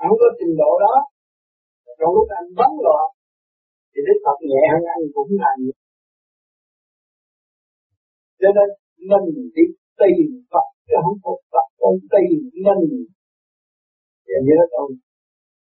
anh 0.00 0.06
không 0.08 0.20
có 0.22 0.28
trình 0.38 0.54
độ 0.62 0.70
đó. 0.84 0.94
Trong 1.98 2.12
lúc 2.16 2.26
anh 2.38 2.48
bắn 2.58 2.70
loạn 2.84 3.06
thì 3.90 4.00
Đức 4.06 4.18
Phật 4.24 4.38
nhẹ 4.50 4.62
hơn 4.72 4.82
anh 4.94 5.04
cũng 5.14 5.30
thành. 5.42 5.60
cho 8.40 8.48
nên, 8.56 8.68
mình 9.08 9.50
đi 9.54 9.64
tìm 10.00 10.28
Phật 10.52 10.66
chứ 10.86 10.96
không 11.04 11.18
có 11.24 11.32
Phật 11.52 11.66
con 11.80 11.94
tìm 12.12 12.38
nhân, 12.64 12.80
thì 14.24 14.34
nhớ 14.46 14.58
tôi 14.72 14.88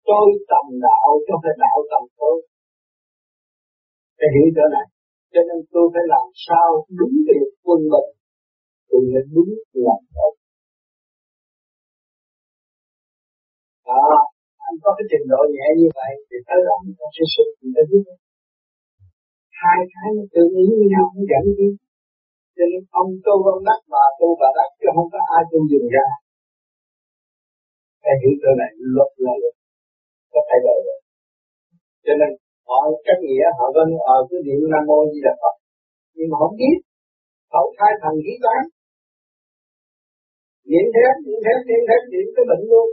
tôi 0.08 0.26
tầm 0.50 0.66
đạo 0.86 1.08
cho 1.26 1.34
phải 1.42 1.54
đạo 1.64 1.78
tầm 1.90 2.02
tôi. 2.18 2.36
Để 4.18 4.26
hiểu 4.34 4.48
chỗ 4.56 4.64
này. 4.76 4.86
Cho 5.32 5.40
nên 5.48 5.58
tôi 5.72 5.84
phải 5.92 6.04
làm 6.14 6.26
sao 6.46 6.68
đúng 6.98 7.14
việc 7.28 7.48
quân 7.66 7.80
bình 7.92 8.10
tôi 8.88 9.02
nên 9.12 9.26
đúng 9.34 9.50
làm 9.86 10.02
tốt. 10.14 10.32
Đó 13.88 14.02
anh 14.66 14.76
có 14.82 14.90
cái 14.96 15.06
trình 15.10 15.26
độ 15.32 15.40
nhẹ 15.54 15.68
như 15.80 15.88
vậy 15.98 16.12
thì 16.28 16.36
tới 16.48 16.60
đó 16.68 16.76
người 16.84 16.96
ta 17.00 17.06
sẽ 17.16 17.24
sức 17.34 17.48
người 17.60 17.72
ta 17.76 17.82
biết 17.90 18.04
hai 19.62 19.78
cái 19.92 20.08
nó 20.16 20.24
tương 20.32 20.52
ứng 20.60 20.70
với 20.78 20.88
nhau 20.92 21.04
không 21.10 21.24
dẫn 21.30 21.44
đi 21.58 21.68
cho 22.56 22.64
nên 22.70 22.82
ông 23.00 23.10
tu 23.26 23.34
ông 23.54 23.62
đắc 23.68 23.80
mà 23.92 24.02
tu 24.18 24.28
bà 24.40 24.48
đắc 24.58 24.68
chứ 24.78 24.86
không 24.94 25.08
có 25.12 25.20
ai 25.36 25.42
tu 25.50 25.58
dừng 25.70 25.88
ra. 25.96 26.06
Cái 28.02 28.14
hiểu 28.20 28.34
chỗ 28.42 28.50
này 28.60 28.70
luật 28.94 29.10
là 29.24 29.32
luật. 29.42 29.54
Có 30.32 30.40
thay 30.48 30.58
đổi 30.66 30.78
rồi. 30.86 30.98
Cho 32.04 32.14
nên 32.20 32.30
họ 32.68 32.78
cách 33.06 33.20
nghĩa, 33.22 33.46
họ 33.58 33.66
vâng, 33.76 33.90
ờ, 34.12 34.16
vẫn 34.16 34.16
ở 34.16 34.16
cái 34.28 34.40
niệm 34.46 34.60
nam 34.72 34.84
mô 34.88 34.98
di 35.12 35.20
đà 35.26 35.32
phật. 35.42 35.54
Nhưng 36.16 36.28
mà 36.30 36.36
không 36.42 36.54
biết 36.60 36.76
họ 37.52 37.60
khai 37.78 37.92
thành 38.02 38.16
khí 38.24 38.34
toán. 38.44 38.62
Niệm 40.70 40.86
thế 40.94 41.04
niệm 41.24 41.38
thế 41.44 41.54
niệm 41.68 41.82
thế 41.88 41.96
niệm 42.12 42.26
cái 42.34 42.44
bệnh 42.50 42.64
luôn. 42.70 42.88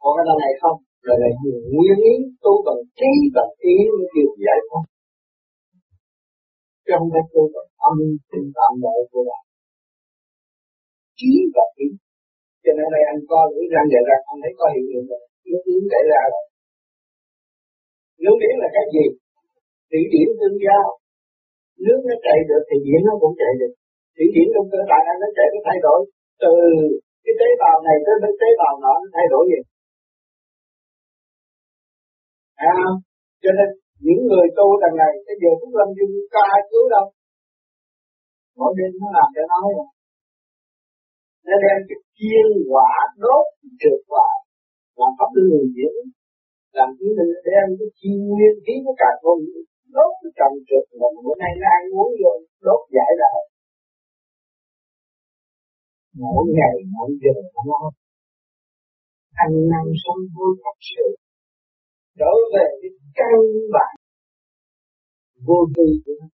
Còn 0.00 0.12
cái 0.16 0.24
này 0.42 0.52
không? 0.62 0.78
Đời 1.06 1.16
là 1.22 1.28
nguyên 1.74 1.98
lý 2.04 2.14
tu 2.44 2.52
bằng 2.66 2.80
trí 2.98 3.12
bằng 3.36 3.50
ý 3.72 3.76
mới 3.96 4.06
kêu 4.12 4.28
giải 4.44 4.58
thoát 4.68 4.84
trong 6.88 7.04
không 7.12 7.28
tu 7.32 7.42
tập 7.54 7.66
âm 7.88 7.96
tinh 8.30 8.46
tạm 8.56 8.72
nội 8.84 9.00
của 9.10 9.22
đạo. 9.28 9.42
Trí 11.18 11.32
và 11.54 11.64
ý 11.84 11.88
cho 12.62 12.72
nên 12.78 12.86
đây 12.94 13.04
anh 13.12 13.20
coi 13.30 13.44
lưỡi 13.52 13.66
răng 13.74 13.86
giờ 13.92 14.00
răng 14.08 14.22
anh 14.30 14.40
thấy 14.42 14.52
có 14.58 14.64
hiện 14.74 14.84
tượng 14.90 15.06
rồi 15.10 15.22
nước 15.50 15.62
yến 15.70 15.82
chảy 15.92 16.02
ra 16.10 16.22
rồi. 16.32 16.44
Nước 18.24 18.36
yến 18.44 18.54
là 18.62 18.68
cái 18.76 18.84
gì? 18.94 19.04
Thủy 19.88 20.02
điển 20.12 20.28
tương 20.38 20.56
giao. 20.64 20.86
Nước 21.84 22.00
nó 22.08 22.14
chạy 22.26 22.38
được 22.50 22.62
thì 22.68 22.76
điển 22.86 23.00
nó 23.08 23.14
cũng 23.22 23.34
chạy 23.40 23.52
được. 23.60 23.72
Thủy 24.14 24.26
điển 24.34 24.46
trong 24.54 24.66
cơ 24.72 24.80
thể 24.88 24.98
anh 25.10 25.18
nó 25.22 25.28
chạy 25.36 25.48
nó 25.54 25.60
thay 25.66 25.78
đổi. 25.86 26.00
Từ 26.42 26.50
cái 27.24 27.34
tế 27.40 27.48
bào 27.62 27.76
này 27.86 27.96
tới 28.04 28.16
cái 28.22 28.32
tế 28.40 28.48
bào 28.60 28.74
nọ 28.84 28.94
nó 29.02 29.08
thay 29.16 29.26
đổi 29.32 29.42
gì? 29.50 29.60
À, 32.72 32.76
cho 33.42 33.50
nên 33.58 33.68
những 34.06 34.22
người 34.28 34.46
tu 34.58 34.66
đằng 34.82 34.96
này, 35.02 35.12
cái 35.26 35.36
giờ 35.40 35.50
cũng 35.60 35.72
lâm 35.78 35.88
dung 35.96 36.12
ca 36.34 36.48
cứu 36.70 36.84
đâu? 36.94 37.06
Mỗi 38.58 38.70
đêm 38.78 38.90
nó 39.00 39.08
làm 39.16 39.28
cho 39.34 39.42
nói 39.52 39.68
rồi 39.76 39.88
nó 41.48 41.56
đem 41.64 41.78
cái 41.88 41.98
chiên 42.16 42.48
quả 42.70 42.90
đốt 43.24 43.46
trượt 43.80 44.00
quả 44.10 44.28
làm 44.98 45.10
pháp 45.18 45.30
lưu 45.36 45.46
người 45.50 45.66
diễn 45.76 45.94
làm 46.78 46.88
chứng 46.96 47.12
mình 47.18 47.32
đem 47.48 47.66
cái 47.78 47.88
chi 47.98 48.10
nguyên 48.28 48.54
khí 48.64 48.74
của 48.84 48.94
cả 49.02 49.10
con 49.22 49.36
đốt 49.96 50.12
cái 50.20 50.30
trồng 50.38 50.56
trượt 50.68 50.84
mà 51.00 51.08
bữa 51.24 51.36
nay 51.42 51.52
nó 51.60 51.66
ăn 51.76 51.82
uống 51.96 52.10
vô, 52.20 52.32
đốt 52.66 52.80
giải 52.94 53.10
lại 53.22 53.38
mỗi 56.22 56.44
ngày, 56.56 56.74
mỗi 56.94 57.10
giờ 57.22 57.34
nó 57.68 57.80
ăn 59.44 59.50
năn 59.70 59.86
sống 60.02 60.20
vui 60.34 60.52
thật 60.62 60.76
sự. 60.90 61.04
Trở 62.18 62.32
về 62.52 62.66
cái 62.80 62.90
căn 63.18 63.34
bản, 63.74 63.92
vô 65.46 65.58
tư 65.76 65.86
của 66.04 66.14
nó. 66.20 66.26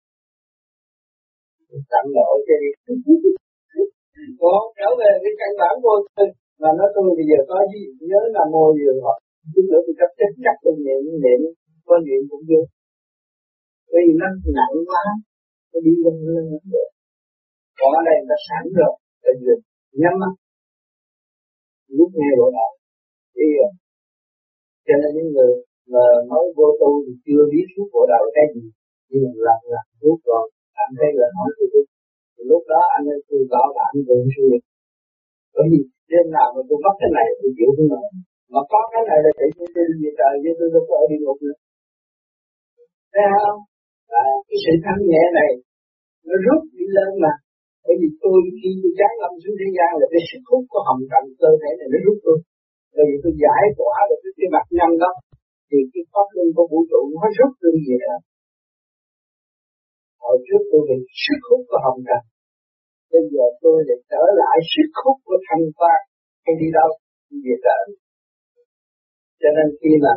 Tạm 1.93 2.05
lỗi 2.17 2.37
cho 2.47 2.57
đi. 2.63 2.71
Còn 4.41 4.61
trở 4.77 4.89
về 5.01 5.11
cái 5.23 5.33
căn 5.41 5.51
bản 5.61 5.75
vô 5.85 5.95
tư. 6.17 6.25
Mà 6.61 6.69
nó 6.79 6.85
tôi 6.95 7.05
bây 7.19 7.27
giờ 7.31 7.39
có 7.49 7.57
gì? 7.73 7.83
Nhớ 8.11 8.21
là 8.35 8.43
môi 8.53 8.71
vừa 8.79 8.95
hoặc 9.05 9.19
chút 9.53 9.65
nữa 9.71 9.81
tôi 9.87 9.95
chấp 10.01 10.11
chấp 10.19 10.31
chắc 10.45 10.57
tôi 10.65 10.75
niệm 10.85 11.03
niệm, 11.25 11.41
có 11.87 11.95
niệm 12.07 12.21
cũng 12.31 12.45
được 12.51 12.67
bởi 13.95 14.03
vì 14.07 14.15
nó 14.21 14.29
nặng 14.59 14.75
quá, 14.89 15.05
nó 15.71 15.79
đi 15.87 15.93
lên 16.03 16.15
lên 16.27 16.45
lên. 16.51 16.63
Được 16.73 16.89
còn 17.79 17.91
ở 17.99 18.01
đây 18.09 18.19
nó 18.31 18.37
sẵn 18.49 18.65
rồi. 18.79 18.93
Tình 19.23 19.41
dục 19.47 19.61
nhắm 20.01 20.15
mắt. 20.23 20.35
Lúc 21.97 22.11
nghe 22.19 22.31
bộ 22.39 22.47
đạo 22.57 22.71
đi 23.37 23.47
rồi 23.59 23.73
cho 24.87 24.95
nên 25.01 25.11
những 25.17 25.29
người 25.35 25.53
mà 25.93 26.05
mới 26.31 26.47
vô 26.57 26.69
tu 26.81 26.91
thì 27.05 27.13
chưa 27.27 27.43
biết 27.53 27.67
suốt 27.73 27.87
bộ 27.95 28.03
đạo 28.13 28.23
cái 28.37 28.47
gì 28.55 28.65
nhưng 29.09 29.23
mà 29.25 29.31
lần 29.47 29.61
lần 29.73 29.87
suốt 30.01 30.19
rồi 30.29 30.45
anh 30.83 30.93
thấy 30.99 31.11
là 31.21 31.27
nói 31.37 31.49
tôi 31.59 31.85
thì 32.35 32.43
lúc 32.51 32.63
đó 32.73 32.81
anh 32.97 33.05
ấy 33.15 33.21
tôi 33.29 33.41
bảo 33.53 33.69
là 33.77 33.83
anh 33.91 34.01
vượng 34.07 34.29
suy 34.35 34.47
bởi 35.55 35.67
vì 35.71 35.81
đêm 36.11 36.27
nào 36.37 36.49
mà 36.55 36.61
tôi 36.69 36.79
mất 36.85 36.95
cái 37.01 37.11
này 37.19 37.27
tôi 37.41 37.51
chịu 37.57 37.71
không 37.77 37.89
nổi. 37.93 38.09
Mà 38.53 38.61
có 38.73 38.81
cái 38.93 39.03
này 39.11 39.19
là 39.25 39.31
tự 39.39 39.47
nhiên 39.55 39.69
tôi 39.75 39.85
đi 40.01 40.09
trời 40.19 40.35
với 40.43 40.53
tôi 40.59 40.69
đâu 40.75 40.83
có 40.89 40.95
ở 41.03 41.05
địa 41.11 41.21
ngục 41.23 41.39
nữa. 41.47 41.59
Thấy 43.13 43.25
không? 43.35 43.61
À, 44.23 44.25
cái 44.47 44.59
sự 44.65 44.73
thanh 44.85 45.03
nhẹ 45.11 45.25
này 45.39 45.51
nó 46.29 46.35
rút 46.45 46.61
đi 46.77 46.85
lên 46.97 47.11
mà. 47.25 47.33
Bởi 47.85 47.95
vì 48.01 48.09
tôi 48.23 48.39
khi 48.59 48.71
tôi 48.83 48.93
chán 48.99 49.13
lâm 49.23 49.33
xuống 49.43 49.57
thế 49.61 49.69
gian 49.77 49.91
là 50.01 50.07
cái 50.13 50.23
sức 50.29 50.43
hút 50.49 50.63
của 50.73 50.83
hồng 50.87 51.03
trần 51.11 51.25
cơ 51.41 51.51
thể 51.61 51.71
này 51.79 51.89
nó 51.93 51.99
rút 52.07 52.19
tôi 52.27 52.39
bởi 52.95 53.05
vì 53.09 53.17
tôi 53.23 53.33
giải 53.43 53.65
tỏa 53.79 53.97
được 54.09 54.19
cái, 54.23 54.33
cái 54.39 54.49
mặt 54.55 54.67
nhân 54.77 54.91
đó 55.03 55.13
thì 55.75 55.83
cái 55.93 56.03
pháp 56.13 56.27
luân 56.35 56.49
của 56.57 56.67
vũ 56.71 56.81
trụ 56.91 57.01
nó 57.15 57.27
rút 57.39 57.53
lên 57.63 57.77
gì 57.87 57.97
đó 58.05 58.17
hồi 60.25 60.37
trước 60.47 60.63
tôi 60.71 60.83
bị 60.89 60.99
sức 61.25 61.41
hút 61.49 61.63
của 61.69 61.81
hồng 61.85 62.01
trần, 62.09 62.23
bây 63.13 63.23
giờ 63.33 63.45
tôi 63.63 63.77
lại 63.89 63.99
trở 64.11 64.23
lại 64.41 64.57
sức 64.73 64.91
hút 65.03 65.17
của 65.27 65.39
thanh 65.47 65.65
quan 65.79 66.01
hay 66.45 66.55
đi 66.61 66.69
đâu 66.79 66.91
đi 67.29 67.39
về 67.47 67.57
trở. 67.65 67.79
Cho 69.41 69.49
nên 69.57 69.67
khi 69.81 69.93
mà 70.05 70.13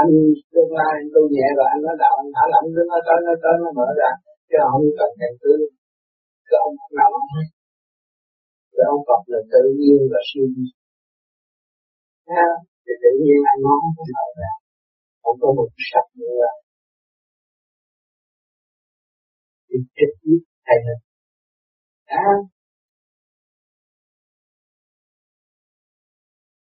anh 0.00 0.12
tương 0.52 0.72
lai 0.78 0.92
anh 1.00 1.08
tu 1.14 1.22
nhẹ 1.34 1.46
rồi, 1.58 1.66
anh 1.74 1.82
nói 1.86 1.96
đạo, 2.02 2.14
anh 2.22 2.30
thả 2.36 2.44
lỏng, 2.52 2.66
nó 2.76 2.82
nó 2.90 2.98
tới 3.06 3.18
nó 3.26 3.34
tới, 3.42 3.54
nó 3.62 3.70
mở 3.78 3.88
ra. 4.00 4.10
Chứ 4.48 4.56
không 4.70 4.86
cần 4.98 5.10
thầy 5.18 5.32
tư. 5.42 5.54
Cái 6.48 6.58
ông 6.66 6.74
nằm 6.98 7.12
cái 8.74 8.86
ông 8.94 9.02
Phật 9.08 9.22
là 9.32 9.40
tự 9.52 9.62
nhiên 9.80 10.00
và 10.12 10.20
siêu 10.28 10.46
nhiên. 10.54 10.74
Ha 12.32 12.48
thì 12.84 12.92
tự 13.02 13.10
nhiên 13.22 13.40
anh 13.50 13.60
nói 13.66 13.76
không 13.82 14.10
mở 14.16 14.26
ra 14.40 14.52
không 15.22 15.36
có 15.40 15.48
một 15.56 15.68
sạch 15.92 16.08
nữa. 16.14 16.46
Thì 19.68 19.76
chết 19.96 20.10
giết 20.22 20.42
hay 20.64 20.76
hơn 20.86 20.98
à 22.06 22.22